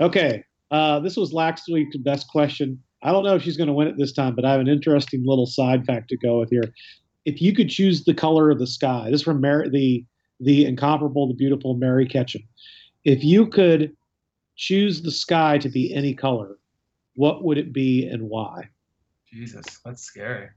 Okay. 0.00 0.44
Uh, 0.70 1.00
this 1.00 1.16
was 1.16 1.32
last 1.32 1.64
week's 1.72 1.96
best 1.98 2.28
question. 2.28 2.82
I 3.02 3.12
don't 3.12 3.24
know 3.24 3.34
if 3.34 3.42
she's 3.42 3.56
going 3.56 3.68
to 3.68 3.72
win 3.72 3.88
it 3.88 3.96
this 3.96 4.12
time, 4.12 4.34
but 4.34 4.44
I 4.44 4.52
have 4.52 4.60
an 4.60 4.68
interesting 4.68 5.24
little 5.24 5.46
side 5.46 5.86
fact 5.86 6.08
to 6.10 6.16
go 6.16 6.40
with 6.40 6.50
here. 6.50 6.64
If 7.24 7.40
you 7.40 7.54
could 7.54 7.70
choose 7.70 8.04
the 8.04 8.14
color 8.14 8.50
of 8.50 8.58
the 8.58 8.66
sky, 8.66 9.04
this 9.10 9.20
is 9.20 9.24
from 9.24 9.40
Mary, 9.40 9.68
the 9.68 10.04
the 10.40 10.66
incomparable, 10.66 11.26
the 11.26 11.34
beautiful 11.34 11.74
Mary 11.74 12.06
Ketchum. 12.06 12.42
If 13.04 13.24
you 13.24 13.46
could 13.46 13.96
choose 14.56 15.02
the 15.02 15.10
sky 15.10 15.58
to 15.58 15.68
be 15.68 15.92
any 15.94 16.14
color, 16.14 16.58
what 17.14 17.42
would 17.42 17.58
it 17.58 17.72
be 17.72 18.06
and 18.06 18.28
why? 18.28 18.68
Jesus, 19.32 19.64
that's 19.84 20.02
scary. 20.02 20.48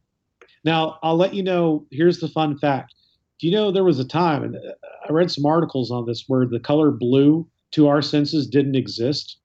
Now, 0.64 1.00
I'll 1.02 1.18
let 1.18 1.34
you 1.34 1.44
know. 1.44 1.86
Here's 1.92 2.20
the 2.20 2.28
fun 2.28 2.58
fact. 2.58 2.94
Do 3.40 3.48
you 3.48 3.54
know 3.54 3.72
there 3.72 3.84
was 3.84 4.00
a 4.00 4.08
time, 4.08 4.44
and 4.44 4.56
uh, 4.56 4.74
I 5.08 5.12
read 5.12 5.32
some 5.32 5.46
articles 5.46 5.90
on 5.90 6.06
this, 6.06 6.26
where 6.28 6.46
the 6.46 6.60
color 6.60 6.92
blue 6.92 7.48
to 7.72 7.88
our 7.88 8.02
senses 8.02 8.48
didn't 8.48 8.76
exist? 8.76 9.38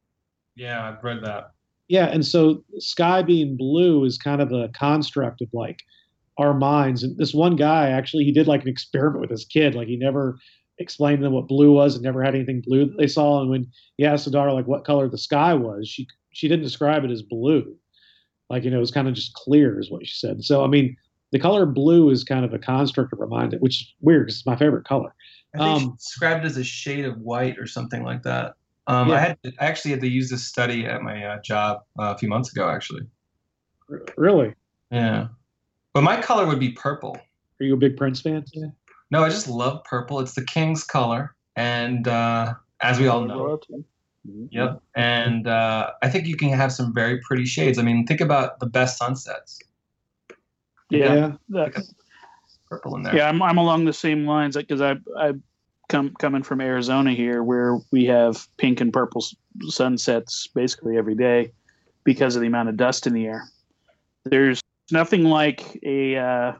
Yeah, 0.56 0.88
I've 0.88 1.04
read 1.04 1.22
that. 1.24 1.52
Yeah, 1.88 2.06
and 2.06 2.26
so 2.26 2.64
sky 2.78 3.22
being 3.22 3.56
blue 3.56 4.04
is 4.04 4.18
kind 4.18 4.42
of 4.42 4.50
a 4.52 4.68
construct 4.70 5.40
of 5.40 5.48
like 5.52 5.82
our 6.38 6.52
minds. 6.52 7.02
And 7.02 7.16
this 7.16 7.32
one 7.32 7.54
guy 7.56 7.90
actually, 7.90 8.24
he 8.24 8.32
did 8.32 8.48
like 8.48 8.62
an 8.62 8.68
experiment 8.68 9.20
with 9.20 9.30
his 9.30 9.44
kid. 9.44 9.74
Like 9.74 9.86
he 9.88 9.96
never 9.96 10.38
explained 10.78 11.18
to 11.18 11.24
them 11.24 11.32
what 11.32 11.46
blue 11.48 11.72
was 11.72 11.94
and 11.94 12.02
never 12.04 12.22
had 12.22 12.34
anything 12.34 12.60
blue 12.66 12.86
that 12.86 12.98
they 12.98 13.06
saw. 13.06 13.40
And 13.40 13.50
when 13.50 13.66
he 13.96 14.04
asked 14.04 14.24
the 14.24 14.30
daughter 14.30 14.52
like 14.52 14.66
what 14.66 14.84
color 14.84 15.08
the 15.08 15.18
sky 15.18 15.54
was, 15.54 15.88
she 15.88 16.06
she 16.32 16.48
didn't 16.48 16.64
describe 16.64 17.04
it 17.04 17.10
as 17.10 17.22
blue. 17.22 17.76
Like 18.50 18.64
you 18.64 18.70
know, 18.70 18.78
it 18.78 18.80
was 18.80 18.90
kind 18.90 19.08
of 19.08 19.14
just 19.14 19.34
clear, 19.34 19.78
is 19.80 19.90
what 19.90 20.06
she 20.06 20.14
said. 20.14 20.42
So 20.44 20.64
I 20.64 20.66
mean, 20.68 20.96
the 21.32 21.38
color 21.38 21.66
blue 21.66 22.10
is 22.10 22.24
kind 22.24 22.44
of 22.44 22.52
a 22.52 22.58
construct 22.58 23.12
of 23.12 23.20
our 23.20 23.26
mind, 23.26 23.54
which 23.60 23.82
is 23.82 23.94
weird 24.00 24.26
because 24.26 24.38
it's 24.38 24.46
my 24.46 24.56
favorite 24.56 24.84
color. 24.86 25.14
I 25.54 25.58
think 25.58 25.78
she 25.78 25.86
Um, 25.86 25.96
described 25.96 26.44
it 26.44 26.48
as 26.48 26.56
a 26.56 26.64
shade 26.64 27.04
of 27.04 27.18
white 27.18 27.58
or 27.58 27.66
something 27.66 28.02
like 28.04 28.22
that. 28.24 28.54
Um, 28.88 29.08
Yeah. 29.08 29.14
I 29.14 29.18
had 29.18 29.42
to, 29.42 29.52
I 29.60 29.66
actually 29.66 29.90
had 29.92 30.00
to 30.00 30.08
use 30.08 30.30
this 30.30 30.46
study 30.46 30.86
at 30.86 31.02
my 31.02 31.24
uh, 31.24 31.40
job 31.42 31.82
uh, 31.98 32.14
a 32.14 32.18
few 32.18 32.28
months 32.28 32.52
ago. 32.52 32.68
Actually, 32.68 33.02
R- 33.90 34.02
Really? 34.16 34.54
yeah. 34.90 35.28
But 35.94 36.02
my 36.02 36.20
color 36.20 36.46
would 36.46 36.60
be 36.60 36.72
purple. 36.72 37.16
Are 37.60 37.64
you 37.64 37.74
a 37.74 37.76
big 37.76 37.96
Prince 37.96 38.20
fan? 38.20 38.44
No, 39.10 39.24
I 39.24 39.28
just 39.30 39.48
love 39.48 39.82
purple. 39.84 40.20
It's 40.20 40.34
the 40.34 40.44
king's 40.44 40.84
color, 40.84 41.34
and 41.56 42.06
uh, 42.06 42.54
as 42.82 42.98
we 43.00 43.06
all 43.08 43.24
know, 43.24 43.44
Royalty. 43.46 43.84
yep. 44.50 44.82
And 44.94 45.46
uh, 45.48 45.92
I 46.02 46.08
think 46.10 46.26
you 46.26 46.36
can 46.36 46.50
have 46.50 46.70
some 46.72 46.92
very 46.92 47.18
pretty 47.20 47.46
shades. 47.46 47.78
I 47.78 47.82
mean, 47.82 48.06
think 48.06 48.20
about 48.20 48.60
the 48.60 48.66
best 48.66 48.98
sunsets. 48.98 49.58
Yeah, 50.90 51.32
that- 51.50 51.74
Purple 52.68 52.96
in 52.96 53.04
there. 53.04 53.14
yeah. 53.16 53.28
I'm 53.28 53.40
I'm 53.42 53.58
along 53.58 53.84
the 53.84 53.92
same 53.92 54.26
lines 54.26 54.56
because 54.56 54.80
I 54.80 54.96
I 55.16 55.34
come 55.88 56.14
coming 56.18 56.42
from 56.42 56.60
Arizona 56.60 57.12
here 57.12 57.42
where 57.42 57.78
we 57.92 58.04
have 58.06 58.46
pink 58.56 58.80
and 58.80 58.92
purple 58.92 59.24
sunsets 59.68 60.46
basically 60.48 60.96
every 60.96 61.14
day 61.14 61.52
because 62.04 62.36
of 62.36 62.42
the 62.42 62.48
amount 62.48 62.68
of 62.68 62.76
dust 62.76 63.06
in 63.06 63.12
the 63.12 63.26
air. 63.26 63.44
There's 64.24 64.60
nothing 64.90 65.24
like 65.24 65.78
a 65.82 66.16
uh, 66.16 66.52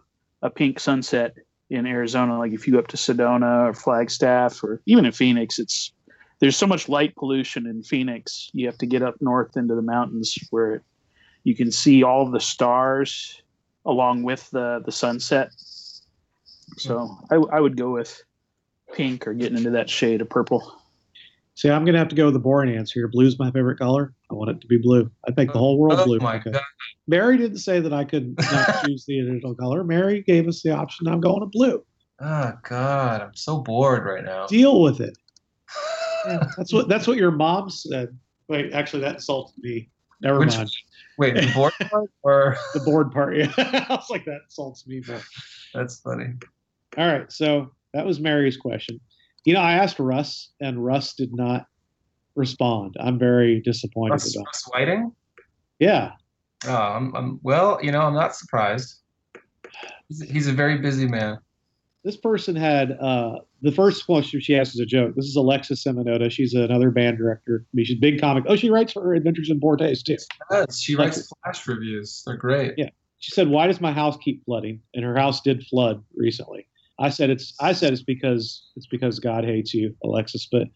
a 0.43 0.51
pink 0.51 0.81
sunset 0.81 1.37
in 1.71 1.87
Arizona. 1.87 2.39
Like 2.39 2.53
if 2.53 2.67
you 2.67 2.75
go 2.75 2.79
up 2.79 2.89
to 2.89 2.97
Sedona 2.97 3.69
or 3.69 3.75
Flagstaff 3.75 4.63
or 4.63 4.81
even 4.87 5.05
in 5.05 5.13
Phoenix, 5.13 5.59
it's 5.59 5.93
there's 6.39 6.57
so 6.57 6.67
much 6.67 6.89
light 6.89 7.15
pollution 7.17 7.67
in 7.67 7.83
Phoenix. 7.83 8.51
You 8.53 8.67
have 8.67 8.79
to 8.79 8.87
get 8.87 9.03
up 9.03 9.17
north 9.21 9.57
into 9.57 9.75
the 9.75 9.83
mountains 9.83 10.39
where 10.51 10.83
you 11.45 11.57
can 11.57 11.73
see 11.73 12.03
all 12.03 12.31
the 12.31 12.41
stars 12.41 13.43
along 13.85 14.23
with 14.23 14.51
the 14.51 14.83
the 14.85 14.93
sunset. 14.93 15.51
So 16.77 17.17
I, 17.31 17.37
I 17.37 17.61
would 17.61 17.77
go 17.77 17.91
with 17.91 18.23
pink 18.97 19.27
or 19.27 19.35
getting 19.35 19.59
into 19.59 19.71
that 19.71 19.91
shade 19.91 20.21
of 20.21 20.29
purple. 20.31 20.81
See, 21.55 21.71
I'm 21.71 21.85
gonna 21.85 21.99
have 21.99 22.09
to 22.09 22.15
go 22.17 22.27
with 22.27 22.35
the 22.35 22.41
boring 22.41 22.75
answer 22.77 23.01
here. 23.01 23.09
Blue's 23.09 23.39
my 23.39 23.51
favorite 23.51 23.79
color. 23.79 24.13
I 24.31 24.35
want 24.35 24.51
it 24.51 24.61
to 24.61 24.67
be 24.67 24.79
blue. 24.79 25.11
I 25.27 25.33
think 25.33 25.53
the 25.53 25.59
whole 25.59 25.79
world 25.79 25.99
Oh 26.01 26.05
blue. 26.05 26.19
my 26.19 26.37
Okay. 26.37 26.51
god! 26.51 26.63
Mary 27.07 27.39
didn't 27.39 27.59
say 27.59 27.81
that 27.81 27.93
I 27.93 28.05
could 28.05 28.35
not 28.39 28.85
choose 28.87 29.05
the 29.07 29.21
original 29.21 29.55
color. 29.55 29.83
Mary 29.85 30.23
gave 30.27 30.49
us 30.49 30.63
the 30.63 30.71
option. 30.73 31.07
I'm 31.09 31.21
going 31.21 31.41
to 31.41 31.47
blue. 31.47 31.83
Oh 32.21 32.53
god! 32.69 33.23
I'm 33.23 33.35
so 33.35 33.61
bored 33.61 34.05
right 34.05 34.25
now. 34.25 34.47
Deal 34.47 34.81
with 34.81 35.01
it. 35.01 35.17
Yeah, 36.27 36.45
that's 36.57 36.73
what 36.73 36.89
that's 36.89 37.07
what 37.07 37.19
your 37.19 37.31
mom 37.31 37.71
said. 37.71 38.09
Wait, 38.49 38.73
actually, 38.73 39.01
that 39.03 39.15
insulted 39.15 39.55
me. 39.63 39.89
Never 40.23 40.41
Which- 40.41 40.57
mind. 40.57 40.71
Wait, 41.19 41.35
the 41.37 41.53
board 41.55 41.73
part 41.89 42.11
or 42.25 42.57
The 42.75 42.81
board 42.81 43.13
part. 43.13 43.37
Yeah, 43.37 43.53
I 43.57 43.87
was 43.91 44.11
like, 44.11 44.25
that 44.25 44.41
insults 44.45 44.89
me 44.89 45.03
more. 45.07 45.21
that's 45.73 46.01
funny. 46.01 46.33
All 46.99 47.07
right, 47.07 47.31
so 47.31 47.71
that 47.97 48.07
was 48.07 48.21
Mary's 48.21 48.57
question. 48.57 49.01
You 49.45 49.55
know, 49.55 49.61
I 49.61 49.73
asked 49.73 49.99
Russ, 49.99 50.51
and 50.61 50.85
Russ 50.85 51.15
did 51.15 51.35
not 51.35 51.67
respond. 52.35 52.97
I'm 53.01 53.19
very 53.19 53.61
disappointed 53.61 54.13
Russ, 54.13 54.35
about. 54.35 54.47
Russ 54.47 54.65
Whiting? 54.73 55.13
Yeah, 55.79 56.13
Oh, 56.67 56.75
I'm, 56.75 57.15
I'm 57.15 57.41
well. 57.43 57.79
You 57.83 57.93
know, 57.93 58.01
I'm 58.01 58.15
not 58.15 58.35
surprised. 58.35 59.01
He's, 60.09 60.23
he's 60.23 60.47
a 60.47 60.53
very 60.53 60.79
busy 60.79 61.07
man. 61.07 61.39
this 62.05 62.17
person 62.17 62.57
had 62.57 62.93
uh, 62.93 63.37
the 63.63 63.73
first 63.73 64.07
question 64.07 64.41
she 64.41 64.57
asked 64.57 64.75
is 64.75 64.81
a 64.81 64.87
joke. 64.87 65.15
This 65.17 65.27
is 65.27 65.37
Alexis 65.37 65.83
Seminota. 65.85 66.31
She's 66.31 66.55
another 66.55 66.91
band 66.91 67.19
director. 67.19 67.65
I 67.65 67.71
mean, 67.75 67.87
she's 67.87 67.97
a 67.97 68.01
big 68.01 68.21
comic. 68.21 68.45
Oh, 68.49 68.57
she 68.57 68.71
writes 68.71 68.93
for 68.93 69.15
Adventures 69.15 69.51
in 69.51 69.61
Poor 69.61 69.77
Taste 69.77 70.07
too. 70.07 70.17
Yes, 70.51 70.81
she 70.81 70.97
writes 70.97 71.29
flash 71.43 71.67
reviews. 71.67 72.23
They're 72.27 72.37
great. 72.37 72.75
Yeah. 72.77 72.91
She 73.19 73.33
said, 73.33 73.49
"Why 73.49 73.67
does 73.67 73.81
my 73.81 73.93
house 73.93 74.17
keep 74.19 74.45
flooding?" 74.45 74.81
And 74.95 75.05
her 75.05 75.17
house 75.17 75.41
did 75.41 75.65
flood 75.67 76.03
recently. 76.15 76.69
I 76.99 77.11
said, 77.11 77.31
"It's." 77.31 77.55
I 77.61 77.73
said, 77.73 77.93
"It's 77.93 78.03
because 78.03 78.63
it's 78.77 78.87
because 78.87 79.19
God 79.19 79.45
hates 79.45 79.75
you, 79.75 79.95
Alexis." 80.05 80.49
But 80.51 80.69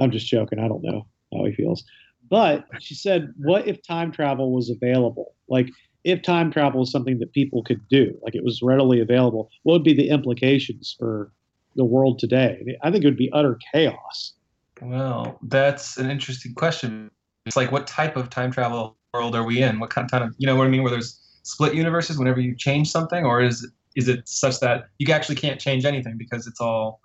I'm 0.00 0.10
just 0.10 0.26
joking. 0.26 0.58
I 0.58 0.68
don't 0.68 0.82
know 0.82 1.06
how 1.32 1.44
he 1.44 1.52
feels. 1.52 1.84
But 2.28 2.66
she 2.80 2.94
said, 2.94 3.32
"What 3.36 3.66
if 3.66 3.82
time 3.82 4.12
travel 4.12 4.52
was 4.52 4.70
available? 4.70 5.34
Like, 5.48 5.70
if 6.04 6.22
time 6.22 6.50
travel 6.50 6.80
was 6.80 6.90
something 6.90 7.18
that 7.18 7.32
people 7.32 7.62
could 7.62 7.80
do, 7.88 8.16
like 8.22 8.34
it 8.34 8.44
was 8.44 8.62
readily 8.62 9.00
available, 9.00 9.50
what 9.62 9.74
would 9.74 9.84
be 9.84 9.94
the 9.94 10.08
implications 10.08 10.94
for 10.98 11.32
the 11.76 11.84
world 11.84 12.18
today? 12.18 12.76
I 12.82 12.90
think 12.90 13.04
it 13.04 13.06
would 13.06 13.16
be 13.16 13.30
utter 13.32 13.58
chaos." 13.72 14.32
Well, 14.80 15.38
that's 15.42 15.98
an 15.98 16.10
interesting 16.10 16.54
question. 16.54 17.10
It's 17.46 17.56
like, 17.56 17.70
what 17.70 17.86
type 17.86 18.16
of 18.16 18.30
time 18.30 18.50
travel 18.50 18.96
world 19.12 19.34
are 19.34 19.44
we 19.44 19.62
in? 19.62 19.78
What 19.80 19.90
kind 19.90 20.08
of, 20.12 20.34
you 20.38 20.46
know 20.46 20.56
what 20.56 20.66
I 20.66 20.70
mean? 20.70 20.82
Where 20.82 20.90
there's 20.90 21.18
split 21.42 21.74
universes 21.74 22.18
whenever 22.18 22.40
you 22.40 22.54
change 22.54 22.90
something, 22.90 23.24
or 23.24 23.42
is 23.42 23.70
is 23.96 24.08
it 24.08 24.28
such 24.28 24.60
that 24.60 24.84
you 24.98 25.12
actually 25.12 25.36
can't 25.36 25.60
change 25.60 25.84
anything 25.84 26.16
because 26.16 26.46
it's 26.46 26.60
all, 26.60 27.00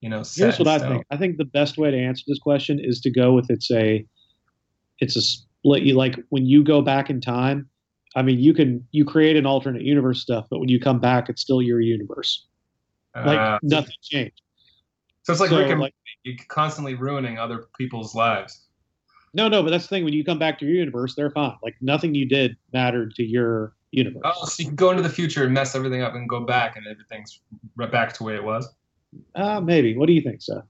you 0.00 0.08
know, 0.08 0.22
Here's 0.34 0.58
what 0.58 0.68
I 0.68 0.78
think. 0.78 1.04
I 1.10 1.16
think 1.16 1.36
the 1.36 1.44
best 1.44 1.78
way 1.78 1.90
to 1.90 1.98
answer 1.98 2.24
this 2.26 2.38
question 2.38 2.80
is 2.82 3.00
to 3.02 3.10
go 3.10 3.32
with 3.32 3.50
it's 3.50 3.70
a 3.70 4.04
it's 4.98 5.16
a 5.16 5.22
split. 5.22 5.82
You 5.82 5.94
like 5.94 6.18
when 6.30 6.46
you 6.46 6.64
go 6.64 6.82
back 6.82 7.10
in 7.10 7.20
time. 7.20 7.68
I 8.16 8.22
mean, 8.22 8.40
you 8.40 8.52
can 8.52 8.84
you 8.90 9.04
create 9.04 9.36
an 9.36 9.46
alternate 9.46 9.82
universe 9.82 10.20
stuff, 10.20 10.46
but 10.50 10.58
when 10.58 10.68
you 10.68 10.80
come 10.80 10.98
back, 10.98 11.28
it's 11.28 11.42
still 11.42 11.62
your 11.62 11.80
universe. 11.80 12.46
Like 13.14 13.38
Uh, 13.38 13.58
nothing 13.62 13.94
changed. 14.02 14.40
so 15.22 15.32
it's 15.32 15.40
like 15.40 15.50
so, 15.50 15.58
Rick 15.58 15.70
and 15.70 15.80
like- 15.80 15.94
you're 16.24 16.36
constantly 16.48 16.94
ruining 16.94 17.38
other 17.38 17.66
people's 17.78 18.14
lives. 18.14 18.66
No, 19.32 19.46
no, 19.48 19.62
but 19.62 19.70
that's 19.70 19.84
the 19.84 19.88
thing. 19.88 20.04
When 20.04 20.12
you 20.12 20.24
come 20.24 20.38
back 20.40 20.58
to 20.58 20.64
your 20.64 20.74
universe, 20.74 21.14
they're 21.14 21.30
fine. 21.30 21.56
Like 21.62 21.76
nothing 21.80 22.14
you 22.14 22.26
did 22.28 22.56
mattered 22.72 23.14
to 23.14 23.22
your 23.22 23.74
universe. 23.92 24.22
Oh, 24.24 24.44
so 24.46 24.60
you 24.62 24.66
can 24.66 24.76
go 24.76 24.90
into 24.90 25.02
the 25.02 25.08
future 25.10 25.44
and 25.44 25.52
mess 25.54 25.74
everything 25.74 26.02
up 26.02 26.14
and 26.14 26.28
go 26.28 26.40
back, 26.40 26.76
and 26.76 26.86
everything's 26.86 27.40
right 27.76 27.90
back 27.90 28.12
to 28.12 28.18
the 28.18 28.24
way 28.24 28.34
it 28.34 28.44
was. 28.44 28.72
Uh, 29.34 29.60
maybe. 29.60 29.96
What 29.96 30.06
do 30.06 30.12
you 30.12 30.20
think, 30.20 30.40
Seth? 30.42 30.64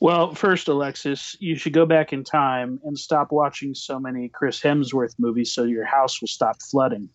Well, 0.00 0.34
first, 0.34 0.66
Alexis, 0.66 1.36
you 1.38 1.54
should 1.54 1.72
go 1.74 1.86
back 1.86 2.12
in 2.12 2.24
time 2.24 2.80
and 2.84 2.98
stop 2.98 3.30
watching 3.30 3.72
so 3.74 4.00
many 4.00 4.28
Chris 4.28 4.60
Hemsworth 4.60 5.14
movies 5.18 5.52
so 5.54 5.62
your 5.62 5.84
house 5.84 6.20
will 6.20 6.28
stop 6.28 6.56
flooding. 6.62 7.08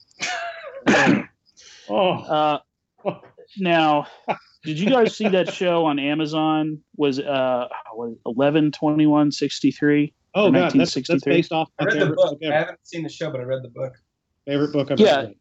Oh, 1.89 2.09
Uh, 2.09 2.59
now, 3.57 4.07
did 4.63 4.77
you 4.77 4.89
guys 4.89 5.15
see 5.15 5.29
that 5.29 5.53
show 5.53 5.85
on 5.85 5.99
Amazon? 5.99 6.79
Was 6.97 7.19
uh, 7.19 7.67
was 7.93 8.17
eleven 8.25 8.71
twenty 8.73 9.05
one 9.05 9.31
sixty 9.31 9.71
three? 9.71 10.13
oh, 10.35 10.51
God, 10.51 10.73
that's, 10.73 10.73
that's 10.73 10.95
1963. 10.97 11.33
based 11.33 11.51
off 11.53 11.69
I 11.79 11.85
read 11.85 11.99
the 11.99 12.05
book. 12.07 12.39
book. 12.41 12.51
I 12.51 12.57
haven't 12.57 12.79
seen 12.83 13.03
the 13.03 13.09
show, 13.09 13.31
but 13.31 13.39
I 13.39 13.43
read 13.43 13.63
the 13.63 13.69
book. 13.69 13.93
Favorite 14.47 14.71
book 14.71 14.89
I've 14.89 14.99
Yeah. 14.99 15.17
ever 15.17 15.27
read. 15.27 15.35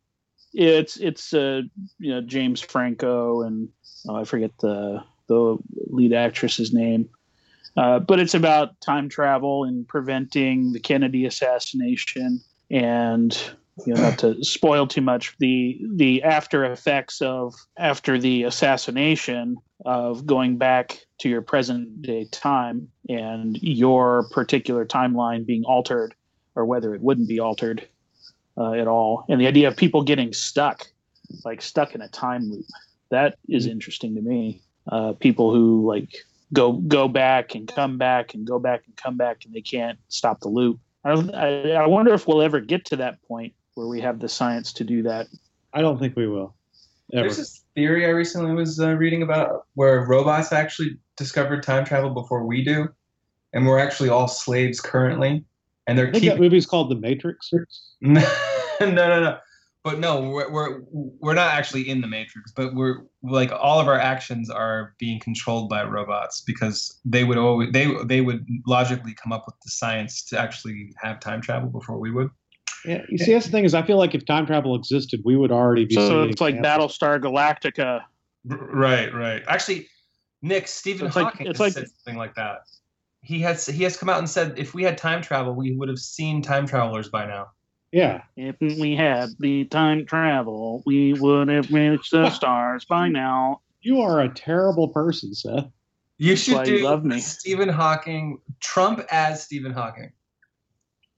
It's 0.52 0.96
it's 0.96 1.32
uh, 1.32 1.62
you 1.98 2.10
know 2.10 2.20
James 2.20 2.60
Franco 2.60 3.42
and 3.42 3.68
oh, 4.08 4.16
I 4.16 4.24
forget 4.24 4.50
the 4.58 5.02
the 5.28 5.58
lead 5.88 6.12
actress's 6.12 6.72
name, 6.72 7.08
uh, 7.76 8.00
but 8.00 8.18
it's 8.20 8.34
about 8.34 8.80
time 8.80 9.08
travel 9.08 9.64
and 9.64 9.86
preventing 9.86 10.72
the 10.72 10.80
Kennedy 10.80 11.26
assassination 11.26 12.40
and 12.70 13.38
you 13.86 13.94
know 13.94 14.00
not 14.00 14.18
to 14.20 14.42
spoil 14.42 14.86
too 14.86 15.02
much 15.02 15.36
the 15.38 15.78
the 15.94 16.22
after 16.22 16.64
effects 16.64 17.20
of 17.20 17.54
after 17.78 18.18
the 18.18 18.44
assassination 18.44 19.56
of 19.84 20.26
going 20.26 20.56
back 20.56 20.98
to 21.20 21.28
your 21.28 21.42
present 21.42 22.02
day 22.02 22.26
time 22.32 22.88
and 23.08 23.58
your 23.62 24.26
particular 24.30 24.86
timeline 24.86 25.44
being 25.46 25.64
altered 25.64 26.14
or 26.54 26.64
whether 26.64 26.94
it 26.94 27.02
wouldn't 27.02 27.28
be 27.28 27.38
altered 27.38 27.86
uh, 28.56 28.72
at 28.72 28.86
all. 28.86 29.24
And 29.28 29.40
the 29.40 29.46
idea 29.46 29.68
of 29.68 29.76
people 29.76 30.02
getting 30.02 30.32
stuck 30.32 30.86
like 31.44 31.60
stuck 31.62 31.94
in 31.94 32.00
a 32.00 32.08
time 32.08 32.50
loop 32.50 32.64
that 33.10 33.36
is 33.48 33.66
interesting 33.66 34.14
to 34.14 34.20
me. 34.22 34.62
Uh, 34.90 35.12
people 35.14 35.52
who 35.52 35.86
like 35.86 36.14
go 36.52 36.72
go 36.72 37.08
back 37.08 37.54
and 37.54 37.66
come 37.66 37.98
back 37.98 38.34
and 38.34 38.46
go 38.46 38.58
back 38.58 38.82
and 38.86 38.96
come 38.96 39.16
back 39.16 39.44
and 39.44 39.54
they 39.54 39.60
can't 39.60 39.98
stop 40.08 40.40
the 40.40 40.48
loop. 40.48 40.78
I, 41.04 41.14
don't- 41.14 41.34
I, 41.34 41.72
I 41.72 41.86
wonder 41.86 42.14
if 42.14 42.26
we'll 42.26 42.42
ever 42.42 42.60
get 42.60 42.84
to 42.86 42.96
that 42.96 43.20
point 43.22 43.52
where 43.74 43.86
we 43.86 44.00
have 44.00 44.20
the 44.20 44.28
science 44.28 44.72
to 44.74 44.84
do 44.84 45.02
that. 45.02 45.26
I 45.72 45.80
don't 45.82 45.98
think 45.98 46.16
we 46.16 46.26
will. 46.26 46.54
Ever. 47.12 47.22
There's 47.22 47.36
this 47.36 47.62
theory 47.74 48.06
I 48.06 48.10
recently 48.10 48.52
was 48.54 48.80
uh, 48.80 48.94
reading 48.94 49.22
about 49.22 49.66
where 49.74 50.04
robots 50.06 50.52
actually 50.52 50.96
discovered 51.16 51.62
time 51.62 51.84
travel 51.84 52.10
before 52.10 52.44
we 52.44 52.64
do, 52.64 52.88
and 53.52 53.66
we're 53.66 53.78
actually 53.78 54.08
all 54.08 54.26
slaves 54.26 54.80
currently, 54.80 55.44
and 55.86 55.96
they're 55.98 56.08
I 56.08 56.12
think 56.12 56.24
that 56.24 56.30
keeping. 56.32 56.42
movie's 56.42 56.66
called 56.66 56.90
The 56.90 56.96
Matrix. 56.96 57.50
no, 58.00 58.22
no, 58.80 58.88
no. 58.90 59.38
But 59.84 60.00
no, 60.00 60.20
we're, 60.30 60.50
we're 60.50 60.80
we're 60.90 61.34
not 61.34 61.52
actually 61.54 61.88
in 61.88 62.00
the 62.00 62.08
matrix, 62.08 62.50
but 62.50 62.74
we're 62.74 63.02
like 63.22 63.52
all 63.52 63.78
of 63.78 63.86
our 63.86 63.98
actions 64.00 64.50
are 64.50 64.94
being 64.98 65.20
controlled 65.20 65.68
by 65.68 65.84
robots 65.84 66.40
because 66.40 66.98
they 67.04 67.22
would 67.22 67.38
always 67.38 67.70
they 67.70 67.94
they 68.04 68.20
would 68.20 68.44
logically 68.66 69.14
come 69.14 69.30
up 69.32 69.44
with 69.46 69.54
the 69.64 69.70
science 69.70 70.24
to 70.24 70.40
actually 70.40 70.92
have 71.00 71.20
time 71.20 71.40
travel 71.40 71.68
before 71.68 72.00
we 72.00 72.10
would. 72.10 72.30
Yeah, 72.84 73.02
you 73.08 73.16
see, 73.18 73.32
that's 73.32 73.46
the 73.46 73.52
thing 73.52 73.64
is, 73.64 73.74
I 73.74 73.82
feel 73.82 73.96
like 73.96 74.12
if 74.12 74.26
time 74.26 74.44
travel 74.44 74.74
existed, 74.74 75.20
we 75.24 75.36
would 75.36 75.52
already 75.52 75.84
be. 75.84 75.94
so 75.94 76.24
it's 76.24 76.40
like 76.40 76.56
examples. 76.56 76.98
battlestar 76.98 77.20
galactica 77.20 78.00
R- 78.50 78.58
Right, 78.72 79.14
right. 79.14 79.44
Actually, 79.46 79.86
Nick 80.42 80.66
Stephen 80.66 81.06
It's 81.06 81.14
like- 81.16 81.26
Hawking 81.26 81.46
it's 81.46 81.58
has 81.58 81.60
like- 81.60 81.72
said 81.74 81.86
something 82.02 82.18
like 82.18 82.34
that. 82.34 82.58
He 83.26 83.40
has 83.40 83.66
he 83.66 83.82
has 83.82 83.96
come 83.96 84.08
out 84.08 84.18
and 84.18 84.30
said 84.30 84.58
if 84.58 84.72
we 84.72 84.84
had 84.84 84.96
time 84.96 85.20
travel, 85.20 85.52
we 85.52 85.74
would 85.74 85.88
have 85.88 85.98
seen 85.98 86.42
time 86.42 86.66
travelers 86.66 87.08
by 87.08 87.26
now. 87.26 87.48
Yeah, 87.92 88.22
if 88.36 88.56
we 88.60 88.94
had 88.94 89.30
the 89.38 89.64
time 89.64 90.06
travel 90.06 90.82
we 90.86 91.12
would 91.14 91.48
have 91.48 91.70
reached 91.72 92.10
the 92.10 92.30
stars 92.30 92.84
by 92.84 93.08
now 93.08 93.60
you 93.86 94.00
are 94.00 94.20
a 94.20 94.28
terrible 94.28 94.88
person, 94.88 95.32
Seth. 95.32 95.66
You 96.18 96.34
should 96.34 96.56
why 96.56 96.64
you 96.64 96.78
do 96.78 96.84
love 96.84 97.04
me. 97.04 97.20
Stephen 97.20 97.68
Hawking, 97.68 98.40
Trump 98.58 99.00
as 99.12 99.44
Stephen 99.44 99.70
Hawking. 99.70 100.10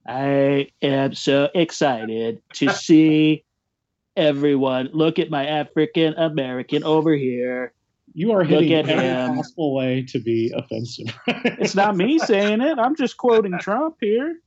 I 0.06 0.68
am 0.82 1.14
so 1.14 1.48
excited 1.54 2.42
to 2.54 2.70
see 2.74 3.44
everyone 4.18 4.90
look 4.92 5.18
at 5.18 5.30
my 5.30 5.46
African 5.46 6.12
American 6.12 6.84
over 6.84 7.14
here. 7.14 7.72
You 8.18 8.32
are 8.32 8.42
hitting 8.42 8.72
at 8.74 8.88
every 8.88 9.04
him. 9.04 9.36
possible 9.36 9.74
way 9.76 10.02
to 10.08 10.18
be 10.18 10.52
offensive. 10.56 11.06
It's 11.62 11.76
not 11.76 11.96
me 11.96 12.18
saying 12.18 12.60
it. 12.60 12.76
I'm 12.76 12.96
just 12.96 13.16
quoting 13.16 13.56
Trump 13.60 13.94
here. 14.00 14.40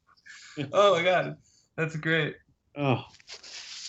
Oh 0.74 0.94
my 0.96 1.04
god, 1.04 1.38
that's 1.78 1.96
great. 1.96 2.36
Oh, 2.76 3.06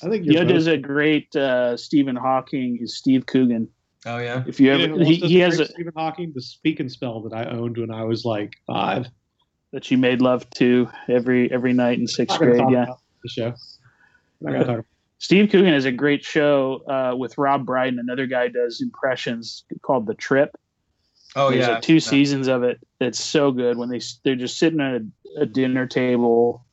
I 0.05 0.09
think 0.09 0.24
You 0.24 0.33
you're. 0.35 0.35
know, 0.35 0.41
both- 0.43 0.49
there's 0.51 0.66
a 0.68 0.76
great 0.76 1.35
uh, 1.35 1.76
Stephen 1.76 2.14
Hawking 2.14 2.78
is 2.80 2.97
Steve 2.97 3.26
Coogan. 3.26 3.68
Oh 4.07 4.18
yeah. 4.18 4.45
If 4.47 4.61
you 4.61 4.66
You 4.66 4.72
ever, 4.85 4.97
know 4.99 5.05
he, 5.05 5.16
he 5.16 5.39
has 5.41 5.59
a, 5.59 5.66
Stephen 5.66 5.93
Hawking, 5.97 6.30
the 6.33 6.43
speak 6.43 6.78
and 6.78 6.91
spell 6.91 7.20
that 7.22 7.33
I 7.37 7.45
owned 7.51 7.76
when 7.78 7.91
I 7.91 8.05
was 8.05 8.24
like 8.24 8.53
five. 8.66 9.07
that 9.72 9.91
you 9.91 9.99
made 9.99 10.20
love 10.22 10.49
to 10.51 10.89
every 11.09 11.51
every 11.51 11.72
night 11.72 11.99
in 11.99 12.03
I'm 12.05 12.07
sixth 12.07 12.35
not 12.41 12.41
gonna 12.41 12.51
grade. 12.53 12.61
talk 12.62 12.72
Yeah. 12.72 12.83
about 12.85 13.01
the 13.24 13.28
show. 13.30 14.83
I'm 15.31 15.37
not 15.39 15.51
gonna 15.51 15.51
talk 15.51 15.51
about 15.51 15.51
Steve 15.51 15.51
Coogan 15.51 15.73
has 15.73 15.85
a 15.85 15.93
great 15.93 16.25
show 16.25 16.83
uh, 16.89 17.16
with 17.16 17.39
Rob 17.39 17.64
Brydon. 17.64 17.99
Another 17.99 18.27
guy 18.27 18.49
does 18.49 18.81
impressions 18.81 19.64
called 19.83 20.07
The 20.07 20.14
Trip. 20.14 20.57
Oh 21.35 21.51
There's 21.51 21.66
yeah. 21.66 21.75
like 21.75 21.83
two 21.83 22.01
seasons 22.01 22.49
of 22.49 22.62
it. 22.62 22.79
It's 23.01 23.23
so 23.23 23.53
good 23.53 23.79
when 23.79 23.89
they 23.89 24.01
they're 24.25 24.37
just 24.37 24.59
sitting 24.59 24.81
at 24.81 25.01
a, 25.01 25.43
a 25.43 25.47
dinner 25.47 25.87
table, 25.87 26.64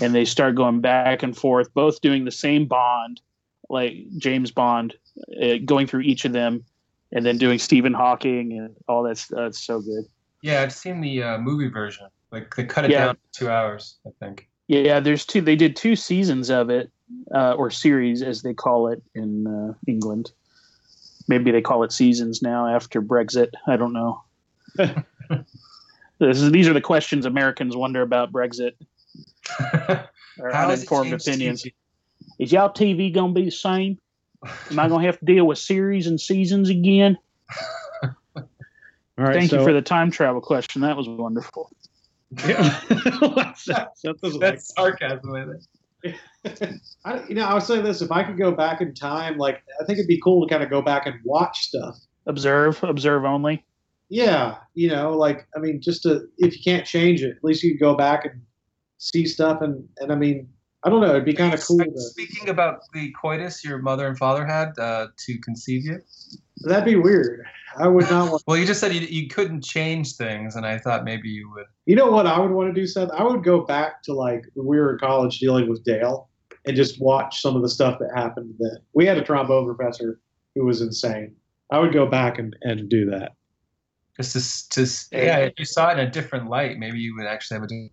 and 0.00 0.14
they 0.14 0.24
start 0.24 0.54
going 0.54 0.80
back 0.80 1.22
and 1.22 1.36
forth, 1.36 1.72
both 1.74 2.00
doing 2.00 2.24
the 2.24 2.30
same 2.30 2.66
Bond, 2.66 3.20
like 3.68 3.94
James 4.18 4.52
Bond, 4.52 4.94
uh, 5.42 5.56
going 5.64 5.86
through 5.88 6.02
each 6.02 6.24
of 6.24 6.32
them, 6.32 6.64
and 7.10 7.26
then 7.26 7.38
doing 7.38 7.58
Stephen 7.58 7.92
Hawking 7.94 8.56
and 8.56 8.76
all 8.86 9.02
that. 9.02 9.18
stuff. 9.18 9.48
It's 9.48 9.64
so 9.64 9.80
good. 9.80 10.04
Yeah, 10.42 10.62
I've 10.62 10.72
seen 10.72 11.00
the 11.00 11.22
uh, 11.22 11.38
movie 11.38 11.68
version. 11.68 12.06
Like 12.30 12.54
they 12.54 12.64
cut 12.64 12.84
it 12.84 12.92
Yeah. 12.92 13.06
down 13.06 13.14
to 13.16 13.20
two 13.32 13.50
hours, 13.50 13.98
I 14.06 14.10
think. 14.20 14.48
Yeah, 14.68 15.00
there's 15.00 15.26
two. 15.26 15.40
They 15.40 15.56
did 15.56 15.74
two 15.74 15.96
seasons 15.96 16.50
of 16.50 16.70
it, 16.70 16.90
uh, 17.34 17.52
or 17.52 17.70
series 17.70 18.22
as 18.22 18.42
they 18.42 18.54
call 18.54 18.88
it 18.88 19.02
in 19.14 19.46
uh, 19.46 19.74
England. 19.86 20.30
Maybe 21.28 21.50
they 21.50 21.62
call 21.62 21.84
it 21.84 21.92
seasons 21.92 22.42
now 22.42 22.66
after 22.66 23.00
Brexit. 23.00 23.50
I 23.66 23.76
don't 23.76 23.92
know. 23.92 24.22
this 26.18 26.40
is, 26.40 26.50
these 26.50 26.68
are 26.68 26.72
the 26.72 26.80
questions 26.80 27.26
Americans 27.26 27.76
wonder 27.76 28.02
about 28.02 28.32
Brexit. 28.32 28.72
Or 30.38 30.50
How 30.50 30.68
uninformed 30.68 31.12
opinions. 31.12 31.62
TV? 31.62 31.74
Is 32.38 32.52
y'all 32.52 32.70
TV 32.70 33.12
gonna 33.12 33.32
be 33.32 33.44
the 33.44 33.50
same? 33.50 33.98
Am 34.70 34.78
I 34.78 34.88
gonna 34.88 35.04
have 35.04 35.18
to 35.18 35.24
deal 35.24 35.46
with 35.46 35.58
series 35.58 36.06
and 36.06 36.20
seasons 36.20 36.70
again? 36.70 37.18
All 38.34 38.42
right. 39.18 39.34
Thank 39.34 39.50
so, 39.50 39.58
you 39.58 39.64
for 39.64 39.72
the 39.72 39.82
time 39.82 40.10
travel 40.10 40.40
question. 40.40 40.82
That 40.82 40.96
was 40.96 41.08
wonderful. 41.08 41.70
Seth 42.38 43.92
doesn't 44.02 44.22
like 44.22 44.40
That's 44.40 44.74
sarcasm, 44.74 45.58
I 47.04 47.22
you 47.28 47.34
know, 47.34 47.44
I 47.44 47.54
was 47.54 47.66
saying 47.66 47.84
this: 47.84 48.02
if 48.02 48.10
I 48.10 48.22
could 48.22 48.38
go 48.38 48.52
back 48.52 48.80
in 48.80 48.94
time, 48.94 49.38
like 49.38 49.62
I 49.80 49.84
think 49.84 49.98
it'd 49.98 50.08
be 50.08 50.20
cool 50.20 50.46
to 50.46 50.52
kind 50.52 50.62
of 50.62 50.70
go 50.70 50.82
back 50.82 51.06
and 51.06 51.16
watch 51.24 51.60
stuff. 51.60 51.96
Observe, 52.26 52.82
observe 52.82 53.24
only. 53.24 53.64
Yeah, 54.08 54.56
you 54.74 54.88
know, 54.88 55.12
like 55.12 55.46
I 55.56 55.60
mean, 55.60 55.80
just 55.80 56.02
to 56.02 56.26
if 56.38 56.56
you 56.56 56.62
can't 56.62 56.86
change 56.86 57.22
it, 57.22 57.36
at 57.36 57.44
least 57.44 57.62
you 57.62 57.72
could 57.72 57.80
go 57.80 57.96
back 57.96 58.24
and 58.24 58.42
see 58.98 59.26
stuff. 59.26 59.62
And 59.62 59.88
and 59.98 60.12
I 60.12 60.16
mean, 60.16 60.48
I 60.84 60.90
don't 60.90 61.00
know, 61.00 61.10
it'd 61.10 61.24
be 61.24 61.34
kind 61.34 61.54
of 61.54 61.64
cool. 61.64 61.78
To, 61.78 61.92
Speaking 61.96 62.48
about 62.48 62.80
the 62.92 63.12
coitus 63.12 63.64
your 63.64 63.78
mother 63.78 64.06
and 64.08 64.18
father 64.18 64.44
had 64.44 64.76
uh, 64.78 65.08
to 65.16 65.38
conceive 65.38 65.84
you. 65.84 66.00
that'd 66.64 66.84
be 66.84 66.96
weird. 66.96 67.46
I 67.78 67.86
would 67.86 68.10
not 68.10 68.30
want. 68.30 68.42
Well, 68.46 68.56
you 68.56 68.66
just 68.66 68.80
said 68.80 68.92
you, 68.92 69.00
you 69.00 69.28
couldn't 69.28 69.62
change 69.62 70.16
things, 70.16 70.56
and 70.56 70.66
I 70.66 70.78
thought 70.78 71.04
maybe 71.04 71.28
you 71.28 71.50
would. 71.54 71.66
You 71.86 71.96
know 71.96 72.10
what 72.10 72.26
I 72.26 72.38
would 72.38 72.50
want 72.50 72.74
to 72.74 72.80
do, 72.80 72.86
Seth? 72.86 73.10
I 73.10 73.22
would 73.22 73.44
go 73.44 73.60
back 73.60 74.02
to 74.04 74.12
like 74.12 74.44
when 74.54 74.66
we 74.66 74.78
were 74.78 74.92
in 74.92 74.98
college 74.98 75.38
dealing 75.38 75.68
with 75.68 75.84
Dale 75.84 76.28
and 76.64 76.76
just 76.76 77.00
watch 77.00 77.40
some 77.40 77.56
of 77.56 77.62
the 77.62 77.68
stuff 77.68 77.98
that 78.00 78.10
happened 78.14 78.54
then. 78.58 78.78
We 78.92 79.06
had 79.06 79.18
a 79.18 79.24
trombone 79.24 79.66
professor 79.74 80.20
who 80.54 80.64
was 80.64 80.80
insane. 80.80 81.34
I 81.70 81.78
would 81.78 81.92
go 81.92 82.06
back 82.06 82.38
and, 82.38 82.54
and 82.62 82.88
do 82.88 83.08
that. 83.10 83.32
Just 84.16 84.70
to, 84.72 84.84
to 84.84 84.94
yeah, 85.12 85.38
if 85.38 85.54
you 85.58 85.64
saw 85.64 85.90
it 85.90 85.98
in 85.98 86.06
a 86.06 86.10
different 86.10 86.50
light, 86.50 86.78
maybe 86.78 86.98
you 86.98 87.16
would 87.16 87.26
actually 87.26 87.60
have 87.60 87.64
a 87.64 87.90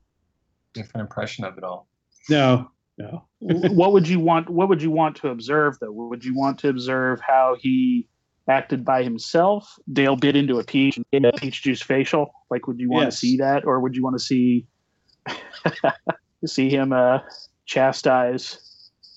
different 0.73 1.07
impression 1.07 1.45
of 1.45 1.57
it 1.57 1.63
all. 1.63 1.87
No, 2.29 2.69
no. 2.99 3.25
what 3.39 3.93
would 3.93 4.07
you 4.07 4.19
want 4.19 4.49
what 4.49 4.69
would 4.69 4.81
you 4.81 4.91
want 4.91 5.15
to 5.15 5.29
observe 5.29 5.77
though 5.79 5.91
would 5.91 6.23
you 6.23 6.35
want 6.35 6.59
to 6.59 6.69
observe 6.69 7.19
how 7.25 7.55
he 7.59 8.07
acted 8.47 8.83
by 8.83 9.01
himself 9.03 9.75
dale 9.93 10.15
bit 10.15 10.35
into 10.35 10.59
a 10.59 10.63
peach 10.63 10.97
and 10.97 11.05
gave 11.11 11.23
a 11.23 11.31
peach 11.37 11.63
juice 11.63 11.81
facial 11.81 12.31
like 12.49 12.67
would 12.67 12.79
you 12.79 12.89
want 12.89 13.05
Yes. 13.05 13.13
to 13.15 13.19
see 13.19 13.37
that 13.37 13.65
or 13.65 13.79
would 13.79 13.95
you 13.95 14.03
want 14.03 14.17
to 14.17 14.23
see 14.23 14.65
see 16.45 16.69
him 16.69 16.91
uh 16.93 17.19
chastise 17.65 18.65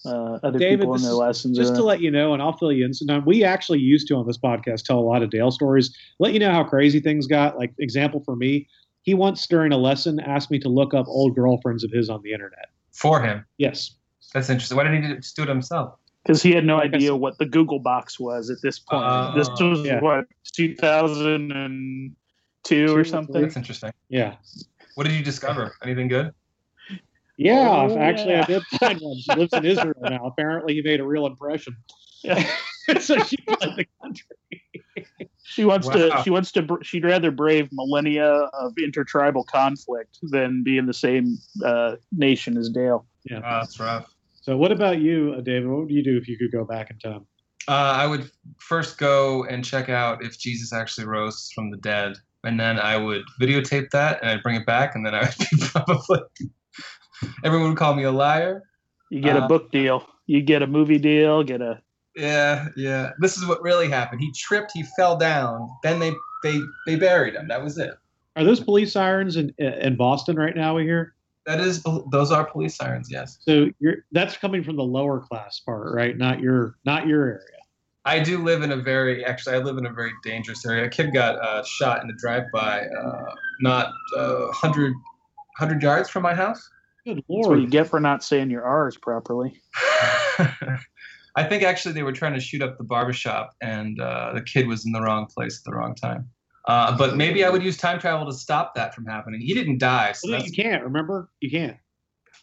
uh, 0.05 0.39
other 0.43 0.59
David, 0.59 0.81
people 0.81 0.97
in 0.97 1.03
their 1.03 1.13
lessons 1.13 1.57
Just 1.57 1.77
to 1.77 1.83
let 1.85 2.01
you 2.01 2.11
know, 2.11 2.33
and 2.35 2.43
I'll 2.43 2.57
fill 2.57 2.73
you 2.73 2.85
in 2.85 2.93
sometime. 2.93 3.25
We 3.25 3.45
actually 3.45 3.79
used 3.79 4.09
to 4.09 4.17
on 4.17 4.27
this 4.27 4.37
podcast 4.37 4.83
tell 4.83 4.99
a 4.99 5.01
lot 5.01 5.23
of 5.23 5.31
Dale 5.31 5.53
stories. 5.53 5.97
Let 6.19 6.33
you 6.33 6.41
know 6.41 6.51
how 6.51 6.65
crazy 6.65 6.99
things 6.99 7.29
got. 7.29 7.57
Like 7.57 7.73
example 7.79 8.21
for 8.25 8.35
me, 8.35 8.67
he 9.03 9.15
once 9.15 9.47
during 9.47 9.71
a 9.73 9.79
lesson 9.79 10.19
asked 10.19 10.51
me 10.51 10.59
to 10.59 10.69
look 10.69 10.93
up 10.93 11.07
old 11.07 11.37
girlfriends 11.37 11.85
of 11.85 11.93
his 11.93 12.11
on 12.11 12.21
the 12.23 12.33
internet. 12.33 12.71
For 12.93 13.23
him, 13.23 13.45
Yes. 13.59 13.97
that's 14.35 14.51
interesting. 14.51 14.77
Why 14.77 14.85
didn't 14.85 15.03
he 15.05 15.15
just 15.17 15.37
do 15.37 15.43
it 15.43 15.49
himself? 15.49 15.95
because 16.23 16.41
he 16.41 16.53
had 16.53 16.65
no 16.65 16.79
idea 16.81 17.17
what 17.17 17.37
the 17.39 17.47
Google 17.47 17.81
box 17.81 18.21
was 18.21 18.49
at 18.49 18.59
this 18.63 18.79
point. 18.79 19.05
Oh. 19.05 19.33
this 19.37 19.49
was 19.61 19.85
Yeah. 19.85 20.01
what 20.01 20.27
2002 20.55 22.15
Two 22.65 22.95
or 22.95 23.01
or 23.01 23.05
something. 23.05 23.43
That's 23.43 23.57
interesting. 23.57 23.91
Yeah. 24.09 24.37
What 24.95 25.05
did 25.05 25.15
you 25.15 25.25
discover? 25.25 25.75
Anything 25.83 26.07
good? 26.07 26.33
Yeah. 27.37 27.69
Oh, 27.91 27.99
actually, 27.99 28.35
yeah. 28.35 28.43
I 28.43 28.45
did 28.45 28.63
find 28.79 29.01
one. 29.01 29.19
She 29.19 29.35
lives 29.35 29.53
in 29.53 29.65
Israel 29.65 29.95
now. 30.01 30.27
Apparently, 30.27 30.75
he 30.75 30.83
made 30.83 31.01
a 31.01 31.05
real 31.05 31.27
impression. 31.27 31.77
Yeah. 32.23 32.49
so 33.01 33.19
she 33.25 33.37
fled 33.39 33.75
the 33.77 33.87
country. 34.01 34.32
She 35.53 35.65
wants 35.65 35.89
to. 35.89 36.21
She 36.25 36.31
wants 36.31 36.53
to. 36.53 36.63
br- 36.63 36.83
She'd 36.83 37.05
rather 37.05 37.31
brave 37.31 37.69
millennia 37.73 38.27
of 38.55 38.73
intertribal 38.83 39.45
conflict 39.45 40.19
than 40.23 40.63
be 40.65 40.79
in 40.79 40.87
the 40.87 40.95
same 40.95 41.39
uh, 41.65 41.97
nation 42.11 42.57
as 42.57 42.71
Dale. 42.71 43.07
Oh, 43.31 43.41
that's 43.41 43.79
rough. 43.79 44.11
So, 44.41 44.57
what 44.57 44.73
about 44.73 44.99
you, 45.01 45.35
uh, 45.37 45.41
David? 45.41 45.69
What 45.69 45.81
would 45.81 45.91
you 45.91 46.03
do 46.03 46.17
if 46.17 46.27
you 46.27 46.37
could 46.39 46.51
go 46.51 46.65
back 46.65 46.91
in 46.91 46.99
time? 46.99 47.27
Uh, 47.69 47.73
I 47.97 48.07
would 48.07 48.31
first 48.59 48.99
go 48.99 49.45
and 49.45 49.65
check 49.65 49.89
out 49.89 50.25
if 50.25 50.39
Jesus 50.39 50.73
actually 50.73 51.07
rose 51.07 51.51
from 51.55 51.71
the 51.71 51.77
dead, 51.77 52.15
and 52.43 52.59
then 52.59 52.79
I 52.81 52.97
would 52.97 53.23
videotape 53.41 53.91
that 53.91 54.21
and 54.21 54.31
I'd 54.31 54.43
bring 54.43 54.57
it 54.57 54.67
back, 54.67 54.95
and 54.97 55.07
then 55.07 55.15
I 55.15 55.21
would 55.21 55.37
be 55.39 55.47
probably 55.61 56.21
everyone 57.45 57.69
would 57.69 57.79
call 57.79 57.95
me 57.95 58.03
a 58.05 58.11
liar. 58.11 58.63
You 59.11 59.21
get 59.21 59.37
Uh, 59.37 59.45
a 59.45 59.49
book 59.49 59.71
deal. 59.71 60.07
You 60.27 60.41
get 60.41 60.63
a 60.63 60.67
movie 60.67 60.99
deal. 60.99 61.43
Get 61.45 61.61
a. 61.61 61.81
Yeah, 62.15 62.69
yeah. 62.77 63.11
This 63.19 63.37
is 63.37 63.47
what 63.47 63.63
really 63.63 63.89
happened. 63.89 64.21
He 64.21 64.33
tripped. 64.33 64.73
He 64.73 64.83
fell 64.97 65.17
down. 65.17 65.69
Then 65.83 65.99
they 65.99 66.13
they 66.43 66.61
they 66.87 66.97
buried 66.97 67.35
him. 67.35 67.49
That 67.49 67.63
was 67.63 67.79
it. 67.79 67.95
Are 68.37 68.45
those 68.45 68.61
police 68.61 68.93
sirens 68.93 69.37
in 69.37 69.53
in 69.59 69.97
Boston 69.97 70.37
right 70.37 70.55
now? 70.55 70.77
We 70.77 70.85
hear. 70.85 71.15
That 71.47 71.61
is 71.61 71.83
those 72.11 72.31
are 72.31 72.45
police 72.45 72.77
sirens. 72.77 73.11
Yes. 73.11 73.39
So 73.41 73.69
you're 73.81 74.05
that's 74.13 74.37
coming 74.37 74.63
from 74.63 74.77
the 74.77 74.85
lower 74.85 75.21
class 75.21 75.61
part, 75.61 75.93
right? 75.95 76.17
Not 76.17 76.41
your 76.41 76.77
not 76.85 77.07
your 77.07 77.25
area. 77.25 77.63
I 78.05 78.19
do 78.21 78.43
live 78.43 78.63
in 78.63 78.73
a 78.73 78.77
very 78.77 79.25
actually 79.25 79.57
I 79.57 79.59
live 79.59 79.79
in 79.79 79.87
a 79.87 79.93
very 79.93 80.13
dangerous 80.25 80.67
area. 80.67 80.85
A 80.85 80.89
kid 80.89 81.13
got 81.13 81.37
uh, 81.37 81.63
shot 81.65 82.03
in 82.03 82.11
a 82.11 82.15
drive-by, 82.15 82.81
uh, 82.87 83.35
not 83.61 83.93
uh, 84.17 84.47
100, 84.47 84.93
100 84.93 85.83
yards 85.83 86.09
from 86.11 86.25
my 86.25 86.35
house. 86.35 86.69
Good 87.05 87.19
That's 87.29 87.49
what 87.49 87.61
you 87.61 87.69
get 87.69 87.89
for 87.89 88.01
not 88.01 88.25
saying 88.25 88.51
your 88.51 88.65
R's 88.65 88.97
properly. 88.97 89.61
I 91.35 91.45
think 91.45 91.63
actually 91.63 91.93
they 91.93 92.03
were 92.03 92.13
trying 92.13 92.35
to 92.35 92.41
shoot 92.41 92.63
up 92.63 92.77
the 92.77 92.85
barbershop, 92.85 93.55
and 93.63 94.01
uh, 94.01 94.33
the 94.35 94.43
kid 94.43 94.67
was 94.67 94.85
in 94.85 94.93
the 94.93 95.01
wrong 95.01 95.27
place 95.27 95.59
at 95.59 95.65
the 95.65 95.77
wrong 95.77 95.95
time. 95.95 96.29
Uh, 96.67 96.97
but 96.97 97.17
maybe 97.17 97.45
I 97.45 97.51
would 97.51 97.63
use 97.63 97.77
time 97.77 97.99
travel 97.99 98.27
to 98.27 98.33
stop 98.33 98.75
that 98.75 98.95
from 98.95 99.07
happening. 99.07 99.41
He 99.41 99.55
didn't 99.55 99.79
die, 99.79 100.13
so 100.13 100.31
Well, 100.31 100.43
you 100.43 100.53
can't 100.53 100.83
remember. 100.85 101.29
You 101.41 101.51
can't. 101.51 101.77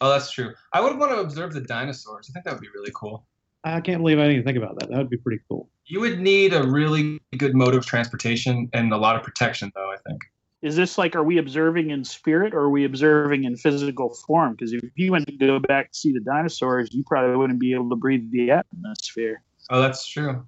oh, 0.00 0.10
that's 0.10 0.30
true. 0.30 0.52
I 0.72 0.80
would 0.80 0.98
want 0.98 1.12
to 1.12 1.18
observe 1.18 1.54
the 1.54 1.60
dinosaurs. 1.60 2.28
I 2.28 2.32
think 2.32 2.44
that 2.44 2.52
would 2.52 2.60
be 2.60 2.68
really 2.74 2.92
cool. 2.94 3.26
I 3.64 3.80
can't 3.80 4.00
believe 4.00 4.18
I 4.18 4.22
didn't 4.22 4.36
even 4.36 4.44
think 4.44 4.58
about 4.58 4.78
that. 4.80 4.90
That 4.90 4.98
would 4.98 5.10
be 5.10 5.18
pretty 5.18 5.40
cool. 5.48 5.68
You 5.86 6.00
would 6.00 6.20
need 6.20 6.52
a 6.52 6.62
really 6.62 7.20
good 7.36 7.54
mode 7.54 7.74
of 7.74 7.86
transportation 7.86 8.68
and 8.72 8.92
a 8.92 8.96
lot 8.96 9.16
of 9.16 9.22
protection, 9.22 9.70
though. 9.74 9.90
I 9.90 9.96
think. 10.08 10.22
Is 10.62 10.76
this 10.76 10.98
like, 10.98 11.16
are 11.16 11.24
we 11.24 11.38
observing 11.38 11.90
in 11.90 12.04
spirit 12.04 12.52
or 12.52 12.60
are 12.60 12.70
we 12.70 12.84
observing 12.84 13.44
in 13.44 13.56
physical 13.56 14.14
form? 14.26 14.52
Because 14.52 14.74
if 14.74 14.82
you 14.94 15.10
went 15.10 15.26
to 15.26 15.32
go 15.32 15.58
back 15.58 15.92
to 15.92 15.98
see 15.98 16.12
the 16.12 16.20
dinosaurs, 16.20 16.92
you 16.92 17.02
probably 17.04 17.34
wouldn't 17.36 17.58
be 17.58 17.72
able 17.72 17.88
to 17.88 17.96
breathe 17.96 18.30
the 18.30 18.50
atmosphere. 18.50 19.42
Oh, 19.70 19.80
that's 19.80 20.06
true. 20.06 20.44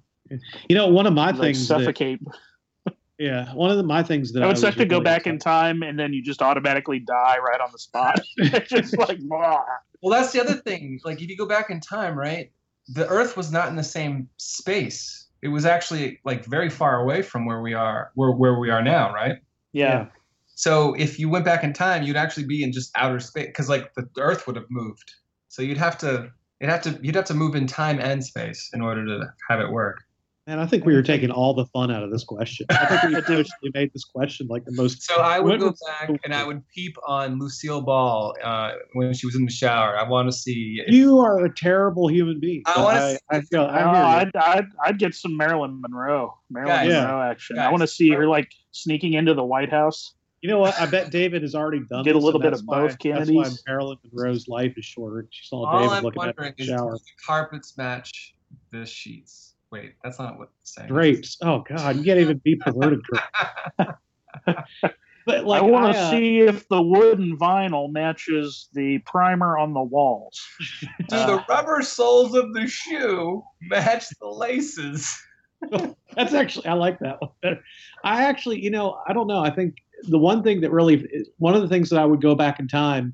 You 0.69 0.75
know, 0.75 0.87
one 0.87 1.07
of 1.07 1.13
my 1.13 1.31
like 1.31 1.39
things. 1.39 1.67
That, 1.67 1.79
suffocate. 1.79 2.19
yeah, 3.17 3.51
one 3.55 3.71
of 3.71 3.77
the, 3.77 3.83
my 3.83 4.03
things 4.03 4.31
that 4.33 4.43
I 4.43 4.45
would 4.45 4.51
was 4.53 4.61
suck 4.61 4.75
to 4.75 4.85
go 4.85 4.97
really 4.97 5.03
back 5.03 5.25
in 5.25 5.39
time 5.39 5.81
and 5.81 5.97
then 5.97 6.13
you 6.13 6.21
just 6.21 6.43
automatically 6.43 6.99
die 6.99 7.37
right 7.39 7.59
on 7.59 7.71
the 7.71 7.79
spot. 7.79 8.19
just 8.67 8.95
like, 8.99 9.19
blah. 9.21 9.63
Well, 10.03 10.11
that's 10.11 10.31
the 10.31 10.41
other 10.41 10.55
thing. 10.55 10.99
Like, 11.03 11.21
if 11.21 11.29
you 11.29 11.37
go 11.37 11.47
back 11.47 11.71
in 11.71 11.79
time, 11.79 12.17
right? 12.17 12.51
The 12.89 13.07
Earth 13.07 13.35
was 13.35 13.51
not 13.51 13.69
in 13.69 13.75
the 13.75 13.83
same 13.83 14.29
space. 14.37 15.27
It 15.41 15.47
was 15.47 15.65
actually 15.65 16.19
like 16.23 16.45
very 16.45 16.69
far 16.69 17.01
away 17.01 17.23
from 17.23 17.45
where 17.45 17.61
we 17.61 17.73
are, 17.73 18.11
where 18.13 18.31
where 18.31 18.59
we 18.59 18.69
are 18.69 18.83
now, 18.83 19.11
right? 19.11 19.37
Yeah. 19.73 20.07
So 20.55 20.93
if 20.93 21.19
you 21.19 21.29
went 21.29 21.45
back 21.45 21.63
in 21.63 21.73
time, 21.73 22.03
you'd 22.03 22.15
actually 22.15 22.45
be 22.45 22.63
in 22.63 22.71
just 22.71 22.91
outer 22.95 23.19
space 23.19 23.47
because 23.47 23.69
like 23.69 23.93
the 23.95 24.07
Earth 24.19 24.47
would 24.47 24.55
have 24.55 24.69
moved. 24.69 25.13
So 25.49 25.61
you'd 25.61 25.77
have 25.77 25.97
to, 25.99 26.31
you'd 26.61 26.69
have 26.69 26.81
to, 26.83 26.99
you'd 27.01 27.15
have 27.15 27.25
to 27.25 27.33
move 27.33 27.55
in 27.55 27.67
time 27.67 27.99
and 27.99 28.23
space 28.23 28.69
in 28.73 28.81
order 28.81 29.05
to 29.05 29.33
have 29.49 29.59
it 29.59 29.71
work. 29.71 30.03
And 30.45 30.59
I 30.59 30.65
think 30.65 30.85
we 30.85 30.93
were 30.93 31.01
taking 31.01 31.31
all 31.31 31.53
the 31.53 31.65
fun 31.67 31.89
out 31.89 32.03
of 32.03 32.11
this 32.11 32.25
question. 32.25 32.65
I 32.69 32.85
think 32.85 33.03
we 33.03 33.15
intentionally 33.15 33.71
made 33.73 33.93
this 33.93 34.03
question 34.03 34.47
like 34.49 34.65
the 34.65 34.73
most. 34.73 35.01
So 35.03 35.15
I 35.21 35.39
would 35.39 35.57
go 35.61 35.73
back 35.87 36.09
and 36.25 36.35
I 36.35 36.43
would 36.43 36.67
peep 36.67 36.97
on 37.07 37.39
Lucille 37.39 37.81
Ball 37.81 38.35
uh, 38.43 38.73
when 38.93 39.13
she 39.13 39.25
was 39.25 39.35
in 39.37 39.45
the 39.45 39.51
shower. 39.51 39.97
I 39.97 40.07
want 40.07 40.27
to 40.27 40.33
see. 40.33 40.81
if- 40.85 40.93
You 40.93 41.19
are 41.19 41.45
a 41.45 41.53
terrible 41.55 42.09
human 42.09 42.41
being. 42.41 42.61
I 42.65 42.83
wanna 42.83 42.99
I, 42.99 43.13
see- 43.13 43.19
I 43.31 43.41
feel. 43.41 43.61
Oh, 43.61 43.67
I 43.67 43.77
hear 43.79 43.87
you. 43.87 43.91
I'd, 43.95 44.31
I'd, 44.35 44.65
I'd 44.85 44.99
get 44.99 45.15
some 45.15 45.37
Marilyn 45.37 45.79
Monroe. 45.79 46.37
Marilyn 46.49 46.75
Guys. 46.75 46.89
Yeah. 46.89 47.05
Monroe 47.05 47.21
action. 47.31 47.59
I 47.59 47.69
want 47.71 47.81
to 47.81 47.87
see 47.87 48.09
her 48.09 48.27
like 48.27 48.49
sneaking 48.71 49.13
into 49.13 49.33
the 49.33 49.45
White 49.45 49.69
House. 49.71 50.13
You 50.41 50.49
know 50.49 50.59
what? 50.59 50.77
I 50.77 50.85
bet 50.87 51.09
David 51.09 51.43
has 51.43 51.55
already 51.55 51.83
done. 51.89 52.03
Get 52.03 52.17
a 52.17 52.19
little 52.19 52.41
bit 52.41 52.51
of 52.51 52.59
why- 52.65 52.81
both 52.81 52.97
That's 53.01 53.05
why 53.05 53.11
Kennedys. 53.43 53.63
Marilyn 53.65 53.97
Monroe's 54.11 54.49
life 54.49 54.73
is 54.75 54.83
shorter. 54.83 55.25
She 55.29 55.47
saw 55.47 55.65
All 55.65 55.79
David 55.79 55.93
I'm 55.93 56.03
looking 56.03 56.21
at 56.23 56.25
her 56.25 56.33
wondering 56.35 56.53
in 56.57 56.63
is 56.63 56.67
the 56.67 56.73
do 56.73 56.77
shower. 56.79 56.91
the 56.95 56.99
carpets 57.25 57.77
match 57.77 58.35
the 58.73 58.85
sheets. 58.85 59.52
Wait, 59.73 59.95
that's 60.03 60.19
not 60.19 60.37
what 60.37 60.49
it's 60.61 60.75
saying. 60.75 60.87
Drapes. 60.87 61.35
Oh 61.41 61.63
God, 61.67 61.97
you 61.97 62.03
can't 62.03 62.19
even 62.19 62.39
be 62.43 62.55
perverted. 62.55 63.01
But 65.25 65.45
like, 65.45 65.61
I 65.61 65.65
want 65.65 65.93
to 65.93 65.97
uh, 65.97 66.09
see 66.11 66.39
if 66.41 66.67
the 66.67 66.81
wood 66.81 67.17
and 67.17 67.39
vinyl 67.39 67.89
matches 67.89 68.67
the 68.73 68.97
primer 69.05 69.57
on 69.57 69.73
the 69.73 69.81
walls. 69.81 70.37
Do 71.07 71.15
the 71.15 71.41
rubber 71.47 71.81
soles 71.81 72.35
of 72.35 72.53
the 72.53 72.67
shoe 72.67 73.41
match 73.61 74.03
the 74.19 74.27
laces? 74.27 75.17
That's 76.17 76.33
actually 76.33 76.67
I 76.67 76.73
like 76.73 76.99
that 76.99 77.21
one 77.21 77.31
better. 77.41 77.61
I 78.03 78.25
actually, 78.25 78.61
you 78.61 78.69
know, 78.69 78.99
I 79.07 79.13
don't 79.13 79.27
know. 79.27 79.39
I 79.39 79.49
think 79.49 79.75
the 80.09 80.19
one 80.19 80.43
thing 80.43 80.59
that 80.59 80.71
really, 80.71 81.07
one 81.37 81.55
of 81.55 81.61
the 81.61 81.69
things 81.69 81.89
that 81.89 81.99
I 81.99 82.05
would 82.05 82.21
go 82.21 82.35
back 82.35 82.59
in 82.59 82.67
time 82.67 83.13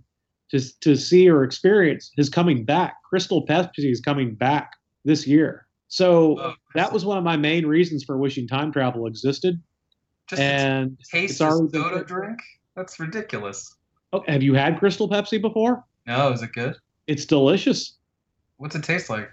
to 0.49 0.79
to 0.79 0.95
see 0.95 1.29
or 1.29 1.43
experience 1.43 2.11
is 2.17 2.27
coming 2.27 2.65
back. 2.65 2.95
Crystal 3.07 3.45
Pepsi 3.45 3.91
is 3.91 4.01
coming 4.01 4.33
back 4.33 4.71
this 5.05 5.27
year. 5.27 5.67
So 5.89 6.39
Oh, 6.39 6.53
that 6.75 6.93
was 6.93 7.03
one 7.03 7.17
of 7.17 7.23
my 7.23 7.35
main 7.35 7.65
reasons 7.65 8.03
for 8.03 8.17
wishing 8.17 8.47
time 8.47 8.71
travel 8.71 9.07
existed. 9.07 9.61
Just 10.29 10.41
and 10.41 10.97
a 10.99 11.17
taste 11.17 11.31
it's 11.33 11.41
already 11.41 11.71
been- 11.71 11.81
soda 11.81 12.03
drink. 12.05 12.39
That's 12.75 12.99
ridiculous. 12.99 13.75
oh, 14.13 14.23
have 14.27 14.41
you 14.43 14.53
had 14.53 14.79
Crystal 14.79 15.09
Pepsi 15.09 15.41
before? 15.41 15.83
No, 16.07 16.31
is 16.31 16.41
it 16.41 16.53
good? 16.53 16.75
It's 17.07 17.25
delicious. 17.25 17.97
What's 18.57 18.75
it 18.75 18.83
taste 18.83 19.09
like? 19.09 19.29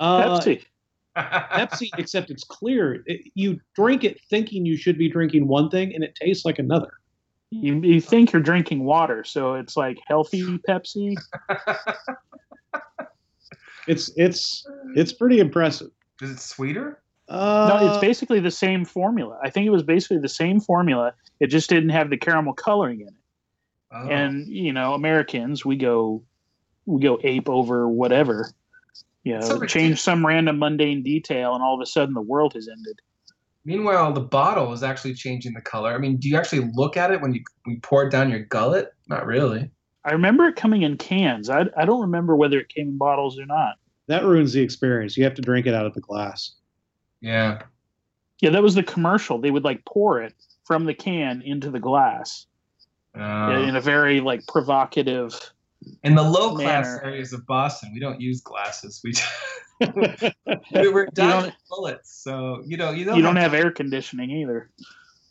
Uh, 0.00 0.40
Pepsi. 0.40 0.64
Pepsi, 1.16 1.90
except 1.98 2.30
it's 2.30 2.44
clear. 2.44 3.02
It, 3.06 3.30
you 3.34 3.60
drink 3.74 4.04
it 4.04 4.20
thinking 4.28 4.66
you 4.66 4.76
should 4.76 4.98
be 4.98 5.08
drinking 5.10 5.46
one 5.46 5.68
thing, 5.70 5.94
and 5.94 6.02
it 6.02 6.14
tastes 6.14 6.44
like 6.44 6.58
another. 6.58 6.90
You, 7.50 7.80
you 7.82 8.00
think 8.00 8.32
you're 8.32 8.42
drinking 8.42 8.84
water, 8.84 9.22
so 9.24 9.54
it's 9.54 9.76
like 9.76 9.98
healthy 10.06 10.58
Pepsi. 10.68 11.14
It's 13.86 14.10
it's 14.16 14.66
it's 14.94 15.12
pretty 15.12 15.40
impressive. 15.40 15.90
Is 16.20 16.30
it 16.30 16.40
sweeter? 16.40 17.00
Uh, 17.28 17.68
no, 17.68 17.88
it's 17.88 17.98
basically 17.98 18.40
the 18.40 18.50
same 18.50 18.84
formula. 18.84 19.38
I 19.42 19.50
think 19.50 19.66
it 19.66 19.70
was 19.70 19.82
basically 19.82 20.18
the 20.18 20.28
same 20.28 20.60
formula. 20.60 21.12
It 21.40 21.48
just 21.48 21.68
didn't 21.68 21.88
have 21.90 22.08
the 22.08 22.16
caramel 22.16 22.54
coloring 22.54 23.00
in 23.00 23.08
it. 23.08 23.14
Oh. 23.92 24.08
And 24.08 24.46
you 24.46 24.72
know, 24.72 24.94
Americans, 24.94 25.64
we 25.64 25.76
go 25.76 26.22
we 26.86 27.02
go 27.02 27.18
ape 27.22 27.48
over 27.48 27.88
whatever. 27.88 28.50
You 29.24 29.34
know, 29.34 29.40
ridiculous. 29.40 29.72
change 29.72 30.00
some 30.00 30.24
random 30.24 30.58
mundane 30.58 31.02
detail, 31.02 31.54
and 31.54 31.62
all 31.62 31.74
of 31.74 31.80
a 31.80 31.86
sudden 31.86 32.14
the 32.14 32.20
world 32.20 32.54
has 32.54 32.68
ended. 32.68 33.00
Meanwhile, 33.64 34.12
the 34.12 34.20
bottle 34.20 34.72
is 34.72 34.84
actually 34.84 35.14
changing 35.14 35.52
the 35.52 35.60
color. 35.60 35.92
I 35.92 35.98
mean, 35.98 36.18
do 36.18 36.28
you 36.28 36.36
actually 36.36 36.70
look 36.74 36.96
at 36.96 37.10
it 37.10 37.20
when 37.20 37.34
you, 37.34 37.42
when 37.64 37.74
you 37.74 37.80
pour 37.80 38.04
it 38.04 38.12
down 38.12 38.30
your 38.30 38.44
gullet? 38.44 38.92
Not 39.08 39.26
really. 39.26 39.68
I 40.06 40.12
remember 40.12 40.44
it 40.46 40.56
coming 40.56 40.82
in 40.82 40.96
cans. 40.96 41.50
I, 41.50 41.66
I 41.76 41.84
don't 41.84 42.00
remember 42.00 42.36
whether 42.36 42.58
it 42.60 42.68
came 42.68 42.88
in 42.88 42.96
bottles 42.98 43.38
or 43.38 43.44
not. 43.46 43.74
that 44.06 44.24
ruins 44.24 44.52
the 44.52 44.60
experience. 44.62 45.16
You 45.16 45.24
have 45.24 45.34
to 45.34 45.42
drink 45.42 45.66
it 45.66 45.74
out 45.74 45.84
of 45.84 45.94
the 45.94 46.00
glass. 46.00 46.52
Yeah. 47.20 47.62
Yeah, 48.40 48.50
that 48.50 48.62
was 48.62 48.74
the 48.76 48.82
commercial. 48.82 49.38
They 49.40 49.50
would 49.50 49.64
like 49.64 49.84
pour 49.84 50.22
it 50.22 50.32
from 50.64 50.84
the 50.84 50.94
can 50.94 51.42
into 51.42 51.70
the 51.70 51.80
glass 51.80 52.46
Uh, 53.18 53.64
in 53.66 53.74
a 53.76 53.80
very 53.80 54.20
like 54.20 54.46
provocative. 54.46 55.34
in 56.04 56.14
the 56.14 56.22
low 56.22 56.54
class 56.54 56.86
manner. 56.86 57.02
areas 57.04 57.32
of 57.32 57.44
Boston, 57.46 57.90
we 57.92 57.98
don't 58.00 58.20
use 58.20 58.40
glasses. 58.42 59.00
We 59.02 59.12
we 59.80 60.88
we're 60.88 61.06
don't- 61.06 61.14
dodging 61.14 61.52
bullets, 61.68 62.12
so 62.22 62.62
you 62.66 62.76
know 62.76 62.90
you 62.92 63.04
don't. 63.04 63.16
You 63.16 63.22
don't 63.22 63.36
have 63.36 63.54
air 63.54 63.70
conditioning 63.70 64.30
either. 64.30 64.70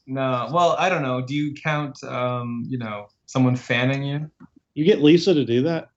No. 0.07 0.49
Well, 0.51 0.76
I 0.78 0.89
don't 0.89 1.01
know. 1.01 1.21
Do 1.21 1.34
you 1.34 1.53
count? 1.53 2.03
Um, 2.03 2.63
you 2.67 2.78
know, 2.78 3.07
someone 3.26 3.55
fanning 3.55 4.03
you? 4.03 4.30
You 4.76 4.86
get 4.86 5.01
Lisa 5.01 5.34
to 5.34 5.45
do 5.45 5.63
that. 5.63 5.89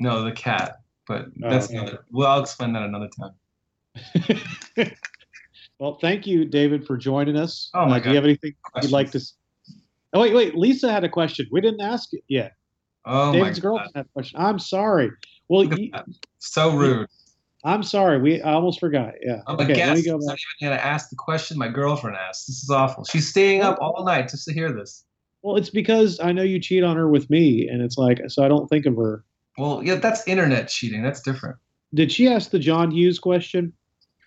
No, 0.00 0.24
the 0.24 0.32
cat. 0.32 0.76
But 1.06 1.26
Oh, 1.42 1.50
that's 1.50 1.66
okay. 1.66 1.76
another. 1.78 2.04
Well, 2.10 2.28
I'll 2.30 2.40
explain 2.40 2.72
that 2.72 2.82
another 2.82 3.08
time. 3.08 3.32
well, 5.78 5.98
thank 6.00 6.26
you, 6.26 6.44
David, 6.44 6.86
for 6.86 6.96
joining 6.96 7.36
us. 7.36 7.70
Oh, 7.74 7.86
my 7.86 7.96
Uh, 7.96 8.00
Do 8.00 8.08
you 8.10 8.14
have 8.16 8.24
anything 8.24 8.54
you'd 8.82 8.90
like 8.90 9.10
to? 9.12 9.20
Oh 10.14 10.20
wait, 10.22 10.34
wait. 10.34 10.54
Lisa 10.56 10.90
had 10.90 11.04
a 11.04 11.08
question. 11.08 11.46
We 11.52 11.60
didn't 11.60 11.82
ask 11.82 12.14
it 12.14 12.24
yet. 12.28 12.52
Oh 13.04 13.32
David's 13.32 13.58
my 13.58 13.62
girlfriend 13.62 13.92
god! 13.94 13.98
had 14.00 14.06
a 14.06 14.08
question. 14.10 14.40
I'm 14.40 14.58
sorry. 14.58 15.10
Well, 15.48 15.64
you- 15.64 15.90
So 16.38 16.74
rude. 16.76 17.08
I'm 17.64 17.82
sorry. 17.82 18.18
We 18.20 18.40
I 18.40 18.52
almost 18.52 18.80
forgot. 18.80 19.14
Yeah. 19.20 19.42
I'm 19.46 19.58
a 19.58 19.62
okay. 19.64 19.86
Let 19.86 19.96
me 19.96 20.02
go 20.04 20.14
I'm 20.14 20.20
not 20.20 20.28
back. 20.32 20.38
even 20.62 20.70
gonna 20.76 20.80
ask 20.82 21.10
the 21.10 21.16
question 21.16 21.58
my 21.58 21.68
girlfriend 21.68 22.16
asked. 22.16 22.46
This 22.46 22.62
is 22.62 22.70
awful. 22.70 23.04
She's 23.04 23.28
staying 23.28 23.60
up 23.62 23.78
all 23.80 24.02
night 24.04 24.28
just 24.28 24.46
to 24.46 24.54
hear 24.54 24.72
this. 24.72 25.04
Well, 25.42 25.56
it's 25.56 25.70
because 25.70 26.18
I 26.20 26.32
know 26.32 26.42
you 26.42 26.58
cheat 26.58 26.82
on 26.84 26.96
her 26.96 27.08
with 27.08 27.30
me, 27.30 27.68
and 27.68 27.80
it's 27.82 27.96
like 27.96 28.20
so 28.28 28.44
I 28.44 28.48
don't 28.48 28.68
think 28.68 28.86
of 28.86 28.96
her. 28.96 29.24
Well, 29.56 29.82
yeah, 29.84 29.96
that's 29.96 30.26
internet 30.26 30.68
cheating. 30.68 31.02
That's 31.02 31.20
different. 31.20 31.56
Did 31.94 32.12
she 32.12 32.28
ask 32.28 32.50
the 32.50 32.58
John 32.58 32.90
Hughes 32.90 33.18
question? 33.18 33.72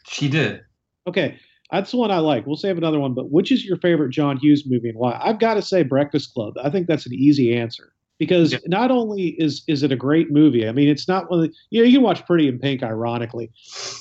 She 0.07 0.28
did. 0.28 0.62
Okay, 1.07 1.38
that's 1.72 1.91
the 1.91 1.97
one 1.97 2.12
I 2.12 2.18
like. 2.18 2.45
We'll 2.45 2.57
save 2.57 2.78
another 2.78 2.99
one, 2.99 3.14
but 3.14 3.30
which 3.32 3.51
is 3.51 3.64
your 3.64 3.78
favorite 3.78 4.09
John 4.12 4.38
Hughes 4.38 4.64
movie 4.66 4.89
and 4.89 4.97
why? 4.97 5.20
I've 5.24 5.39
got 5.39 5.55
to 5.55 5.62
say 5.62 5.84
Breakfast 5.84 6.34
Club. 6.34 6.53
I 6.64 6.70
think 6.70 6.88
that's 6.88 7.05
an 7.05 7.14
easy 7.14 7.55
answer 7.55 7.93
because 8.18 8.51
Yeah. 8.53 8.59
not 8.68 8.91
only 8.91 9.36
is 9.39 9.64
is 9.68 9.84
it 9.84 9.91
a 9.91 9.95
great 9.95 10.32
movie. 10.32 10.68
I 10.68 10.72
mean, 10.72 10.88
it's 10.89 11.07
not 11.07 11.30
one. 11.30 11.39
Of 11.43 11.49
the, 11.49 11.55
you 11.70 11.82
know, 11.82 11.88
you 11.88 11.97
can 11.97 12.03
watch 12.03 12.26
Pretty 12.26 12.47
in 12.47 12.59
Pink, 12.59 12.84
ironically, 12.84 13.51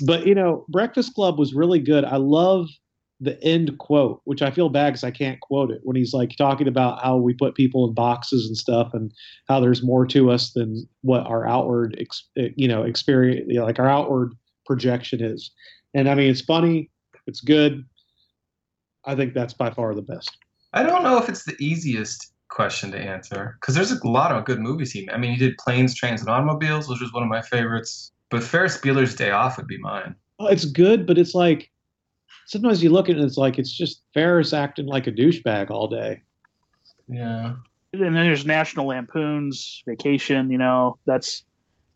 but 0.07 0.27
you 0.27 0.35
know, 0.35 0.65
Breakfast 0.69 1.15
Club 1.15 1.39
was 1.39 1.55
really 1.55 1.79
good. 1.81 2.05
I 2.05 2.17
love 2.17 2.69
the 3.21 3.43
end 3.45 3.77
quote, 3.79 4.23
which 4.25 4.41
I 4.41 4.51
feel 4.51 4.71
bad 4.71 4.91
because 4.91 5.05
I 5.05 5.11
can't 5.11 5.41
quote 5.41 5.71
it 5.71 5.81
when 5.83 5.95
he's 5.95 6.15
like 6.15 6.37
talking 6.37 6.67
about 6.67 7.03
how 7.03 7.17
we 7.17 7.35
put 7.35 7.55
people 7.55 7.87
in 7.87 7.95
boxes 7.95 8.47
and 8.47 8.57
stuff, 8.57 8.95
and 8.95 9.13
how 9.49 9.61
there's 9.61 9.83
more 9.83 10.07
to 10.07 10.31
us 10.31 10.53
than 10.53 10.89
what 11.03 11.27
our 11.27 11.47
outward, 11.47 11.97
ex, 12.01 12.27
eh, 12.39 12.49
you 12.57 12.67
know, 12.67 12.83
experience, 12.83 13.47
you 13.47 13.59
know, 13.59 13.65
like 13.65 13.79
our 13.79 13.89
outward 13.89 14.35
projection 14.65 15.23
is. 15.23 15.51
And 15.93 16.09
I 16.09 16.15
mean, 16.15 16.31
it's 16.31 16.41
funny, 16.41 16.91
it's 17.27 17.41
good. 17.41 17.85
I 19.05 19.15
think 19.15 19.35
that's 19.35 19.55
by 19.55 19.71
far 19.71 19.95
the 19.95 20.03
best. 20.03 20.37
I 20.73 20.83
don't 20.83 21.03
know 21.03 21.19
if 21.19 21.29
it's 21.29 21.45
the 21.45 21.57
easiest 21.59 22.33
question 22.49 22.91
to 22.93 22.99
answer 22.99 23.57
because 23.61 23.75
there's 23.75 23.93
a 23.93 24.07
lot 24.07 24.33
of 24.33 24.45
good 24.45 24.61
movies 24.61 24.93
he. 24.93 25.03
Made. 25.03 25.11
I 25.11 25.19
mean, 25.19 25.33
he 25.33 25.39
did 25.39 25.59
Planes, 25.59 25.95
Trains, 25.95 26.21
and 26.21 26.31
Automobiles, 26.31 26.89
which 26.89 27.01
was 27.01 27.13
one 27.13 27.23
of 27.23 27.29
my 27.29 27.43
favorites. 27.43 28.13
But 28.31 28.43
Ferris 28.43 28.79
Bueller's 28.79 29.15
Day 29.15 29.31
Off 29.31 29.57
would 29.57 29.67
be 29.67 29.79
mine. 29.79 30.15
Oh, 30.39 30.47
it's 30.47 30.65
good, 30.65 31.07
but 31.07 31.19
it's 31.19 31.35
like 31.35 31.71
sometimes 32.51 32.83
you 32.83 32.91
look 32.91 33.09
at 33.09 33.15
it, 33.15 33.19
and 33.19 33.27
it's 33.27 33.37
like 33.37 33.59
it's 33.59 33.73
just 33.73 34.03
Ferris 34.13 34.53
acting 34.53 34.87
like 34.87 35.07
a 35.07 35.13
douchebag 35.13 35.71
all 35.71 35.87
day. 35.87 36.21
Yeah. 37.09 37.55
And 37.93 38.03
then 38.03 38.13
there's 38.13 38.45
National 38.45 38.87
Lampoon's 38.89 39.83
Vacation. 39.87 40.51
You 40.51 40.59
know, 40.59 40.99
that's 41.07 41.45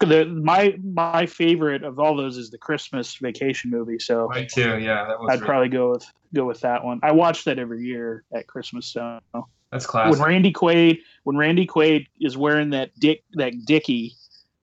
the 0.00 0.26
my 0.26 0.76
my 0.82 1.26
favorite 1.26 1.82
of 1.82 1.98
all 1.98 2.16
those 2.16 2.36
is 2.36 2.50
the 2.50 2.58
Christmas 2.58 3.16
Vacation 3.16 3.70
movie. 3.70 3.98
So 3.98 4.28
Mine 4.30 4.46
too. 4.52 4.78
Yeah, 4.78 5.06
that 5.06 5.18
was. 5.20 5.28
I'd 5.30 5.34
really- 5.34 5.46
probably 5.46 5.68
go 5.68 5.90
with 5.90 6.06
go 6.32 6.44
with 6.44 6.60
that 6.60 6.84
one. 6.84 7.00
I 7.02 7.12
watch 7.12 7.44
that 7.44 7.58
every 7.58 7.84
year 7.84 8.24
at 8.32 8.46
Christmas. 8.46 8.86
So 8.86 9.18
that's 9.72 9.86
classic. 9.86 10.20
when. 10.20 10.28
Randy 10.28 10.52
Quaid 10.52 10.98
when 11.24 11.36
Randy 11.36 11.66
Quaid 11.66 12.06
is 12.20 12.36
wearing 12.36 12.70
that 12.70 12.90
dick 12.98 13.24
that 13.34 13.64
dicky 13.64 14.14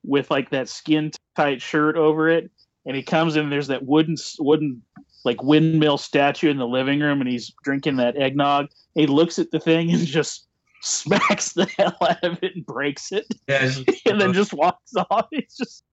with 0.03 0.31
like 0.31 0.49
that 0.51 0.67
skin 0.69 1.11
tight 1.35 1.61
shirt 1.61 1.95
over 1.95 2.29
it, 2.29 2.49
and 2.85 2.95
he 2.95 3.03
comes 3.03 3.35
in, 3.35 3.49
there's 3.49 3.67
that 3.67 3.85
wooden 3.85 4.15
wooden 4.39 4.81
like 5.23 5.41
windmill 5.43 5.97
statue 5.97 6.49
in 6.49 6.57
the 6.57 6.67
living 6.67 6.99
room, 6.99 7.21
and 7.21 7.29
he's 7.29 7.53
drinking 7.63 7.97
that 7.97 8.17
eggnog. 8.17 8.67
He 8.95 9.07
looks 9.07 9.39
at 9.39 9.51
the 9.51 9.59
thing 9.59 9.91
and 9.91 10.05
just 10.05 10.47
smacks 10.81 11.53
the 11.53 11.65
hell 11.77 11.95
out 12.01 12.23
of 12.23 12.39
it 12.43 12.55
and 12.55 12.65
breaks 12.65 13.11
it, 13.11 13.25
Yeah, 13.47 13.71
and 14.05 14.19
then 14.19 14.33
just 14.33 14.53
walks 14.53 14.93
off. 14.95 15.27
It's 15.31 15.57
just 15.57 15.83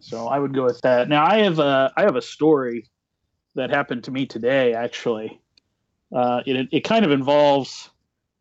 so 0.00 0.26
I 0.26 0.38
would 0.38 0.54
go 0.54 0.64
with 0.64 0.80
that. 0.82 1.08
Now 1.08 1.24
I 1.24 1.38
have 1.38 1.58
a 1.58 1.92
I 1.96 2.02
have 2.02 2.16
a 2.16 2.22
story 2.22 2.88
that 3.54 3.70
happened 3.70 4.04
to 4.04 4.10
me 4.10 4.26
today 4.26 4.74
actually. 4.74 5.40
Uh, 6.14 6.42
it 6.46 6.68
it 6.72 6.80
kind 6.80 7.04
of 7.04 7.10
involves 7.10 7.88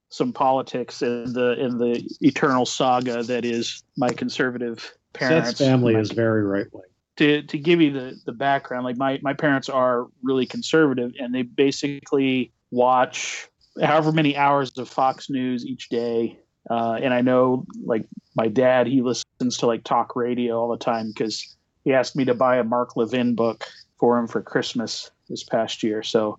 some 0.09 0.33
politics 0.33 1.01
in 1.01 1.31
the 1.31 1.53
in 1.59 1.77
the 1.77 2.03
eternal 2.21 2.65
saga 2.65 3.23
that 3.23 3.45
is 3.45 3.83
my 3.97 4.09
conservative 4.09 4.93
parents. 5.13 5.49
Seth's 5.51 5.59
family 5.59 5.93
My- 5.93 5.99
is 5.99 6.11
very 6.11 6.43
right 6.43 6.67
wing. 6.73 6.83
To 7.17 7.41
to 7.43 7.57
give 7.57 7.81
you 7.81 7.91
the 7.91 8.19
the 8.25 8.31
background. 8.31 8.85
Like 8.85 8.97
my 8.97 9.19
my 9.21 9.33
parents 9.33 9.69
are 9.69 10.07
really 10.23 10.45
conservative, 10.45 11.11
and 11.19 11.33
they 11.33 11.43
basically 11.43 12.51
watch 12.71 13.47
however 13.81 14.11
many 14.11 14.35
hours 14.35 14.77
of 14.77 14.89
Fox 14.89 15.29
News 15.29 15.65
each 15.65 15.89
day. 15.89 16.39
Uh, 16.69 16.93
and 17.01 17.13
I 17.13 17.21
know, 17.21 17.65
like 17.83 18.05
my 18.35 18.47
dad, 18.47 18.87
he 18.87 19.01
listens 19.01 19.57
to 19.57 19.65
like 19.65 19.83
talk 19.83 20.15
radio 20.15 20.59
all 20.59 20.69
the 20.69 20.77
time 20.77 21.07
because 21.07 21.55
he 21.83 21.93
asked 21.93 22.15
me 22.15 22.25
to 22.25 22.35
buy 22.35 22.57
a 22.57 22.63
Mark 22.63 22.95
Levin 22.95 23.33
book 23.35 23.65
for 23.99 24.17
him 24.17 24.27
for 24.27 24.41
Christmas 24.41 25.09
this 25.29 25.43
past 25.43 25.81
year. 25.83 26.03
So 26.03 26.37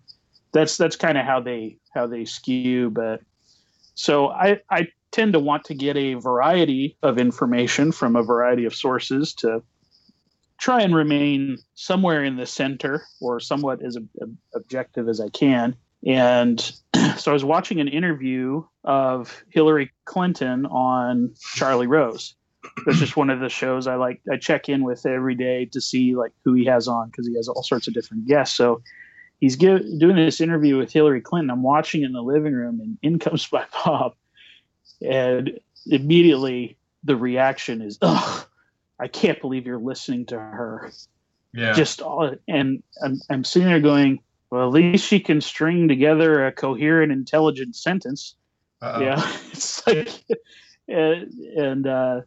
that's 0.52 0.76
that's 0.76 0.96
kind 0.96 1.18
of 1.18 1.24
how 1.24 1.40
they 1.40 1.78
how 1.94 2.06
they 2.06 2.24
skew. 2.24 2.90
But 2.90 3.20
so 3.94 4.28
I 4.28 4.60
I 4.70 4.88
tend 5.10 5.34
to 5.34 5.40
want 5.40 5.64
to 5.64 5.74
get 5.74 5.96
a 5.96 6.14
variety 6.14 6.96
of 7.02 7.18
information 7.18 7.92
from 7.92 8.16
a 8.16 8.22
variety 8.22 8.64
of 8.64 8.74
sources 8.74 9.34
to 9.34 9.62
try 10.62 10.80
and 10.80 10.94
remain 10.94 11.58
somewhere 11.74 12.22
in 12.22 12.36
the 12.36 12.46
center 12.46 13.02
or 13.20 13.40
somewhat 13.40 13.84
as 13.84 13.96
ob- 13.96 14.08
ob- 14.22 14.36
objective 14.54 15.08
as 15.08 15.20
I 15.20 15.28
can. 15.30 15.74
And 16.06 16.60
so 17.18 17.32
I 17.32 17.34
was 17.34 17.44
watching 17.44 17.80
an 17.80 17.88
interview 17.88 18.62
of 18.84 19.42
Hillary 19.48 19.90
Clinton 20.04 20.66
on 20.66 21.34
Charlie 21.56 21.88
Rose. 21.88 22.36
That's 22.86 23.00
just 23.00 23.16
one 23.16 23.28
of 23.28 23.40
the 23.40 23.48
shows 23.48 23.88
I 23.88 23.96
like. 23.96 24.20
I 24.30 24.36
check 24.36 24.68
in 24.68 24.84
with 24.84 25.04
every 25.04 25.34
day 25.34 25.64
to 25.72 25.80
see 25.80 26.14
like 26.14 26.30
who 26.44 26.54
he 26.54 26.64
has 26.66 26.86
on 26.86 27.08
because 27.08 27.26
he 27.26 27.34
has 27.34 27.48
all 27.48 27.64
sorts 27.64 27.88
of 27.88 27.94
different 27.94 28.28
guests. 28.28 28.56
So 28.56 28.82
he's 29.40 29.56
give, 29.56 29.82
doing 29.98 30.14
this 30.14 30.40
interview 30.40 30.78
with 30.78 30.92
Hillary 30.92 31.22
Clinton. 31.22 31.50
I'm 31.50 31.64
watching 31.64 32.04
in 32.04 32.12
the 32.12 32.22
living 32.22 32.52
room, 32.52 32.78
and 32.80 32.98
in 33.02 33.18
comes 33.18 33.48
my 33.52 33.64
mom, 33.84 34.12
and 35.04 35.58
immediately 35.86 36.78
the 37.02 37.16
reaction 37.16 37.82
is, 37.82 37.98
"Ugh, 38.00 38.46
I 39.03 39.09
can't 39.09 39.40
believe 39.40 39.66
you're 39.66 39.78
listening 39.80 40.26
to 40.26 40.36
her." 40.38 40.90
yeah. 41.53 41.72
Just 41.72 42.00
all, 42.00 42.34
and 42.48 42.82
I'm, 43.03 43.20
I'm 43.30 43.44
sitting 43.44 43.68
there 43.68 43.80
going, 43.80 44.20
Well, 44.50 44.66
at 44.66 44.72
least 44.72 45.07
she 45.07 45.20
can 45.20 45.40
string 45.40 45.88
together 45.88 46.46
a 46.46 46.53
coherent, 46.53 47.12
intelligent 47.12 47.76
sentence. 47.76 48.36
Uh-oh. 48.80 49.00
Yeah, 49.00 49.36
it's 49.53 49.86
like, 49.86 50.09
and, 50.88 51.32
and 51.57 51.86
uh, 51.86 52.20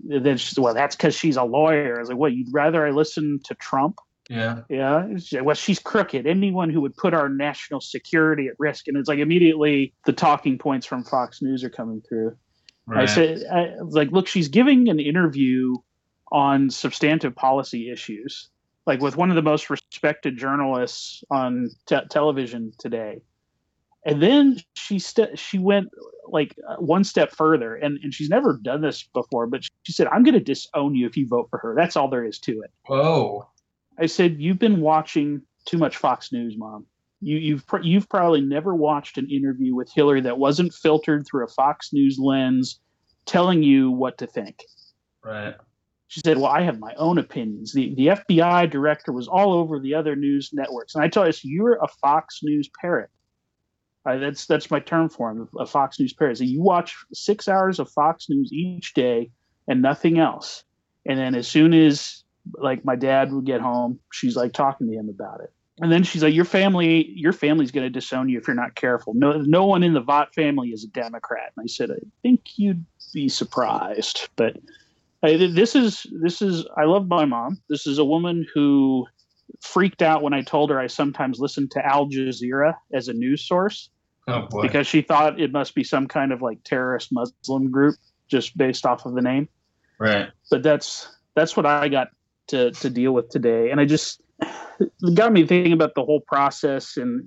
then 0.00 0.36
she's 0.36 0.58
well, 0.58 0.74
that's 0.74 0.96
because 0.96 1.14
she's 1.14 1.36
a 1.36 1.44
lawyer. 1.44 1.96
I 1.96 2.00
was 2.00 2.08
like, 2.08 2.18
what? 2.18 2.32
You'd 2.32 2.52
rather 2.52 2.86
I 2.86 2.90
listen 2.90 3.40
to 3.44 3.54
Trump? 3.54 3.98
Yeah. 4.28 4.62
Yeah, 4.68 5.06
well, 5.42 5.54
she's 5.54 5.78
crooked. 5.78 6.26
Anyone 6.26 6.68
who 6.68 6.80
would 6.80 6.96
put 6.96 7.14
our 7.14 7.28
national 7.28 7.80
security 7.80 8.48
at 8.48 8.54
risk, 8.58 8.88
and 8.88 8.96
it's 8.96 9.08
like 9.08 9.20
immediately 9.20 9.94
the 10.04 10.12
talking 10.12 10.58
points 10.58 10.84
from 10.84 11.04
Fox 11.04 11.40
News 11.40 11.62
are 11.62 11.70
coming 11.70 12.02
through. 12.08 12.36
I 12.94 13.06
said, 13.06 13.44
I 13.52 13.82
was 13.82 13.94
like, 13.94 14.12
look, 14.12 14.28
she's 14.28 14.48
giving 14.48 14.88
an 14.88 15.00
interview 15.00 15.74
on 16.30 16.70
substantive 16.70 17.34
policy 17.34 17.90
issues, 17.90 18.48
like 18.86 19.00
with 19.00 19.16
one 19.16 19.30
of 19.30 19.36
the 19.36 19.42
most 19.42 19.70
respected 19.70 20.36
journalists 20.36 21.24
on 21.30 21.70
te- 21.86 22.06
television 22.10 22.72
today. 22.78 23.22
And 24.04 24.22
then 24.22 24.60
she 24.74 25.00
st- 25.00 25.36
she 25.36 25.58
went 25.58 25.88
like 26.28 26.54
uh, 26.68 26.76
one 26.76 27.02
step 27.02 27.32
further, 27.32 27.74
and, 27.74 27.98
and 28.04 28.14
she's 28.14 28.28
never 28.28 28.58
done 28.62 28.80
this 28.80 29.02
before, 29.02 29.48
but 29.48 29.64
she 29.82 29.92
said, 29.92 30.06
I'm 30.08 30.22
going 30.22 30.34
to 30.34 30.40
disown 30.40 30.94
you 30.94 31.06
if 31.06 31.16
you 31.16 31.26
vote 31.26 31.48
for 31.50 31.58
her. 31.58 31.74
That's 31.76 31.96
all 31.96 32.08
there 32.08 32.24
is 32.24 32.38
to 32.40 32.52
it. 32.62 32.70
Whoa. 32.86 33.48
I 33.98 34.06
said, 34.06 34.40
"You've 34.40 34.58
been 34.58 34.80
watching 34.80 35.42
too 35.64 35.78
much 35.78 35.96
Fox 35.96 36.32
News, 36.32 36.56
Mom. 36.56 36.86
You, 37.20 37.38
you've 37.38 37.66
pr- 37.66 37.82
you've 37.82 38.08
probably 38.08 38.40
never 38.40 38.74
watched 38.74 39.18
an 39.18 39.30
interview 39.30 39.74
with 39.74 39.90
Hillary 39.92 40.20
that 40.22 40.38
wasn't 40.38 40.74
filtered 40.74 41.26
through 41.26 41.44
a 41.44 41.48
Fox 41.48 41.92
News 41.92 42.18
lens, 42.18 42.80
telling 43.24 43.62
you 43.62 43.90
what 43.90 44.18
to 44.18 44.26
think." 44.26 44.62
Right. 45.24 45.54
She 46.08 46.20
said, 46.20 46.36
"Well, 46.36 46.46
I 46.46 46.62
have 46.62 46.78
my 46.78 46.94
own 46.94 47.18
opinions. 47.18 47.72
The 47.72 47.94
the 47.94 48.08
FBI 48.08 48.70
director 48.70 49.12
was 49.12 49.28
all 49.28 49.52
over 49.52 49.80
the 49.80 49.94
other 49.94 50.14
news 50.14 50.50
networks, 50.52 50.94
and 50.94 51.02
I 51.02 51.08
tell 51.08 51.24
you, 51.24 51.30
this, 51.30 51.44
you're 51.44 51.76
a 51.82 51.88
Fox 51.88 52.40
News 52.42 52.70
parrot. 52.80 53.10
Uh, 54.04 54.18
that's 54.18 54.46
that's 54.46 54.70
my 54.70 54.78
term 54.78 55.08
for 55.08 55.30
him, 55.30 55.48
a 55.58 55.66
Fox 55.66 55.98
News 55.98 56.12
parrot. 56.12 56.38
So 56.38 56.44
you 56.44 56.62
watch 56.62 56.94
six 57.12 57.48
hours 57.48 57.80
of 57.80 57.90
Fox 57.90 58.28
News 58.28 58.52
each 58.52 58.94
day 58.94 59.30
and 59.66 59.82
nothing 59.82 60.18
else, 60.18 60.62
and 61.06 61.18
then 61.18 61.34
as 61.34 61.48
soon 61.48 61.74
as 61.74 62.22
like 62.58 62.84
my 62.84 62.94
dad 62.94 63.32
would 63.32 63.46
get 63.46 63.60
home, 63.60 63.98
she's 64.12 64.36
like 64.36 64.52
talking 64.52 64.86
to 64.86 64.92
him 64.92 65.08
about 65.08 65.40
it." 65.40 65.52
And 65.78 65.92
then 65.92 66.02
she's 66.04 66.22
like, 66.22 66.34
"Your 66.34 66.44
family, 66.46 67.10
your 67.14 67.32
family's 67.32 67.70
going 67.70 67.84
to 67.84 67.90
disown 67.90 68.28
you 68.28 68.38
if 68.38 68.46
you're 68.46 68.56
not 68.56 68.74
careful. 68.74 69.12
No, 69.14 69.32
no 69.42 69.66
one 69.66 69.82
in 69.82 69.92
the 69.92 70.00
Vought 70.00 70.34
family 70.34 70.70
is 70.70 70.84
a 70.84 70.88
Democrat." 70.88 71.52
And 71.56 71.64
I 71.64 71.66
said, 71.66 71.90
"I 71.90 71.98
think 72.22 72.58
you'd 72.58 72.84
be 73.12 73.28
surprised, 73.28 74.28
but 74.36 74.56
I, 75.22 75.36
this 75.36 75.74
is 75.74 76.06
this 76.22 76.40
is 76.40 76.66
I 76.76 76.84
love 76.84 77.08
my 77.08 77.24
mom. 77.24 77.60
This 77.68 77.86
is 77.86 77.98
a 77.98 78.04
woman 78.04 78.46
who 78.54 79.06
freaked 79.60 80.02
out 80.02 80.22
when 80.22 80.32
I 80.32 80.42
told 80.42 80.70
her 80.70 80.78
I 80.80 80.86
sometimes 80.86 81.38
listened 81.38 81.70
to 81.72 81.86
Al 81.86 82.06
Jazeera 82.08 82.74
as 82.92 83.08
a 83.08 83.12
news 83.12 83.46
source 83.46 83.90
Oh 84.28 84.46
boy. 84.50 84.62
because 84.62 84.86
she 84.86 85.02
thought 85.02 85.40
it 85.40 85.52
must 85.52 85.74
be 85.74 85.84
some 85.84 86.08
kind 86.08 86.32
of 86.32 86.42
like 86.42 86.62
terrorist 86.64 87.12
Muslim 87.12 87.70
group 87.70 87.94
just 88.28 88.56
based 88.58 88.84
off 88.84 89.06
of 89.06 89.14
the 89.14 89.22
name. 89.22 89.48
right. 89.98 90.30
But 90.50 90.62
that's 90.62 91.08
that's 91.34 91.56
what 91.56 91.66
I 91.66 91.88
got 91.88 92.08
to 92.48 92.70
to 92.72 92.90
deal 92.90 93.12
with 93.12 93.28
today, 93.28 93.70
and 93.70 93.80
I 93.80 93.84
just 93.84 94.20
got 95.14 95.32
me 95.32 95.46
thinking 95.46 95.72
about 95.72 95.94
the 95.94 96.04
whole 96.04 96.20
process 96.20 96.96
and 96.96 97.24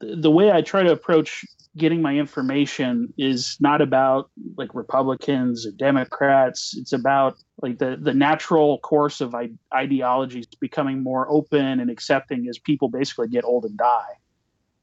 the, 0.00 0.30
way 0.30 0.50
I 0.50 0.62
try 0.62 0.82
to 0.82 0.92
approach 0.92 1.44
getting 1.76 2.02
my 2.02 2.16
information 2.16 3.12
is 3.18 3.56
not 3.60 3.80
about 3.80 4.30
like 4.56 4.74
Republicans 4.74 5.66
or 5.66 5.72
Democrats. 5.72 6.74
It's 6.76 6.92
about 6.92 7.36
like 7.62 7.78
the 7.78 7.98
the 8.00 8.14
natural 8.14 8.78
course 8.78 9.20
of 9.20 9.34
ideologies 9.74 10.46
becoming 10.46 11.02
more 11.02 11.30
open 11.30 11.80
and 11.80 11.90
accepting 11.90 12.48
as 12.48 12.58
people 12.58 12.88
basically 12.88 13.28
get 13.28 13.44
old 13.44 13.64
and 13.64 13.76
die. 13.76 14.18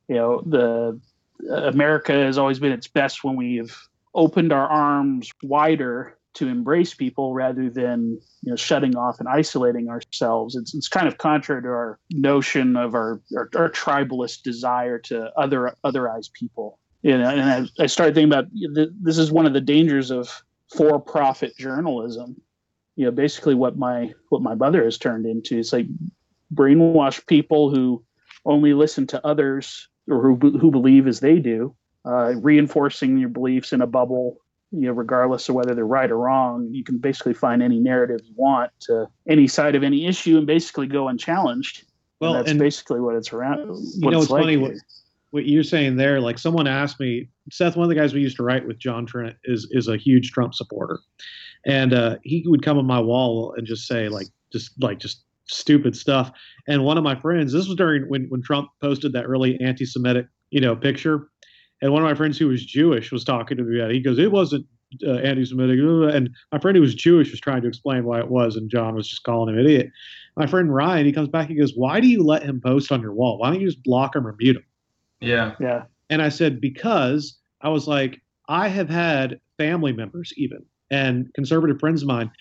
You 0.08 0.16
know, 0.16 0.42
the 0.46 1.00
America 1.52 2.14
has 2.14 2.38
always 2.38 2.60
been 2.60 2.72
its 2.72 2.88
best 2.88 3.24
when 3.24 3.36
we've 3.36 3.78
opened 4.14 4.54
our 4.54 4.68
arms 4.68 5.32
wider 5.44 6.17
to 6.38 6.48
embrace 6.48 6.94
people 6.94 7.34
rather 7.34 7.68
than 7.68 8.20
you 8.44 8.52
know 8.52 8.56
shutting 8.56 8.96
off 8.96 9.20
and 9.20 9.28
isolating 9.28 9.90
ourselves. 9.90 10.56
It's 10.56 10.76
it's 10.76 10.88
kind 10.88 11.08
of 11.08 11.18
contrary 11.18 11.64
to 11.64 11.68
our 11.70 12.00
notion 12.12 12.78
of 12.78 12.94
our 12.94 13.22
our, 13.36 13.50
our 13.56 13.70
tribalist 13.70 14.44
desire 14.44 15.00
to 15.00 15.32
other 15.38 15.76
otherize 15.84 16.32
people. 16.32 16.80
You 17.02 17.18
know, 17.18 17.30
and 17.30 17.70
I, 17.80 17.84
I 17.84 17.88
started 17.88 18.14
thinking 18.14 18.32
about 18.32 18.46
th- 18.76 18.90
this 19.02 19.18
is 19.18 19.32
one 19.32 19.46
of 19.46 19.54
the 19.54 19.62
dangers 19.62 20.12
of 20.12 20.44
for-profit 20.76 21.58
journalism. 21.58 22.40
You 22.96 23.06
know, 23.06 23.12
basically 23.12 23.56
what 23.56 23.78
my 23.78 24.14
what 24.30 24.44
my 24.44 24.54
mother 24.54 24.84
has 24.84 24.98
turned 24.98 25.26
into. 25.26 25.58
It's 25.58 25.74
like 25.74 25.88
brainwash 26.54 27.26
people 27.26 27.72
who 27.72 28.04
only 28.46 28.74
listen 28.74 29.08
to 29.08 29.26
others 29.26 29.90
or 30.08 30.22
who 30.22 30.36
who 30.60 30.70
believe 30.70 31.08
as 31.08 31.20
they 31.20 31.40
do, 31.40 31.76
uh, 32.06 32.34
reinforcing 32.36 33.18
your 33.18 33.30
beliefs 33.30 33.74
in 33.74 33.82
a 33.82 33.88
bubble 33.88 34.38
you 34.72 34.88
know, 34.88 34.92
regardless 34.92 35.48
of 35.50 35.56
whether 35.56 35.74
they're 35.74 35.86
right 35.86 36.12
or 36.12 36.18
wrong, 36.18 36.68
you 36.72 36.84
can 36.84 36.98
basically 36.98 37.34
find 37.34 37.62
any 37.64 37.80
narrative 37.80 38.20
you 38.24 38.34
want 38.36 38.72
to 38.82 39.08
any 39.28 39.48
side 39.48 39.76
of 39.76 39.84
any 39.84 40.06
issue 40.06 40.38
and 40.38 40.46
basically 40.46 40.88
go 40.88 41.08
unchallenged. 41.08 41.86
Well, 42.20 42.34
and 42.34 42.40
that's 42.40 42.52
and 42.52 42.60
basically 42.60 43.00
what 43.00 43.16
it's 43.16 43.32
around. 43.32 43.60
you 43.60 44.10
know, 44.10 44.20
it's 44.20 44.28
funny 44.28 44.58
what, 44.58 44.74
what 45.32 45.46
you're 45.46 45.64
saying 45.64 45.96
there. 45.96 46.20
Like 46.20 46.38
someone 46.38 46.68
asked 46.68 47.00
me, 47.00 47.30
Seth, 47.52 47.78
one 47.78 47.84
of 47.84 47.90
the 47.90 47.96
guys 47.96 48.14
we 48.14 48.22
used 48.22 48.38
to 48.38 48.44
write 48.44 48.68
with, 48.68 48.80
John 48.80 49.06
Trent, 49.06 49.36
is 49.46 49.68
is 49.72 49.88
a 49.88 49.98
huge 49.98 50.32
Trump 50.32 50.54
supporter, 50.54 51.00
and 51.66 51.94
uh, 51.94 52.18
he 52.24 52.44
would 52.48 52.64
come 52.64 52.78
on 52.78 52.86
my 52.86 53.00
wall 53.00 53.54
and 53.56 53.66
just 53.66 53.88
say 53.88 54.10
like 54.10 54.28
just 54.52 54.72
like 54.82 55.00
just 55.00 55.24
stupid 55.46 55.96
stuff. 55.96 56.32
And 56.68 56.84
one 56.84 56.98
of 56.98 57.04
my 57.04 57.16
friends, 57.16 57.54
this 57.54 57.68
was 57.68 57.78
during 57.78 58.04
when 58.10 58.26
when 58.30 58.42
Trump 58.42 58.70
posted 58.82 59.14
that 59.14 59.30
really 59.30 59.60
anti-Semitic 59.62 60.28
you 60.50 60.60
know 60.60 60.76
picture, 60.76 61.30
and 61.82 61.92
one 61.92 62.02
of 62.02 62.08
my 62.08 62.16
friends 62.16 62.38
who 62.38 62.48
was 62.48 62.66
Jewish 62.66 63.12
was 63.12 63.24
talking 63.24 63.58
to 63.58 63.64
me 63.64 63.80
about 63.80 63.92
it. 63.92 63.96
He 63.96 64.02
goes, 64.02 64.20
it 64.20 64.32
wasn't 64.32 64.66
uh, 65.06 65.16
anti-Semitic, 65.16 65.80
and 66.16 66.30
my 66.52 66.60
friend 66.60 66.76
who 66.76 66.82
was 66.82 66.96
Jewish 66.96 67.32
was 67.32 67.40
trying 67.40 67.62
to 67.62 67.68
explain 67.68 68.06
why 68.06 68.20
it 68.20 68.30
was, 68.30 68.56
and 68.56 68.70
John 68.70 68.96
was 68.96 69.08
just 69.08 69.24
calling 69.24 69.54
him 69.54 69.60
idiot. 69.60 69.90
My 70.36 70.48
friend 70.48 70.74
Ryan, 70.74 71.06
he 71.06 71.12
comes 71.12 71.30
back, 71.30 71.48
he 71.48 71.56
goes, 71.56 71.74
why 71.76 72.00
do 72.00 72.08
you 72.08 72.24
let 72.24 72.44
him 72.44 72.62
post 72.62 72.92
on 72.92 73.02
your 73.02 73.14
wall? 73.14 73.38
Why 73.38 73.50
don't 73.50 73.60
you 73.60 73.68
just 73.68 73.84
block 73.84 74.16
him 74.16 74.26
or 74.26 74.36
mute 74.40 74.56
him? 74.56 74.64
Yeah. 75.20 75.56
Yeah. 75.60 75.84
And 76.10 76.22
I 76.22 76.30
said, 76.30 76.62
because 76.62 77.38
I 77.62 77.70
was 77.70 77.88
like, 77.88 78.22
I 78.48 78.68
have 78.68 78.90
had 78.90 79.40
family 79.58 79.92
members 79.92 80.32
even 80.38 80.64
and 80.90 81.34
conservative 81.34 81.80
friends 81.80 82.02
of 82.02 82.08
mine, 82.08 82.32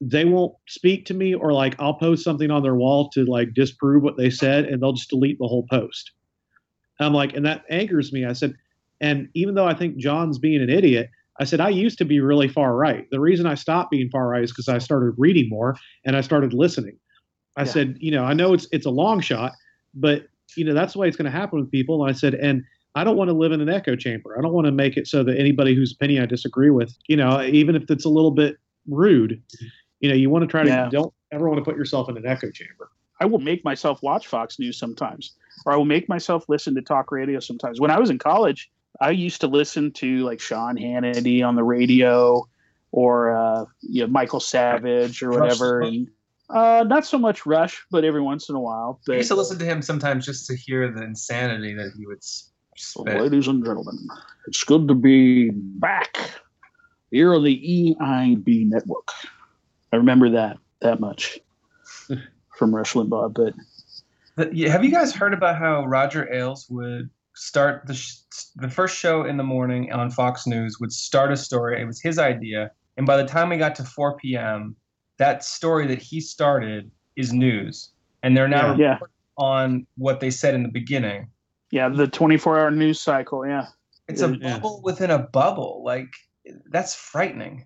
they 0.00 0.24
won't 0.24 0.54
speak 0.66 1.06
to 1.06 1.14
me 1.14 1.34
or 1.34 1.52
like 1.52 1.76
I'll 1.78 1.94
post 1.94 2.24
something 2.24 2.50
on 2.50 2.62
their 2.62 2.74
wall 2.74 3.10
to 3.10 3.24
like 3.24 3.54
disprove 3.54 4.02
what 4.02 4.16
they 4.16 4.30
said 4.30 4.64
and 4.64 4.82
they'll 4.82 4.94
just 4.94 5.10
delete 5.10 5.38
the 5.38 5.46
whole 5.46 5.66
post. 5.70 6.10
I'm 6.98 7.14
like, 7.14 7.34
and 7.34 7.46
that 7.46 7.64
angers 7.70 8.12
me. 8.12 8.24
I 8.24 8.32
said, 8.32 8.54
and 9.02 9.28
even 9.34 9.54
though 9.54 9.66
I 9.66 9.74
think 9.74 9.96
John's 9.98 10.38
being 10.38 10.62
an 10.62 10.70
idiot, 10.70 11.10
I 11.40 11.44
said, 11.44 11.60
I 11.60 11.68
used 11.70 11.98
to 11.98 12.04
be 12.04 12.20
really 12.20 12.48
far 12.48 12.76
right. 12.76 13.06
The 13.10 13.20
reason 13.20 13.46
I 13.46 13.54
stopped 13.54 13.90
being 13.90 14.08
far 14.10 14.28
right 14.28 14.44
is 14.44 14.52
because 14.52 14.68
I 14.68 14.78
started 14.78 15.14
reading 15.18 15.48
more 15.48 15.76
and 16.04 16.16
I 16.16 16.20
started 16.20 16.52
listening. 16.54 16.96
I 17.56 17.62
Yeah. 17.62 17.66
said, 17.66 17.96
you 18.00 18.10
know, 18.10 18.24
I 18.24 18.32
know 18.32 18.54
it's 18.54 18.66
it's 18.72 18.86
a 18.86 18.90
long 18.90 19.20
shot, 19.20 19.52
but 19.94 20.26
you 20.56 20.64
know, 20.64 20.74
that's 20.74 20.92
the 20.92 20.98
way 20.98 21.08
it's 21.08 21.16
going 21.16 21.30
to 21.30 21.36
happen 21.38 21.58
with 21.60 21.70
people. 21.70 22.02
And 22.02 22.10
I 22.10 22.16
said, 22.16 22.34
and 22.34 22.62
I 22.94 23.04
don't 23.04 23.16
want 23.16 23.28
to 23.28 23.34
live 23.34 23.52
in 23.52 23.60
an 23.62 23.70
echo 23.70 23.96
chamber. 23.96 24.36
I 24.38 24.42
don't 24.42 24.52
want 24.52 24.66
to 24.66 24.72
make 24.72 24.96
it 24.96 25.06
so 25.06 25.24
that 25.24 25.38
anybody 25.38 25.74
whose 25.74 25.92
opinion 25.92 26.22
I 26.22 26.26
disagree 26.26 26.70
with, 26.70 26.94
you 27.08 27.16
know, 27.16 27.42
even 27.42 27.74
if 27.74 27.90
it's 27.90 28.04
a 28.04 28.10
little 28.10 28.30
bit 28.30 28.56
rude, 28.86 29.42
you 30.00 30.08
know, 30.10 30.14
you 30.14 30.28
want 30.30 30.42
to 30.42 30.46
try 30.46 30.62
to 30.62 30.68
Yeah. 30.68 30.88
don't 30.90 31.12
ever 31.32 31.48
want 31.48 31.58
to 31.58 31.64
put 31.64 31.76
yourself 31.76 32.08
in 32.10 32.16
an 32.18 32.26
echo 32.26 32.50
chamber. 32.50 32.90
I 33.20 33.24
will 33.24 33.38
make 33.38 33.64
myself 33.64 34.02
watch 34.02 34.26
Fox 34.26 34.58
News 34.58 34.78
sometimes, 34.78 35.34
or 35.64 35.72
I 35.72 35.76
will 35.76 35.84
make 35.86 36.08
myself 36.08 36.44
listen 36.48 36.74
to 36.74 36.82
talk 36.82 37.10
radio 37.10 37.40
sometimes. 37.40 37.80
When 37.80 37.90
I 37.90 37.98
was 37.98 38.10
in 38.10 38.18
college, 38.18 38.70
I 39.00 39.10
used 39.10 39.40
to 39.40 39.46
listen 39.46 39.92
to 39.92 40.24
like 40.24 40.40
Sean 40.40 40.76
Hannity 40.76 41.46
on 41.46 41.56
the 41.56 41.64
radio, 41.64 42.46
or 42.90 43.34
uh, 43.34 43.64
you 43.80 44.02
know, 44.02 44.08
Michael 44.08 44.40
Savage 44.40 45.22
or 45.22 45.30
whatever. 45.30 45.80
And, 45.80 46.08
uh, 46.50 46.84
not 46.86 47.06
so 47.06 47.18
much 47.18 47.46
Rush, 47.46 47.82
but 47.90 48.04
every 48.04 48.20
once 48.20 48.48
in 48.48 48.54
a 48.54 48.60
while. 48.60 49.00
I 49.08 49.14
used 49.14 49.28
to 49.28 49.34
listen 49.34 49.58
to 49.58 49.64
him 49.64 49.80
sometimes 49.80 50.26
just 50.26 50.46
to 50.48 50.56
hear 50.56 50.90
the 50.90 51.02
insanity 51.02 51.74
that 51.74 51.92
he 51.96 52.06
would 52.06 52.22
spit. 52.22 53.20
ladies 53.20 53.48
and 53.48 53.64
gentlemen, 53.64 53.98
it's 54.46 54.62
good 54.64 54.86
to 54.88 54.94
be 54.94 55.50
back 55.50 56.18
here 57.10 57.34
on 57.34 57.44
the 57.44 57.96
EIB 57.98 58.68
network. 58.68 59.08
I 59.92 59.96
remember 59.96 60.30
that 60.30 60.58
that 60.80 61.00
much 61.00 61.38
from 62.58 62.74
Rush 62.74 62.92
Limbaugh, 62.92 63.32
but 63.32 63.54
But 64.36 64.54
yeah, 64.54 64.70
have 64.70 64.84
you 64.84 64.90
guys 64.90 65.14
heard 65.14 65.32
about 65.32 65.58
how 65.58 65.86
Roger 65.86 66.30
Ailes 66.32 66.68
would 66.68 67.08
start 67.34 67.86
the 67.86 67.94
sh- 67.94 68.16
the 68.56 68.68
first 68.68 68.96
show 68.96 69.24
in 69.24 69.36
the 69.36 69.42
morning 69.42 69.92
on 69.92 70.10
Fox 70.10 70.46
News 70.46 70.78
would 70.80 70.92
start 70.92 71.32
a 71.32 71.36
story. 71.36 71.80
It 71.80 71.84
was 71.86 72.00
his 72.00 72.18
idea, 72.18 72.70
and 72.96 73.06
by 73.06 73.16
the 73.16 73.26
time 73.26 73.48
we 73.50 73.56
got 73.56 73.74
to 73.76 73.84
4 73.84 74.16
p.m., 74.18 74.76
that 75.18 75.44
story 75.44 75.86
that 75.86 75.98
he 76.02 76.20
started 76.20 76.90
is 77.16 77.32
news, 77.32 77.90
and 78.22 78.36
they're 78.36 78.48
now 78.48 78.74
Yeah. 78.76 78.92
reporting 78.94 79.14
on 79.38 79.86
what 79.96 80.20
they 80.20 80.30
said 80.30 80.54
in 80.54 80.62
the 80.62 80.68
beginning. 80.68 81.28
yeah, 81.70 81.88
the 81.88 82.06
24 82.06 82.58
hour 82.60 82.70
news 82.70 83.00
cycle. 83.00 83.46
Yeah. 83.46 83.66
It's 84.08 84.20
a 84.20 84.36
Yeah. 84.36 84.54
bubble 84.58 84.82
within 84.84 85.10
a 85.10 85.18
bubble. 85.20 85.82
Like 85.84 86.10
that's 86.70 86.94
frightening. 86.94 87.64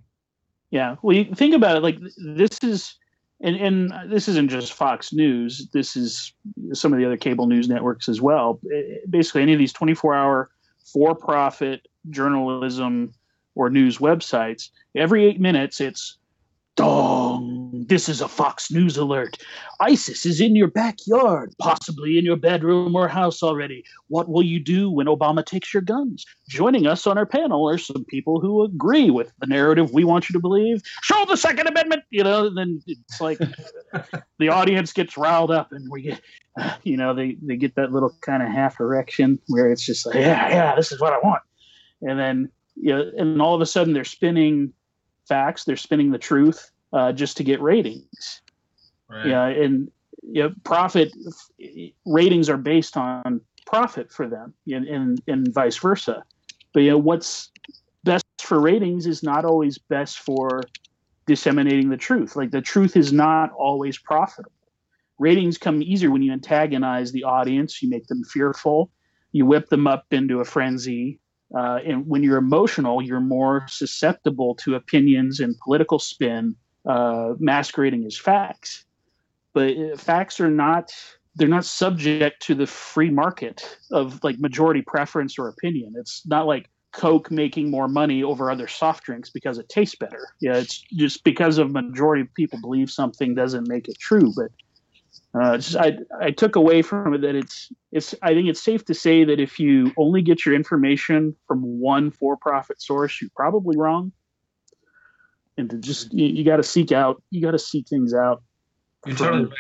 Yeah. 0.70 0.94
Well, 1.02 1.16
you 1.16 1.34
think 1.34 1.54
about 1.56 1.76
it 1.76 1.82
like 1.82 1.98
th- 1.98 2.12
this 2.16 2.58
is 2.62 2.94
and 3.40 3.56
and 3.56 4.10
this 4.10 4.28
isn't 4.28 4.48
just 4.48 4.72
Fox 4.72 5.12
News. 5.12 5.68
This 5.72 5.96
is 5.96 6.32
some 6.72 6.92
of 6.92 6.98
the 6.98 7.04
other 7.04 7.16
cable 7.16 7.46
news 7.46 7.68
networks 7.68 8.08
as 8.08 8.20
well. 8.20 8.60
Eh, 8.72 8.98
basically, 9.08 9.42
any 9.42 9.52
of 9.52 9.58
these 9.58 9.72
24-hour 9.72 10.50
for-profit 10.92 11.86
journalism 12.10 13.12
or 13.54 13.68
news 13.70 13.98
websites, 13.98 14.70
every 14.94 15.26
eight 15.26 15.40
minutes, 15.40 15.80
it's 15.80 16.18
Dong! 16.76 17.86
This 17.88 18.06
is 18.08 18.20
a 18.20 18.28
Fox 18.28 18.70
News 18.70 18.98
alert. 18.98 19.38
ISIS 19.80 20.26
is 20.26 20.40
in 20.40 20.54
your 20.54 20.68
backyard, 20.68 21.54
possibly 21.58 22.18
in 22.18 22.24
your 22.24 22.36
bedroom 22.36 22.94
or 22.94 23.08
house 23.08 23.42
already. 23.42 23.82
What 24.08 24.28
will 24.28 24.42
you 24.42 24.60
do 24.60 24.90
when 24.90 25.06
Obama 25.06 25.44
takes 25.44 25.72
your 25.72 25.82
guns? 25.82 26.26
Joining 26.48 26.86
us 26.86 27.06
on 27.06 27.16
our 27.16 27.24
panel 27.24 27.66
are 27.68 27.78
some 27.78 28.04
people 28.04 28.40
who 28.40 28.62
agree 28.62 29.08
with 29.08 29.32
the 29.40 29.46
narrative 29.46 29.92
we 29.92 30.04
want 30.04 30.28
you 30.28 30.34
to 30.34 30.38
believe. 30.38 30.82
Show 31.02 31.24
the 31.26 31.36
Second 31.36 31.66
Amendment, 31.66 32.02
you 32.10 32.22
know. 32.22 32.50
Then 32.54 32.82
it's 32.86 33.20
like 33.22 33.38
the 34.38 34.48
audience 34.50 34.92
gets 34.92 35.16
riled 35.16 35.50
up, 35.50 35.72
and 35.72 35.90
we 35.90 36.02
get, 36.02 36.20
you 36.82 36.98
know, 36.98 37.14
they 37.14 37.38
they 37.40 37.56
get 37.56 37.74
that 37.76 37.90
little 37.90 38.14
kind 38.20 38.42
of 38.42 38.50
half 38.50 38.80
erection 38.80 39.38
where 39.48 39.72
it's 39.72 39.84
just 39.84 40.04
like, 40.04 40.16
yeah, 40.16 40.48
yeah, 40.50 40.74
this 40.74 40.92
is 40.92 41.00
what 41.00 41.14
I 41.14 41.18
want, 41.20 41.42
and 42.02 42.18
then 42.18 42.50
you 42.74 42.94
know, 42.94 43.10
and 43.16 43.40
all 43.40 43.54
of 43.54 43.62
a 43.62 43.66
sudden 43.66 43.94
they're 43.94 44.04
spinning 44.04 44.74
facts. 45.28 45.64
They're 45.64 45.76
spinning 45.76 46.10
the 46.10 46.18
truth 46.18 46.70
uh, 46.92 47.12
just 47.12 47.36
to 47.38 47.44
get 47.44 47.60
ratings. 47.60 48.42
Right. 49.08 49.26
Yeah, 49.26 49.46
and 49.46 49.90
you 50.22 50.42
know, 50.42 50.54
profit 50.64 51.12
ratings 52.04 52.48
are 52.48 52.56
based 52.56 52.96
on 52.96 53.40
profit 53.66 54.12
for 54.12 54.28
them, 54.28 54.54
and, 54.66 54.86
and 54.86 55.22
and 55.26 55.52
vice 55.52 55.76
versa. 55.76 56.24
But 56.72 56.80
you 56.80 56.90
know, 56.90 56.98
what's 56.98 57.50
best 58.04 58.24
for 58.40 58.60
ratings 58.60 59.06
is 59.06 59.22
not 59.22 59.44
always 59.44 59.78
best 59.78 60.18
for 60.18 60.62
disseminating 61.26 61.90
the 61.90 61.96
truth. 61.96 62.36
Like 62.36 62.50
the 62.50 62.60
truth 62.60 62.96
is 62.96 63.12
not 63.12 63.50
always 63.52 63.98
profitable. 63.98 64.52
Ratings 65.18 65.58
come 65.58 65.82
easier 65.82 66.10
when 66.10 66.22
you 66.22 66.32
antagonize 66.32 67.10
the 67.10 67.24
audience, 67.24 67.82
you 67.82 67.88
make 67.88 68.06
them 68.06 68.22
fearful, 68.24 68.90
you 69.32 69.46
whip 69.46 69.68
them 69.68 69.86
up 69.86 70.04
into 70.10 70.40
a 70.40 70.44
frenzy, 70.44 71.18
uh, 71.54 71.78
and 71.84 72.06
when 72.06 72.22
you're 72.22 72.38
emotional, 72.38 73.02
you're 73.02 73.20
more 73.20 73.66
susceptible 73.68 74.54
to 74.56 74.74
opinions 74.74 75.40
and 75.40 75.58
political 75.60 75.98
spin 75.98 76.56
uh, 76.86 77.34
masquerading 77.38 78.04
as 78.04 78.16
facts. 78.16 78.84
But 79.52 79.76
uh, 79.76 79.96
facts 79.96 80.40
are 80.40 80.50
not 80.50 80.92
they're 81.36 81.48
not 81.48 81.66
subject 81.66 82.40
to 82.46 82.54
the 82.54 82.66
free 82.66 83.10
market 83.10 83.78
of 83.90 84.18
like 84.24 84.38
majority 84.38 84.82
preference 84.82 85.38
or 85.38 85.48
opinion. 85.48 85.94
It's 85.96 86.26
not 86.26 86.46
like 86.46 86.70
Coke 86.92 87.30
making 87.30 87.70
more 87.70 87.88
money 87.88 88.22
over 88.22 88.50
other 88.50 88.66
soft 88.66 89.04
drinks 89.04 89.28
because 89.28 89.58
it 89.58 89.68
tastes 89.68 89.96
better. 89.96 90.28
Yeah, 90.40 90.56
it's 90.56 90.82
just 90.94 91.24
because 91.24 91.58
of 91.58 91.72
majority 91.72 92.22
of 92.22 92.32
people 92.34 92.58
believe 92.60 92.90
something 92.90 93.34
doesn't 93.34 93.68
make 93.68 93.86
it 93.86 93.98
true. 93.98 94.32
But 94.34 94.50
uh, 95.40 95.58
just, 95.58 95.76
I 95.76 95.98
I 96.20 96.30
took 96.30 96.56
away 96.56 96.82
from 96.82 97.14
it 97.14 97.20
that 97.22 97.34
it's 97.34 97.70
it's 97.92 98.14
I 98.22 98.34
think 98.34 98.48
it's 98.48 98.62
safe 98.62 98.84
to 98.86 98.94
say 98.94 99.24
that 99.24 99.40
if 99.40 99.58
you 99.58 99.92
only 99.96 100.22
get 100.22 100.46
your 100.46 100.54
information 100.54 101.34
from 101.46 101.62
one 101.62 102.10
for-profit 102.10 102.80
source, 102.80 103.20
you're 103.20 103.30
probably 103.36 103.76
wrong. 103.76 104.12
And 105.58 105.68
to 105.70 105.78
just 105.78 106.12
you, 106.12 106.26
you 106.26 106.44
got 106.44 106.56
to 106.56 106.62
seek 106.62 106.92
out 106.92 107.22
you 107.30 107.42
got 107.42 107.52
to 107.52 107.58
seek 107.58 107.88
things 107.88 108.14
out. 108.14 108.42
You're 109.04 109.16
totally 109.16 109.44
right. 109.44 109.52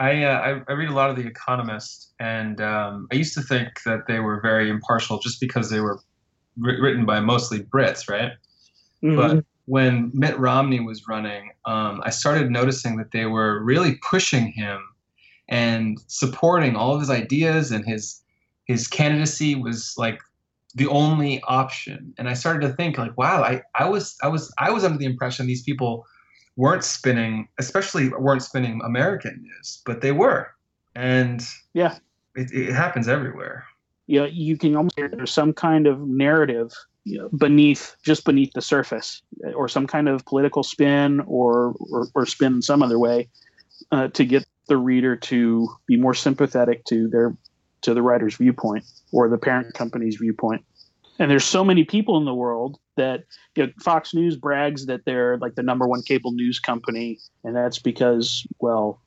I, 0.00 0.24
uh, 0.24 0.38
I, 0.40 0.72
I 0.72 0.74
read 0.74 0.88
a 0.88 0.92
lot 0.92 1.10
of 1.10 1.16
The 1.16 1.26
Economist, 1.26 2.14
and 2.18 2.60
um, 2.60 3.06
I 3.12 3.14
used 3.14 3.32
to 3.34 3.42
think 3.42 3.68
that 3.84 4.08
they 4.08 4.18
were 4.18 4.40
very 4.40 4.68
impartial 4.68 5.20
just 5.20 5.40
because 5.40 5.70
they 5.70 5.80
were 5.80 6.00
written 6.58 7.06
by 7.06 7.20
mostly 7.20 7.60
Brits, 7.60 8.10
right? 8.10 8.32
Mm-hmm. 9.04 9.16
But 9.16 9.44
when 9.66 10.10
Mitt 10.12 10.36
Romney 10.38 10.80
was 10.80 11.06
running, 11.06 11.50
um, 11.64 12.02
I 12.04 12.10
started 12.10 12.50
noticing 12.50 12.96
that 12.96 13.12
they 13.12 13.26
were 13.26 13.62
really 13.62 13.98
pushing 14.08 14.50
him 14.50 14.80
and 15.48 15.98
supporting 16.06 16.76
all 16.76 16.94
of 16.94 17.00
his 17.00 17.10
ideas 17.10 17.70
and 17.70 17.84
his 17.84 18.20
his 18.64 18.88
candidacy 18.88 19.54
was 19.54 19.94
like 19.98 20.20
the 20.74 20.88
only 20.88 21.42
option. 21.42 22.14
And 22.18 22.28
i 22.28 22.34
started 22.34 22.66
to 22.66 22.72
think 22.74 22.98
like 22.98 23.16
wow 23.16 23.42
i 23.42 23.62
i 23.74 23.88
was 23.88 24.16
i 24.22 24.28
was 24.28 24.52
i 24.58 24.70
was 24.70 24.84
under 24.84 24.98
the 24.98 25.04
impression 25.04 25.46
these 25.46 25.62
people 25.62 26.06
weren't 26.56 26.84
spinning 26.84 27.48
especially 27.58 28.08
weren't 28.08 28.42
spinning 28.42 28.80
american 28.84 29.42
news 29.42 29.82
but 29.84 30.00
they 30.00 30.12
were. 30.12 30.50
And 30.94 31.46
yeah. 31.72 31.98
it, 32.36 32.52
it 32.52 32.72
happens 32.72 33.08
everywhere. 33.08 33.64
You 34.06 34.20
know, 34.20 34.26
you 34.26 34.56
can 34.56 34.76
almost 34.76 34.96
there's 34.96 35.32
some 35.32 35.52
kind 35.52 35.86
of 35.86 36.00
narrative 36.00 36.72
beneath 37.36 37.96
just 38.02 38.24
beneath 38.24 38.52
the 38.54 38.62
surface 38.62 39.22
or 39.54 39.68
some 39.68 39.86
kind 39.86 40.08
of 40.08 40.24
political 40.24 40.62
spin 40.62 41.20
or 41.20 41.74
or, 41.90 42.08
or 42.14 42.26
spin 42.26 42.54
in 42.54 42.62
some 42.62 42.82
other 42.82 42.98
way 42.98 43.28
uh, 43.92 44.08
to 44.08 44.24
get 44.24 44.46
the 44.68 44.76
reader 44.76 45.16
to 45.16 45.68
be 45.86 45.96
more 45.96 46.14
sympathetic 46.14 46.84
to 46.86 47.08
their 47.08 47.36
to 47.82 47.94
the 47.94 48.02
writer's 48.02 48.36
viewpoint 48.36 48.84
or 49.12 49.28
the 49.28 49.38
parent 49.38 49.74
company's 49.74 50.16
viewpoint. 50.16 50.64
And 51.18 51.30
there's 51.30 51.44
so 51.44 51.62
many 51.62 51.84
people 51.84 52.16
in 52.16 52.24
the 52.24 52.34
world 52.34 52.78
that 52.96 53.24
you 53.56 53.66
know, 53.66 53.72
Fox 53.80 54.14
News 54.14 54.36
brags 54.36 54.86
that 54.86 55.04
they're 55.04 55.36
like 55.38 55.54
the 55.54 55.62
number 55.62 55.86
one 55.86 56.02
cable 56.02 56.32
news 56.32 56.58
company, 56.58 57.18
and 57.44 57.54
that's 57.54 57.78
because 57.78 58.46
well, 58.58 59.00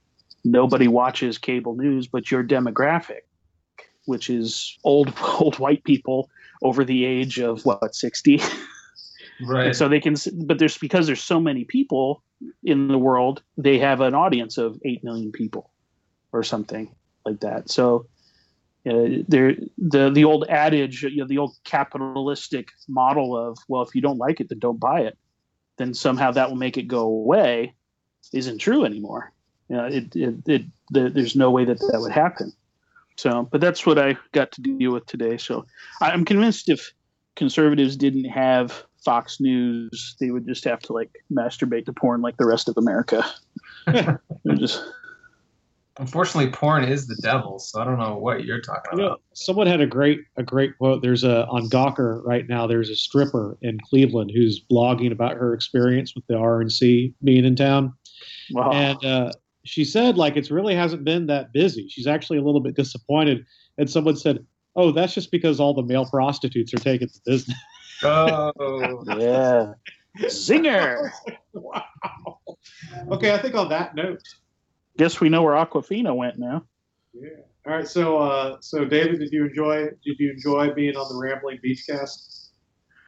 nobody 0.45 0.87
watches 0.87 1.37
cable 1.37 1.75
news 1.75 2.07
but 2.07 2.31
your 2.31 2.43
demographic, 2.43 3.21
which 4.05 4.29
is 4.29 4.77
old 4.83 5.13
old 5.39 5.59
white 5.59 5.83
people 5.83 6.29
over 6.61 6.85
the 6.85 7.05
age 7.05 7.39
of 7.39 7.65
what 7.65 7.93
sixty. 7.93 8.41
Right. 9.41 9.67
And 9.67 9.75
so 9.75 9.87
they 9.87 9.99
can, 9.99 10.15
but 10.45 10.59
there's 10.59 10.77
because 10.77 11.07
there's 11.07 11.23
so 11.23 11.39
many 11.39 11.63
people 11.63 12.23
in 12.63 12.87
the 12.87 12.97
world, 12.97 13.43
they 13.57 13.77
have 13.79 14.01
an 14.01 14.15
audience 14.15 14.57
of 14.57 14.79
eight 14.85 15.03
million 15.03 15.31
people, 15.31 15.71
or 16.31 16.43
something 16.43 16.93
like 17.25 17.39
that. 17.41 17.69
So, 17.69 18.07
uh, 18.89 19.21
there, 19.27 19.55
the 19.77 20.09
the 20.09 20.23
old 20.23 20.45
adage, 20.49 21.03
you 21.03 21.17
know, 21.17 21.27
the 21.27 21.37
old 21.37 21.55
capitalistic 21.65 22.69
model 22.87 23.37
of 23.37 23.57
well, 23.67 23.81
if 23.81 23.93
you 23.93 24.01
don't 24.01 24.17
like 24.17 24.39
it, 24.39 24.49
then 24.49 24.59
don't 24.59 24.79
buy 24.79 25.01
it. 25.01 25.17
Then 25.77 25.93
somehow 25.93 26.31
that 26.31 26.49
will 26.49 26.57
make 26.57 26.77
it 26.77 26.87
go 26.87 27.01
away, 27.01 27.75
isn't 28.33 28.59
true 28.59 28.85
anymore. 28.85 29.31
You 29.69 29.75
know, 29.75 29.85
it, 29.85 30.15
it, 30.15 30.35
it 30.47 30.65
the, 30.91 31.09
there's 31.09 31.35
no 31.35 31.51
way 31.51 31.65
that 31.65 31.79
that 31.79 31.99
would 31.99 32.11
happen. 32.11 32.53
So, 33.17 33.47
but 33.51 33.61
that's 33.61 33.85
what 33.85 33.99
I 33.99 34.17
got 34.31 34.51
to 34.53 34.61
deal 34.61 34.93
with 34.93 35.05
today. 35.05 35.37
So, 35.37 35.65
I'm 36.01 36.25
convinced 36.25 36.69
if 36.69 36.91
conservatives 37.35 37.95
didn't 37.95 38.25
have 38.25 38.83
Fox 39.03 39.39
News, 39.39 40.15
they 40.19 40.31
would 40.31 40.45
just 40.45 40.63
have 40.65 40.79
to 40.81 40.93
like 40.93 41.11
masturbate 41.31 41.85
to 41.85 41.93
porn 41.93 42.21
like 42.21 42.37
the 42.37 42.45
rest 42.45 42.67
of 42.67 42.77
America. 42.77 43.25
just 44.55 44.83
Unfortunately, 45.99 46.51
porn 46.51 46.83
is 46.83 47.07
the 47.07 47.17
devil, 47.23 47.57
so 47.57 47.81
I 47.81 47.83
don't 47.83 47.97
know 47.97 48.15
what 48.17 48.45
you're 48.45 48.61
talking 48.61 48.83
about. 48.93 48.97
You 48.97 49.09
know, 49.09 49.17
someone 49.33 49.65
had 49.65 49.81
a 49.81 49.87
great 49.87 50.19
a 50.35 50.43
great 50.43 50.77
quote. 50.77 51.01
There's 51.01 51.23
a 51.23 51.47
on 51.47 51.69
Gawker 51.69 52.21
right 52.23 52.47
now. 52.47 52.67
There's 52.67 52.89
a 52.89 52.95
stripper 52.95 53.57
in 53.63 53.79
Cleveland 53.79 54.31
who's 54.33 54.63
blogging 54.63 55.11
about 55.11 55.37
her 55.37 55.53
experience 55.55 56.13
with 56.13 56.25
the 56.27 56.35
RNC 56.35 57.13
being 57.23 57.45
in 57.45 57.55
town, 57.55 57.93
wow. 58.51 58.71
and 58.71 59.03
uh, 59.03 59.31
she 59.63 59.83
said 59.83 60.17
like 60.17 60.37
it's 60.37 60.51
really 60.51 60.75
hasn't 60.75 61.03
been 61.03 61.25
that 61.27 61.51
busy. 61.51 61.87
She's 61.89 62.07
actually 62.07 62.37
a 62.37 62.43
little 62.43 62.61
bit 62.61 62.75
disappointed. 62.75 63.43
And 63.79 63.89
someone 63.89 64.17
said, 64.17 64.45
"Oh, 64.75 64.91
that's 64.91 65.15
just 65.15 65.31
because 65.31 65.59
all 65.59 65.73
the 65.73 65.83
male 65.83 66.05
prostitutes 66.05 66.73
are 66.75 66.79
taking 66.79 67.07
the 67.07 67.31
business." 67.31 67.57
Oh, 68.03 69.03
yeah. 69.17 69.73
Zinger. 70.23 71.11
wow. 71.53 71.83
Okay, 73.11 73.33
I 73.33 73.37
think 73.37 73.55
on 73.55 73.69
that 73.69 73.95
note. 73.95 74.21
Guess 74.97 75.19
we 75.19 75.29
know 75.29 75.43
where 75.43 75.53
Aquafina 75.55 76.15
went 76.15 76.39
now. 76.39 76.63
Yeah. 77.13 77.29
All 77.65 77.73
right. 77.73 77.87
So, 77.87 78.17
uh, 78.17 78.57
so 78.61 78.85
David, 78.85 79.19
did 79.19 79.31
you 79.31 79.45
enjoy? 79.45 79.85
Did 80.03 80.19
you 80.19 80.31
enjoy 80.31 80.73
being 80.73 80.95
on 80.95 81.07
the 81.09 81.19
Rambling 81.19 81.59
Beachcast? 81.63 82.49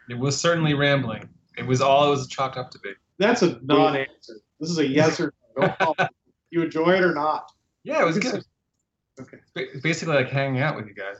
It 0.10 0.18
was 0.18 0.40
certainly 0.40 0.74
rambling. 0.74 1.30
It 1.58 1.66
was 1.66 1.82
all 1.82 2.08
it 2.08 2.10
was 2.12 2.28
chalked 2.28 2.58
up 2.58 2.72
to 2.72 2.80
be. 2.80 2.92
That's 3.18 3.42
a 3.42 3.60
non-answer. 3.64 4.40
This 4.60 4.70
is 4.70 4.78
a 4.78 4.88
yes 4.88 5.20
or 5.20 5.34
no. 5.58 5.96
you 6.52 6.64
enjoy 6.64 6.96
it 6.96 7.04
or 7.04 7.14
not? 7.14 7.52
Yeah, 7.84 8.02
it 8.02 8.06
was 8.06 8.18
good. 8.18 8.44
Okay. 9.20 9.38
Basically, 9.82 10.16
like 10.16 10.30
hanging 10.30 10.62
out 10.62 10.76
with 10.76 10.88
you 10.88 10.94
guys 10.94 11.18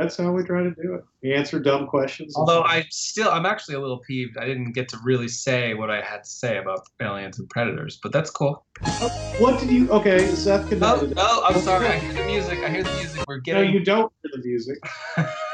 that's 0.00 0.16
how 0.16 0.32
we 0.32 0.42
try 0.42 0.62
to 0.62 0.70
do 0.70 0.94
it. 0.94 1.04
We 1.22 1.34
answer 1.34 1.60
dumb 1.60 1.86
questions. 1.86 2.34
Although 2.34 2.62
I 2.62 2.86
still, 2.90 3.28
I'm 3.28 3.44
actually 3.44 3.74
a 3.74 3.80
little 3.80 3.98
peeved. 3.98 4.38
I 4.38 4.46
didn't 4.46 4.72
get 4.72 4.88
to 4.90 4.98
really 5.04 5.28
say 5.28 5.74
what 5.74 5.90
I 5.90 6.00
had 6.00 6.24
to 6.24 6.30
say 6.30 6.56
about 6.56 6.80
aliens 7.02 7.38
and 7.38 7.48
predators, 7.50 7.98
but 8.02 8.10
that's 8.10 8.30
cool. 8.30 8.64
Oh, 9.02 9.10
what 9.36 9.60
did 9.60 9.70
you? 9.70 9.90
Okay, 9.90 10.34
Seth. 10.34 10.68
Can 10.68 10.82
oh, 10.82 11.10
no, 11.16 11.42
I'm 11.44 11.60
sorry. 11.60 11.88
I 11.88 11.98
hear 11.98 12.14
the 12.14 12.24
music. 12.24 12.62
I 12.64 12.70
hear 12.70 12.82
the 12.82 12.92
music. 12.92 13.22
We're 13.26 13.38
getting. 13.40 13.64
No, 13.64 13.70
you 13.70 13.84
don't 13.84 14.12
hear 14.22 14.30
the 14.32 14.48
music. 14.48 14.78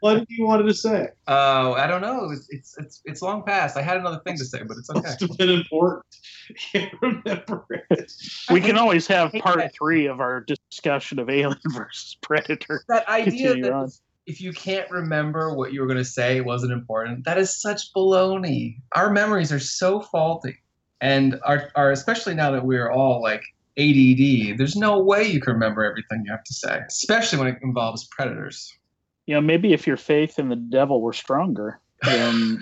what 0.00 0.14
did 0.14 0.26
you 0.28 0.46
wanted 0.46 0.64
to 0.64 0.74
say? 0.74 1.08
Oh, 1.26 1.72
uh, 1.72 1.74
I 1.74 1.86
don't 1.86 2.00
know. 2.00 2.30
It's, 2.30 2.46
it's 2.50 2.78
it's 2.78 3.00
it's 3.04 3.22
long 3.22 3.42
past. 3.42 3.76
I 3.76 3.82
had 3.82 3.96
another 3.96 4.20
thing 4.24 4.36
to 4.36 4.44
say, 4.44 4.62
but 4.62 4.76
it's 4.76 4.90
okay. 4.90 5.00
Must 5.00 5.20
have 5.20 5.36
been 5.36 5.50
important. 5.50 6.06
can't 6.72 6.92
remember 7.00 7.66
it. 7.90 8.12
We 8.50 8.60
can 8.60 8.78
always 8.78 9.06
have 9.06 9.32
part 9.32 9.62
three 9.74 10.06
of 10.06 10.20
our 10.20 10.40
discussion 10.40 11.18
of 11.18 11.28
Alien 11.28 11.58
versus 11.72 12.16
Predator. 12.22 12.84
That 12.88 13.08
idea 13.08 13.56
that 13.56 13.72
on. 13.72 13.90
if 14.26 14.40
you 14.40 14.52
can't 14.52 14.90
remember 14.90 15.54
what 15.54 15.72
you 15.72 15.80
were 15.80 15.86
going 15.86 15.98
to 15.98 16.04
say 16.04 16.36
it 16.36 16.44
wasn't 16.44 16.72
important, 16.72 17.24
that 17.24 17.38
is 17.38 17.60
such 17.60 17.92
baloney. 17.94 18.76
Our 18.92 19.10
memories 19.10 19.52
are 19.52 19.60
so 19.60 20.00
faulty. 20.00 20.56
And 21.00 21.38
our, 21.44 21.70
our 21.76 21.92
especially 21.92 22.34
now 22.34 22.50
that 22.50 22.64
we're 22.64 22.90
all 22.90 23.22
like 23.22 23.42
ADD, 23.78 24.58
there's 24.58 24.74
no 24.74 24.98
way 24.98 25.28
you 25.28 25.40
can 25.40 25.52
remember 25.52 25.84
everything 25.84 26.24
you 26.24 26.32
have 26.32 26.42
to 26.44 26.54
say, 26.54 26.80
especially 26.88 27.38
when 27.38 27.48
it 27.48 27.58
involves 27.62 28.08
predators. 28.10 28.76
You 29.28 29.34
know, 29.34 29.42
maybe 29.42 29.74
if 29.74 29.86
your 29.86 29.98
faith 29.98 30.38
in 30.38 30.48
the 30.48 30.56
devil 30.56 31.02
were 31.02 31.12
stronger, 31.12 31.80
then 32.02 32.58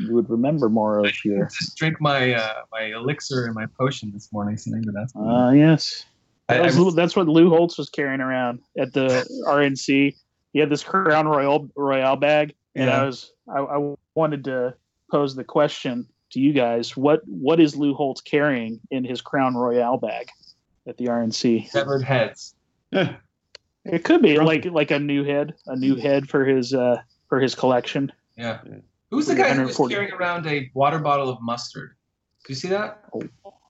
you 0.00 0.12
would 0.12 0.28
remember 0.28 0.68
more 0.68 0.98
of 0.98 1.24
your. 1.24 1.46
Just 1.46 1.76
drink 1.76 2.00
my 2.00 2.34
uh, 2.34 2.62
my 2.72 2.86
elixir 2.86 3.44
and 3.44 3.54
my 3.54 3.66
potion 3.78 4.10
this 4.12 4.32
morning, 4.32 4.56
so 4.56 4.72
maybe 4.72 4.88
that's. 4.92 5.14
Uh, 5.14 5.52
yes. 5.54 6.04
I- 6.48 6.54
That 6.54 6.62
was 6.64 6.76
I- 6.76 6.80
Lou- 6.80 6.90
that's 6.90 7.14
what 7.14 7.28
Lou 7.28 7.48
Holtz 7.48 7.78
was 7.78 7.90
carrying 7.90 8.20
around 8.20 8.58
at 8.76 8.92
the 8.92 9.24
RNC. 9.46 10.16
He 10.52 10.58
had 10.58 10.68
this 10.68 10.82
Crown 10.82 11.28
Royal 11.28 11.70
Royale 11.76 12.16
bag, 12.16 12.56
and 12.74 12.86
Yeah. 12.88 13.00
I 13.02 13.04
was 13.04 13.32
I, 13.48 13.60
I 13.60 13.94
wanted 14.16 14.42
to 14.46 14.74
pose 15.12 15.36
the 15.36 15.44
question 15.44 16.08
to 16.32 16.40
you 16.40 16.52
guys: 16.52 16.96
what 16.96 17.20
what 17.26 17.60
is 17.60 17.76
Lou 17.76 17.94
Holtz 17.94 18.20
carrying 18.20 18.80
in 18.90 19.04
his 19.04 19.20
Crown 19.20 19.54
Royale 19.54 19.98
bag 19.98 20.26
at 20.88 20.96
the 20.96 21.04
RNC? 21.04 21.68
severed 21.68 22.02
heads. 22.02 22.56
It 23.88 24.04
could 24.04 24.22
be 24.22 24.38
like 24.38 24.64
like 24.66 24.90
a 24.90 24.98
new 24.98 25.24
head, 25.24 25.54
a 25.66 25.76
new 25.76 25.96
head 25.96 26.28
for 26.28 26.44
his 26.44 26.74
uh 26.74 27.00
for 27.28 27.40
his 27.40 27.54
collection. 27.54 28.12
Yeah. 28.36 28.60
Yeah. 28.66 28.76
Who's 29.10 29.26
the 29.26 29.34
guy 29.34 29.54
who 29.54 29.64
was 29.64 29.76
carrying 29.76 30.12
around 30.12 30.46
a 30.46 30.70
water 30.74 30.98
bottle 30.98 31.30
of 31.30 31.40
mustard? 31.40 31.94
Do 32.44 32.52
you 32.52 32.54
see 32.54 32.68
that? 32.68 33.02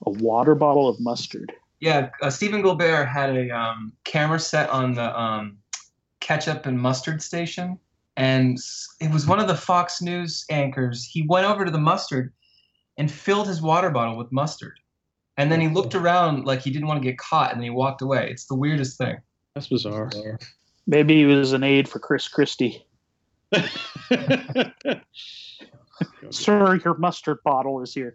A 0.07 0.11
water 0.11 0.55
bottle 0.55 0.89
of 0.89 0.99
mustard. 1.01 1.53
Yeah, 1.81 2.11
uh, 2.23 2.31
Stephen 2.31 2.61
Gilbert 2.61 3.07
had 3.07 3.37
a 3.37 3.51
um, 3.51 3.93
camera 4.03 4.41
set 4.41 4.69
on 4.71 4.95
the 4.95 5.19
um, 5.19 5.59
ketchup 6.19 6.67
and 6.67 6.79
mustard 6.79 7.23
station, 7.23 7.79
and 8.17 8.59
it 9.01 9.13
was 9.13 9.29
one 9.29 9.39
of 9.39 9.47
the 9.47 9.55
Fox 9.55 10.03
News 10.03 10.45
anchors. 10.51 11.05
He 11.05 11.23
went 11.23 11.47
over 11.47 11.65
to 11.65 11.71
the 11.71 11.79
mustard 11.79 12.33
and 12.97 13.09
filled 13.09 13.47
his 13.47 13.63
water 13.63 13.91
bottle 13.91 14.17
with 14.17 14.33
mustard, 14.33 14.81
and 15.37 15.53
then 15.53 15.61
he 15.61 15.69
looked 15.69 15.95
around 15.95 16.47
like 16.47 16.63
he 16.63 16.71
didn't 16.71 16.89
want 16.89 17.01
to 17.01 17.09
get 17.09 17.19
caught, 17.19 17.53
and 17.53 17.61
then 17.61 17.65
he 17.65 17.71
walked 17.71 18.03
away. 18.03 18.29
It's 18.29 18.47
the 18.47 18.57
weirdest 18.57 18.99
thing. 18.99 19.19
That's 19.59 19.67
bizarre. 19.67 20.09
Maybe 20.87 21.17
he 21.17 21.25
was 21.25 21.53
an 21.53 21.65
aide 21.65 21.89
for 21.89 21.99
Chris 21.99 22.29
Christie. 22.29 22.87
Sir, 26.31 26.77
your 26.85 26.97
mustard 26.97 27.39
bottle 27.45 27.83
is 27.83 27.93
here. 27.93 28.15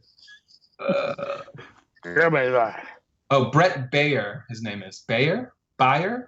Uh, 0.79 1.41
Yeah, 2.05 2.29
baby. 2.29 2.57
oh, 3.29 3.51
Bret 3.51 3.91
Baier, 3.91 4.43
his 4.49 4.61
name 4.61 4.83
is 4.83 5.03
Baier. 5.09 5.49
Baier. 5.77 6.27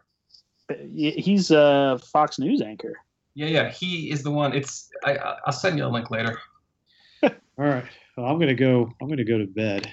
He's 0.93 1.49
a 1.51 1.97
Fox 2.11 2.38
News 2.38 2.61
anchor. 2.61 2.97
Yeah, 3.36 3.47
yeah, 3.47 3.70
he 3.72 4.11
is 4.11 4.22
the 4.22 4.32
one. 4.32 4.53
It's 4.53 4.89
I, 5.05 5.16
I- 5.16 5.38
I'll 5.45 5.53
send 5.53 5.78
you 5.78 5.86
a 5.86 5.88
link 5.88 6.11
later. 6.11 6.38
All 7.24 7.32
right. 7.57 7.86
Well, 8.18 8.26
I'm 8.26 8.38
gonna 8.38 8.53
go. 8.53 8.91
I'm 9.01 9.07
gonna 9.07 9.24
go 9.24 9.38
to 9.38 9.47
bed, 9.47 9.89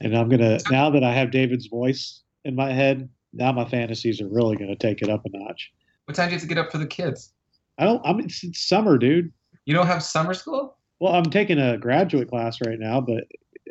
and 0.00 0.16
I'm 0.16 0.28
gonna 0.28 0.58
now 0.68 0.90
that 0.90 1.04
I 1.04 1.12
have 1.12 1.30
David's 1.30 1.66
voice 1.68 2.22
in 2.44 2.56
my 2.56 2.72
head. 2.72 3.08
Now 3.34 3.52
my 3.52 3.64
fantasies 3.64 4.20
are 4.20 4.28
really 4.28 4.56
gonna 4.56 4.76
take 4.76 5.02
it 5.02 5.08
up 5.08 5.24
a 5.26 5.28
notch. 5.36 5.72
What 6.06 6.14
time 6.16 6.28
do 6.28 6.32
you 6.34 6.38
have 6.38 6.42
to 6.42 6.54
get 6.54 6.58
up 6.58 6.70
for 6.70 6.78
the 6.78 6.86
kids? 6.86 7.32
I 7.78 7.82
I 7.82 7.86
don't. 7.86 8.00
I'm. 8.06 8.20
It's, 8.20 8.42
it's 8.44 8.66
summer, 8.66 8.98
dude. 8.98 9.32
You 9.66 9.74
don't 9.74 9.86
have 9.86 10.02
summer 10.02 10.34
school? 10.34 10.76
Well, 11.00 11.14
I'm 11.14 11.24
taking 11.24 11.58
a 11.58 11.76
graduate 11.76 12.28
class 12.28 12.60
right 12.64 12.78
now, 12.78 13.00
but 13.00 13.24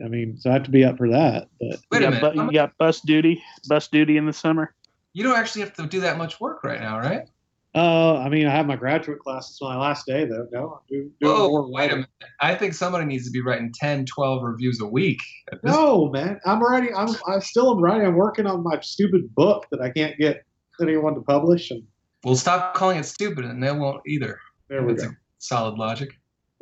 I 0.03 0.07
mean, 0.07 0.37
so 0.37 0.49
I 0.49 0.53
have 0.53 0.63
to 0.63 0.71
be 0.71 0.83
up 0.83 0.97
for 0.97 1.09
that. 1.09 1.47
But 1.59 1.79
Wait 1.91 2.01
you 2.01 2.07
a 2.07 2.11
got, 2.11 2.13
minute. 2.13 2.33
bu- 2.33 2.39
I'm- 2.39 2.47
you 2.47 2.53
got 2.53 2.77
bus 2.77 2.99
duty, 3.01 3.41
bus 3.69 3.87
duty 3.87 4.17
in 4.17 4.25
the 4.25 4.33
summer. 4.33 4.73
You 5.13 5.23
don't 5.23 5.37
actually 5.37 5.61
have 5.61 5.73
to 5.75 5.85
do 5.85 5.99
that 6.01 6.17
much 6.17 6.41
work 6.41 6.63
right 6.63 6.81
now, 6.81 6.97
right? 6.99 7.27
Uh, 7.75 8.17
I 8.19 8.29
mean, 8.29 8.45
I 8.45 8.51
have 8.51 8.67
my 8.67 8.75
graduate 8.75 9.19
class. 9.19 9.49
It's 9.49 9.61
my 9.61 9.75
last 9.77 10.05
day, 10.05 10.25
though. 10.25 10.47
No, 10.51 10.73
I'm 10.73 10.79
doing, 10.87 11.11
doing 11.19 11.35
Oh, 11.35 11.49
more 11.49 11.71
wait 11.71 11.91
a 11.91 11.95
minute. 11.95 12.09
I 12.39 12.55
think 12.55 12.73
somebody 12.73 13.05
needs 13.05 13.25
to 13.25 13.31
be 13.31 13.41
writing 13.41 13.73
10, 13.73 14.05
12 14.05 14.43
reviews 14.43 14.79
a 14.81 14.85
week. 14.85 15.19
At 15.51 15.61
this 15.63 15.71
No, 15.73 16.09
man. 16.11 16.39
I'm 16.45 16.61
writing. 16.61 16.95
I'm. 16.95 17.09
I 17.27 17.39
still 17.39 17.71
am 17.75 17.81
writing. 17.81 18.05
I'm 18.07 18.15
working 18.15 18.45
on 18.45 18.63
my 18.63 18.79
stupid 18.81 19.33
book 19.33 19.65
that 19.71 19.81
I 19.81 19.89
can't 19.89 20.17
get 20.17 20.43
anyone 20.81 21.15
to 21.15 21.21
publish. 21.21 21.71
And 21.71 21.83
We'll 22.23 22.35
stop 22.35 22.73
calling 22.75 22.97
it 22.99 23.05
stupid, 23.05 23.45
and 23.45 23.61
they 23.63 23.71
won't 23.71 24.01
either. 24.07 24.39
there 24.69 24.83
we 24.83 24.93
That's 24.93 25.05
go. 25.05 25.09
a 25.09 25.15
solid 25.39 25.77
logic. 25.77 26.09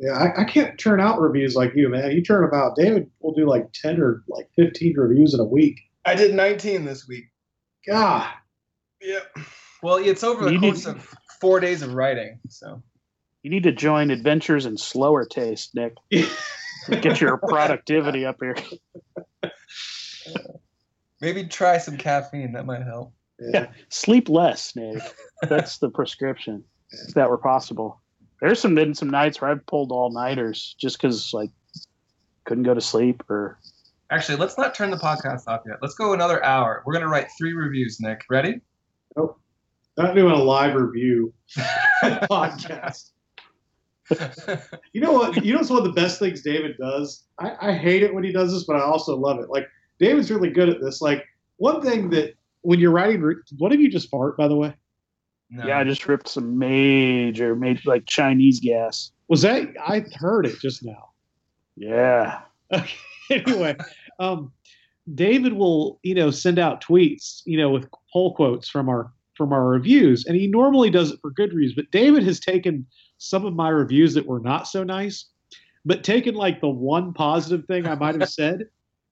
Yeah, 0.00 0.12
I, 0.14 0.40
I 0.42 0.44
can't 0.44 0.76
turn 0.78 1.00
out 1.00 1.20
reviews 1.20 1.54
like 1.54 1.72
you, 1.76 1.88
man. 1.88 2.10
You 2.10 2.22
turn 2.22 2.42
them 2.42 2.58
out. 2.58 2.74
David 2.74 3.08
will 3.20 3.34
do 3.34 3.46
like 3.46 3.70
ten 3.72 4.00
or 4.00 4.24
like 4.28 4.48
fifteen 4.56 4.94
reviews 4.96 5.34
in 5.34 5.40
a 5.40 5.44
week. 5.44 5.78
I 6.04 6.14
did 6.16 6.34
19 6.34 6.84
this 6.84 7.06
week. 7.06 7.26
God. 7.86 8.28
Yeah. 9.00 9.20
Well, 9.82 9.96
it's 9.96 10.22
over 10.24 10.44
the 10.44 10.52
You 10.52 10.60
course 10.60 10.86
need- 10.86 10.96
of 10.96 11.14
four 11.40 11.60
days 11.60 11.82
of 11.82 11.92
writing, 11.94 12.38
so. 12.48 12.82
You 13.42 13.50
need 13.50 13.64
to 13.64 13.72
join 13.72 14.10
Adventures 14.10 14.66
in 14.66 14.76
Slower 14.76 15.24
Taste, 15.24 15.74
Nick. 15.74 15.94
Get 17.00 17.20
your 17.20 17.36
productivity 17.38 18.24
up 18.24 18.36
here. 18.40 18.54
Maybe 21.20 21.44
try 21.46 21.78
some 21.78 21.96
caffeine. 21.96 22.52
That 22.52 22.66
might 22.66 22.82
help. 22.82 23.12
yeah. 23.40 23.66
Sleep 23.88 24.28
less, 24.28 24.74
Nick. 24.76 25.02
That's 25.42 25.78
the 25.78 25.88
prescription. 25.90 26.64
If 26.90 27.14
that 27.14 27.30
were 27.30 27.38
possible. 27.38 28.00
There's 28.40 28.60
some 28.60 28.74
been 28.74 28.94
some 28.94 29.08
nights 29.10 29.40
where 29.40 29.50
I've 29.50 29.64
pulled 29.66 29.92
all 29.92 30.12
nighters 30.12 30.74
just 30.78 30.98
because 31.00 31.30
like 31.32 31.50
couldn't 32.44 32.64
go 32.64 32.74
to 32.74 32.80
sleep 32.80 33.22
or 33.30 33.58
Actually, 34.10 34.36
let's 34.38 34.58
not 34.58 34.74
turn 34.74 34.90
the 34.90 34.96
podcast 34.98 35.46
off 35.48 35.62
yet. 35.66 35.78
Let's 35.80 35.94
go 35.94 36.12
another 36.12 36.44
hour. 36.44 36.82
We're 36.84 36.92
going 36.92 37.04
to 37.04 37.08
write 37.08 37.28
three 37.38 37.54
reviews, 37.54 37.98
Nick. 37.98 38.20
Ready? 38.28 38.60
Not 39.96 40.14
doing 40.14 40.32
a 40.32 40.36
live 40.42 40.74
review 40.74 41.32
podcast. 42.02 43.10
You 44.92 45.00
know 45.00 45.12
what? 45.12 45.44
You 45.44 45.52
know 45.52 45.58
what's 45.58 45.70
one 45.70 45.78
of 45.80 45.84
the 45.84 45.92
best 45.92 46.18
things 46.18 46.42
David 46.42 46.76
does? 46.78 47.24
I, 47.38 47.70
I 47.70 47.72
hate 47.74 48.02
it 48.02 48.14
when 48.14 48.24
he 48.24 48.32
does 48.32 48.52
this, 48.52 48.64
but 48.64 48.76
I 48.76 48.80
also 48.80 49.16
love 49.16 49.38
it. 49.40 49.48
Like 49.50 49.68
David's 49.98 50.30
really 50.30 50.50
good 50.50 50.68
at 50.68 50.80
this. 50.80 51.00
Like 51.00 51.24
one 51.56 51.82
thing 51.82 52.10
that 52.10 52.34
when 52.62 52.78
you're 52.80 52.90
writing, 52.90 53.22
what 53.58 53.70
did 53.70 53.80
you 53.80 53.90
just 53.90 54.10
fart? 54.10 54.36
By 54.36 54.48
the 54.48 54.56
way, 54.56 54.74
No. 55.50 55.66
yeah, 55.66 55.78
I 55.78 55.84
just 55.84 56.06
ripped 56.06 56.28
some 56.28 56.58
major, 56.58 57.54
major 57.54 57.82
like 57.88 58.06
Chinese 58.06 58.60
gas. 58.60 59.12
was 59.28 59.42
that 59.42 59.68
I 59.86 60.04
heard 60.16 60.46
it 60.46 60.58
just 60.60 60.84
now. 60.84 61.10
Yeah. 61.76 62.40
anyway, 63.30 63.76
um, 64.18 64.52
David 65.14 65.52
will, 65.54 65.98
you 66.02 66.14
know, 66.14 66.30
send 66.30 66.58
out 66.58 66.82
tweets, 66.82 67.42
you 67.44 67.56
know, 67.58 67.70
with 67.70 67.88
pull 68.12 68.34
quotes 68.34 68.68
from 68.68 68.88
our 68.88 69.10
from 69.36 69.52
our 69.52 69.66
reviews, 69.66 70.26
and 70.26 70.36
he 70.36 70.46
normally 70.46 70.90
does 70.90 71.10
it 71.10 71.18
for 71.20 71.30
good 71.30 71.52
reviews. 71.52 71.74
But 71.74 71.90
David 71.90 72.22
has 72.24 72.38
taken 72.40 72.86
some 73.18 73.44
of 73.44 73.54
my 73.54 73.68
reviews 73.68 74.14
that 74.14 74.26
were 74.26 74.40
not 74.40 74.68
so 74.68 74.84
nice, 74.84 75.26
but 75.84 76.04
taken 76.04 76.34
like 76.34 76.60
the 76.60 76.68
one 76.68 77.12
positive 77.12 77.64
thing 77.66 77.86
I 77.86 77.94
might 77.94 78.20
have 78.20 78.28
said 78.40 78.66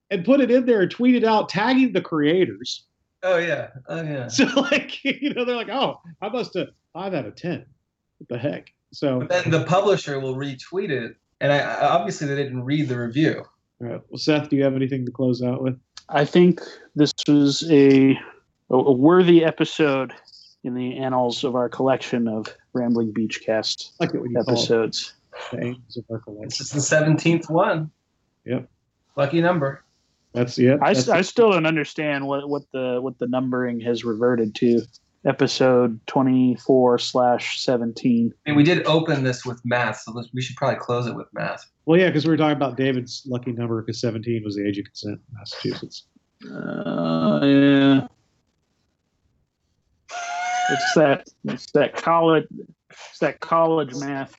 and 0.09 0.25
put 0.25 0.41
it 0.41 0.51
in 0.51 0.65
there 0.65 0.81
and 0.81 0.93
tweeted 0.93 1.23
out, 1.23 1.49
tagging 1.49 1.93
the 1.93 2.01
creators. 2.01 2.85
Oh, 3.23 3.37
yeah. 3.37 3.69
Oh, 3.87 4.01
yeah. 4.03 4.27
So 4.29 4.45
like, 4.55 5.03
you 5.05 5.33
know, 5.33 5.45
they're 5.45 5.55
like, 5.55 5.69
oh, 5.69 5.99
I 6.21 6.29
must 6.29 6.53
have 6.55 6.67
five 6.93 7.13
out 7.13 7.25
of 7.25 7.35
ten. 7.35 7.65
What 8.17 8.27
the 8.29 8.37
heck? 8.37 8.71
So 8.93 9.19
But 9.19 9.29
then 9.29 9.51
the 9.51 9.63
publisher 9.65 10.19
will 10.19 10.35
retweet 10.35 10.89
it, 10.89 11.15
and 11.39 11.51
I, 11.51 11.59
I- 11.59 11.89
obviously 11.95 12.27
they 12.27 12.35
didn't 12.35 12.63
read 12.63 12.89
the 12.89 12.99
review. 12.99 13.43
all 13.81 13.87
right. 13.87 14.01
Well, 14.09 14.17
Seth, 14.19 14.49
do 14.49 14.55
you 14.57 14.63
have 14.63 14.75
anything 14.75 15.05
to 15.05 15.11
close 15.11 15.41
out 15.41 15.63
with? 15.63 15.79
I 16.09 16.25
think 16.25 16.59
this 16.95 17.13
was 17.27 17.63
a 17.71 18.19
a 18.71 18.75
a 18.75 18.91
worthy 18.91 19.43
episode 19.43 20.13
in 20.63 20.75
the 20.75 20.97
annals 20.97 21.43
of 21.43 21.55
our 21.55 21.69
collection 21.69 22.27
of 22.27 22.47
Rambling 22.73 23.13
Beachcast 23.13 23.91
I 23.99 24.05
like 24.05 24.13
it 24.13 24.21
when 24.21 24.31
you 24.31 24.43
call 24.43 24.53
episodes. 24.53 25.13
it 25.13 25.21
the 25.51 25.63
aims 25.63 25.97
of 25.97 26.05
our 26.09 26.21
This 26.43 26.61
is 26.61 26.69
the 26.71 26.81
seventeenth 26.81 27.49
one. 27.49 27.91
Yep. 28.45 28.69
Lucky 29.15 29.41
number. 29.41 29.83
That's 30.33 30.57
yeah. 30.57 30.77
I, 30.81 30.93
that's 30.93 31.09
I 31.09 31.21
still 31.21 31.51
don't 31.51 31.65
understand 31.65 32.27
what, 32.27 32.47
what 32.49 32.63
the 32.71 32.99
what 33.01 33.19
the 33.19 33.27
numbering 33.27 33.79
has 33.81 34.03
reverted 34.03 34.55
to. 34.55 34.81
Episode 35.23 35.99
twenty 36.07 36.55
four 36.55 36.97
slash 36.97 37.61
seventeen. 37.61 38.33
I 38.45 38.49
mean, 38.49 38.57
we 38.57 38.63
did 38.63 38.83
open 38.87 39.23
this 39.23 39.45
with 39.45 39.61
math, 39.63 40.01
so 40.01 40.13
let's, 40.13 40.29
we 40.33 40.41
should 40.41 40.55
probably 40.55 40.79
close 40.79 41.05
it 41.05 41.15
with 41.15 41.27
math. 41.31 41.69
Well, 41.85 41.99
yeah, 41.99 42.07
because 42.07 42.25
we 42.25 42.31
were 42.31 42.37
talking 42.37 42.57
about 42.57 42.75
David's 42.75 43.23
lucky 43.27 43.51
number 43.51 43.81
because 43.81 44.01
17 44.01 44.41
was 44.43 44.55
the 44.55 44.67
age 44.67 44.79
of 44.79 44.85
consent 44.85 45.19
in 45.19 45.37
Massachusetts. 45.37 46.05
Uh, 46.43 47.39
yeah. 47.43 48.07
It's 50.71 50.93
that 50.95 51.27
it's 51.45 51.71
that 51.73 51.95
college 51.95 52.47
it's 52.89 53.19
that 53.19 53.39
college 53.39 53.93
math. 53.95 54.35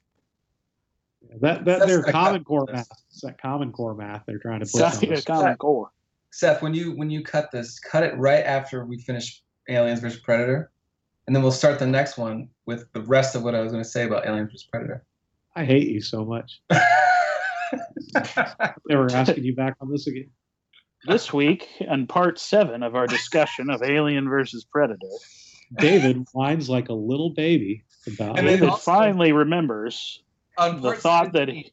That 1.40 1.64
that 1.64 1.64
That's 1.64 1.86
their 1.86 2.02
the- 2.02 2.12
Common 2.12 2.44
Core 2.44 2.66
math. 2.72 2.88
It's 3.10 3.20
that 3.22 3.40
Common 3.40 3.72
Core 3.72 3.94
math 3.94 4.22
they're 4.26 4.38
trying 4.38 4.60
to 4.60 4.66
put 4.66 4.78
That's 4.78 4.96
on 5.02 5.08
the 5.08 5.14
us. 5.14 5.24
common 5.24 5.56
core. 5.56 5.90
Seth, 6.30 6.62
when 6.62 6.74
you 6.74 6.92
when 6.96 7.10
you 7.10 7.22
cut 7.22 7.50
this, 7.52 7.78
cut 7.78 8.02
it 8.02 8.16
right 8.16 8.44
after 8.44 8.84
we 8.86 8.98
finish 8.98 9.42
Aliens 9.68 10.00
vs 10.00 10.20
Predator, 10.20 10.70
and 11.26 11.36
then 11.36 11.42
we'll 11.42 11.52
start 11.52 11.78
the 11.78 11.86
next 11.86 12.16
one 12.18 12.48
with 12.66 12.90
the 12.92 13.02
rest 13.02 13.34
of 13.34 13.42
what 13.42 13.54
I 13.54 13.60
was 13.60 13.70
going 13.72 13.84
to 13.84 13.88
say 13.88 14.04
about 14.04 14.26
Aliens 14.26 14.50
vs 14.50 14.64
Predator. 14.70 15.04
I 15.54 15.64
hate 15.66 15.88
you 15.88 16.00
so 16.00 16.24
much. 16.24 16.60
Never 18.88 19.10
asking 19.12 19.44
you 19.44 19.54
back 19.54 19.76
on 19.80 19.90
this 19.90 20.06
again. 20.06 20.30
This 21.06 21.32
week, 21.32 21.68
on 21.88 22.06
part 22.06 22.38
seven 22.38 22.82
of 22.82 22.94
our 22.94 23.06
discussion 23.06 23.70
of 23.70 23.82
Alien 23.82 24.28
versus 24.28 24.64
Predator, 24.64 24.98
David 25.78 26.26
whines 26.32 26.68
like 26.68 26.88
a 26.88 26.92
little 26.94 27.30
baby 27.30 27.84
about 28.06 28.38
And 28.38 28.46
then 28.46 28.54
David 28.56 28.68
also- 28.70 28.82
finally 28.82 29.32
remembers 29.32 30.22
the 30.58 30.96
thought 30.98 31.32
that 31.32 31.48
he 31.48 31.72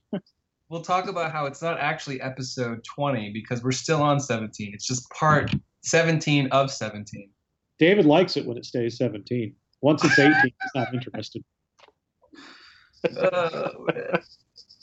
we'll 0.69 0.81
talk 0.81 1.07
about 1.07 1.31
how 1.31 1.45
it's 1.47 1.61
not 1.61 1.79
actually 1.79 2.21
episode 2.21 2.83
20 2.83 3.31
because 3.31 3.63
we're 3.63 3.71
still 3.71 4.01
on 4.01 4.19
17. 4.19 4.71
It's 4.73 4.85
just 4.85 5.09
part 5.09 5.51
17 5.81 6.47
of 6.51 6.71
17. 6.71 7.29
David 7.79 8.05
likes 8.05 8.37
it 8.37 8.45
when 8.45 8.57
it 8.57 8.65
stays 8.65 8.97
17. 8.97 9.55
Once 9.81 10.03
it's 10.03 10.19
18, 10.19 10.33
he's 10.43 10.51
not 10.75 10.93
interested. 10.93 11.43
Oh, 13.21 13.85
man. 13.87 14.21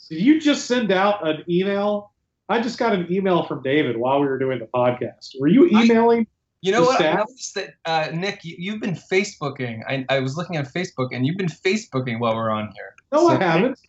Did 0.09 0.21
you 0.21 0.39
just 0.41 0.65
send 0.65 0.91
out 0.91 1.27
an 1.27 1.43
email? 1.49 2.13
I 2.49 2.61
just 2.61 2.77
got 2.79 2.93
an 2.93 3.07
email 3.11 3.43
from 3.43 3.61
David 3.61 3.97
while 3.97 4.19
we 4.21 4.27
were 4.27 4.39
doing 4.39 4.59
the 4.59 4.67
podcast. 4.73 5.31
Were 5.39 5.47
you 5.47 5.67
emailing? 5.67 6.27
You 6.61 6.71
know 6.71 6.81
The 6.81 6.85
what? 6.87 7.01
I 7.05 7.13
noticed 7.13 7.53
that, 7.55 7.73
uh, 7.85 8.09
Nick, 8.13 8.43
you, 8.43 8.55
you've 8.57 8.81
been 8.81 8.95
Facebooking. 8.95 9.83
I, 9.87 10.05
I 10.09 10.19
was 10.19 10.35
looking 10.37 10.55
at 10.57 10.73
Facebook, 10.73 11.09
and 11.11 11.25
you've 11.25 11.37
been 11.37 11.47
Facebooking 11.47 12.19
while 12.19 12.35
we're 12.35 12.49
on 12.49 12.71
here. 12.75 12.95
No, 13.11 13.27
I 13.27 13.37
haven't. 13.41 13.79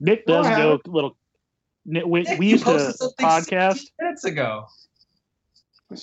Nick 0.00 0.26
No, 0.28 0.34
does 0.42 0.46
I 0.46 0.56
go 0.56 0.70
haven't. 0.72 0.88
little. 0.88 1.16
Nick, 1.86 2.04
we, 2.06 2.22
Nick, 2.22 2.38
we 2.38 2.48
used 2.50 2.64
to 2.64 2.70
posted 2.72 2.96
something 2.96 3.26
podcast. 3.26 3.90
minutes 4.00 4.24
ago. 4.24 4.66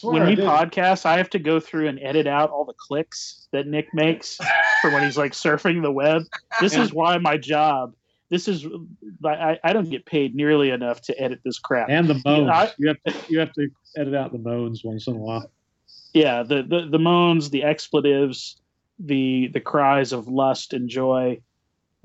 When 0.03 0.25
we 0.27 0.35
podcast, 0.35 1.05
I 1.05 1.17
have 1.17 1.29
to 1.31 1.39
go 1.39 1.59
through 1.59 1.87
and 1.87 1.99
edit 2.01 2.27
out 2.27 2.51
all 2.51 2.63
the 2.63 2.73
clicks 2.77 3.47
that 3.51 3.65
Nick 3.65 3.91
makes 3.93 4.37
for 4.81 4.91
when 4.91 5.03
he's 5.03 5.17
like 5.17 5.31
surfing 5.31 5.81
the 5.81 5.91
web. 5.91 6.23
This 6.61 6.75
is 6.75 6.93
why 6.93 7.17
my 7.17 7.37
job. 7.37 7.93
This 8.29 8.47
is 8.47 8.67
I, 9.25 9.57
I 9.63 9.73
don't 9.73 9.89
get 9.89 10.05
paid 10.05 10.35
nearly 10.35 10.69
enough 10.69 11.01
to 11.03 11.19
edit 11.19 11.39
this 11.43 11.57
crap. 11.57 11.89
and 11.89 12.07
the 12.07 12.21
moans. 12.23 12.49
I- 12.51 12.71
you 12.77 12.87
have 12.89 12.97
to 13.07 13.13
you 13.29 13.39
have 13.39 13.51
to 13.53 13.69
edit 13.97 14.13
out 14.13 14.31
the 14.31 14.37
moans 14.37 14.83
once 14.83 15.07
in 15.07 15.15
a 15.15 15.17
while. 15.17 15.49
Yeah 16.13 16.43
the, 16.43 16.63
the 16.63 16.87
the 16.89 16.99
moans 16.99 17.49
the 17.49 17.63
expletives 17.63 18.59
the 18.99 19.47
the 19.53 19.61
cries 19.61 20.11
of 20.11 20.27
lust 20.27 20.73
and 20.73 20.89
joy 20.89 21.39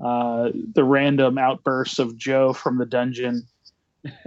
uh 0.03 0.49
the 0.73 0.83
random 0.83 1.37
outbursts 1.37 1.99
of 1.99 2.17
joe 2.17 2.53
from 2.53 2.77
the 2.77 2.85
dungeon 2.85 3.45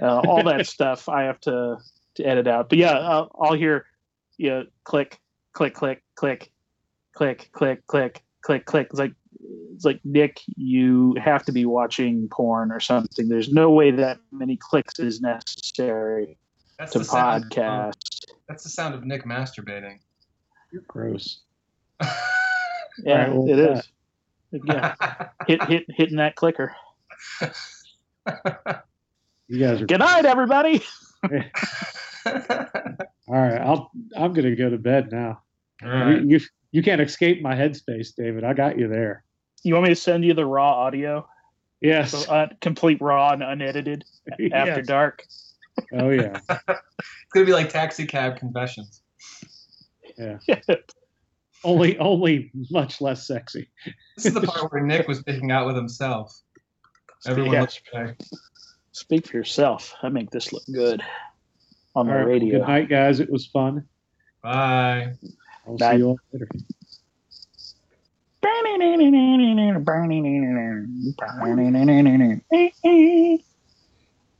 uh, 0.02 0.20
all 0.20 0.42
that 0.42 0.66
stuff 0.66 1.08
i 1.08 1.22
have 1.22 1.40
to 1.40 1.78
to 2.18 2.26
edit 2.26 2.46
out. 2.46 2.68
But 2.68 2.78
yeah 2.78 2.98
i'll, 2.98 3.34
I'll 3.40 3.54
hear 3.54 3.86
yeah 4.36 4.64
click 4.84 5.18
click 5.52 5.74
click 5.74 6.02
click 6.14 6.52
click 7.12 7.48
click 7.52 7.86
click 7.96 8.40
click 8.44 8.66
click. 8.66 8.88
It's 8.90 8.98
like 8.98 9.12
it's 9.74 9.84
like 9.84 10.00
nick 10.04 10.40
you 10.56 11.16
have 11.22 11.44
to 11.44 11.52
be 11.52 11.64
watching 11.64 12.28
porn 12.28 12.70
or 12.70 12.80
something. 12.80 13.28
There's 13.28 13.52
no 13.52 13.70
way 13.70 13.90
that 13.92 14.18
many 14.30 14.56
clicks 14.56 14.98
is 14.98 15.20
necessary 15.20 16.36
That's 16.78 16.92
to 16.92 17.00
podcast 17.00 18.17
That's 18.48 18.62
the 18.62 18.70
sound 18.70 18.94
of 18.94 19.04
Nick 19.04 19.24
masturbating. 19.24 19.98
You're 20.72 20.82
gross. 20.88 21.40
yeah 22.00 23.26
right, 23.26 23.32
well, 23.32 23.48
it 23.48 23.58
uh, 23.58 23.72
is 23.74 23.90
yeah 24.64 24.94
hit 25.46 25.62
hit 25.64 25.84
hitting 25.88 26.16
that 26.16 26.36
clicker. 26.36 26.74
You 29.50 29.60
guys 29.60 29.80
are 29.80 29.86
Good 29.86 30.00
night, 30.00 30.26
everybody. 30.26 30.82
all 31.24 31.32
right. 33.28 33.58
I'll 33.58 33.90
I'm 34.14 34.34
gonna 34.34 34.54
go 34.54 34.68
to 34.68 34.76
bed 34.76 35.10
now. 35.10 35.40
All 35.82 35.88
right. 35.88 36.20
You, 36.20 36.28
you 36.28 36.40
you 36.70 36.82
can't 36.82 37.00
escape 37.00 37.40
my 37.40 37.54
headspace, 37.54 38.08
David. 38.14 38.44
I 38.44 38.52
got 38.52 38.78
you 38.78 38.88
there. 38.88 39.24
You 39.62 39.72
want 39.72 39.84
me 39.84 39.88
to 39.90 39.96
send 39.96 40.24
you 40.24 40.34
the 40.34 40.44
raw 40.44 40.74
audio, 40.84 41.26
Yes. 41.80 42.10
so, 42.10 42.30
uh, 42.30 42.48
complete 42.60 43.00
raw 43.00 43.30
and 43.30 43.42
unedited 43.42 44.04
after 44.30 44.80
Yes. 44.80 44.86
dark? 44.86 45.24
Oh 45.92 46.10
yeah. 46.10 46.40
It's 47.00 47.32
gonna 47.34 47.46
be 47.46 47.52
like 47.52 47.68
taxi 47.68 48.06
cab 48.06 48.36
confessions. 48.38 49.02
Yeah. 50.16 50.38
Only 51.64 51.98
only 51.98 52.50
much 52.70 53.00
less 53.00 53.26
sexy. 53.26 53.68
This 54.16 54.26
is 54.26 54.34
the 54.34 54.40
part 54.46 54.72
where 54.72 54.80
Nick 54.82 55.06
was 55.08 55.22
picking 55.24 55.50
out 55.50 55.66
with 55.66 55.74
himself. 55.76 56.32
Everyone 57.26 57.52
Yeah. 57.52 57.60
looks. 57.62 57.80
Speak 58.92 59.26
for 59.26 59.36
yourself. 59.36 59.92
I 60.02 60.08
make 60.08 60.30
this 60.30 60.52
look 60.52 60.62
good 60.72 61.02
on 61.96 62.06
the 62.06 62.12
All 62.12 62.18
right. 62.18 62.24
well, 62.24 62.32
radio. 62.34 62.58
Good 62.60 62.68
night, 62.68 62.88
guys. 62.88 63.20
It 63.20 63.30
was 63.30 63.46
fun. 63.46 63.84
Bye. 64.42 65.12
I'll 65.66 65.76
Night. 65.76 65.92
see 65.94 65.98
you 65.98 66.06
all 66.06 66.18
later. 66.32 66.48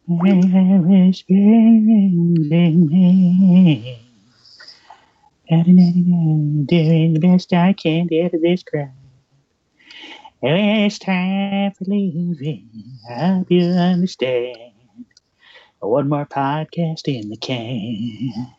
Doing 0.09 0.40
the 7.12 7.18
best 7.20 7.52
I 7.52 7.74
can 7.74 8.09
to 8.30 8.38
crowd. 8.62 8.88
It's 10.40 10.98
time 10.98 11.72
for 11.72 11.84
leaving. 11.84 12.70
I 13.11 13.26
hope 13.26 13.50
you 13.50 13.66
understand. 13.68 14.72
One 15.80 16.09
more 16.09 16.24
podcast 16.24 17.06
in 17.06 17.28
the 17.28 17.36
can. 17.36 18.57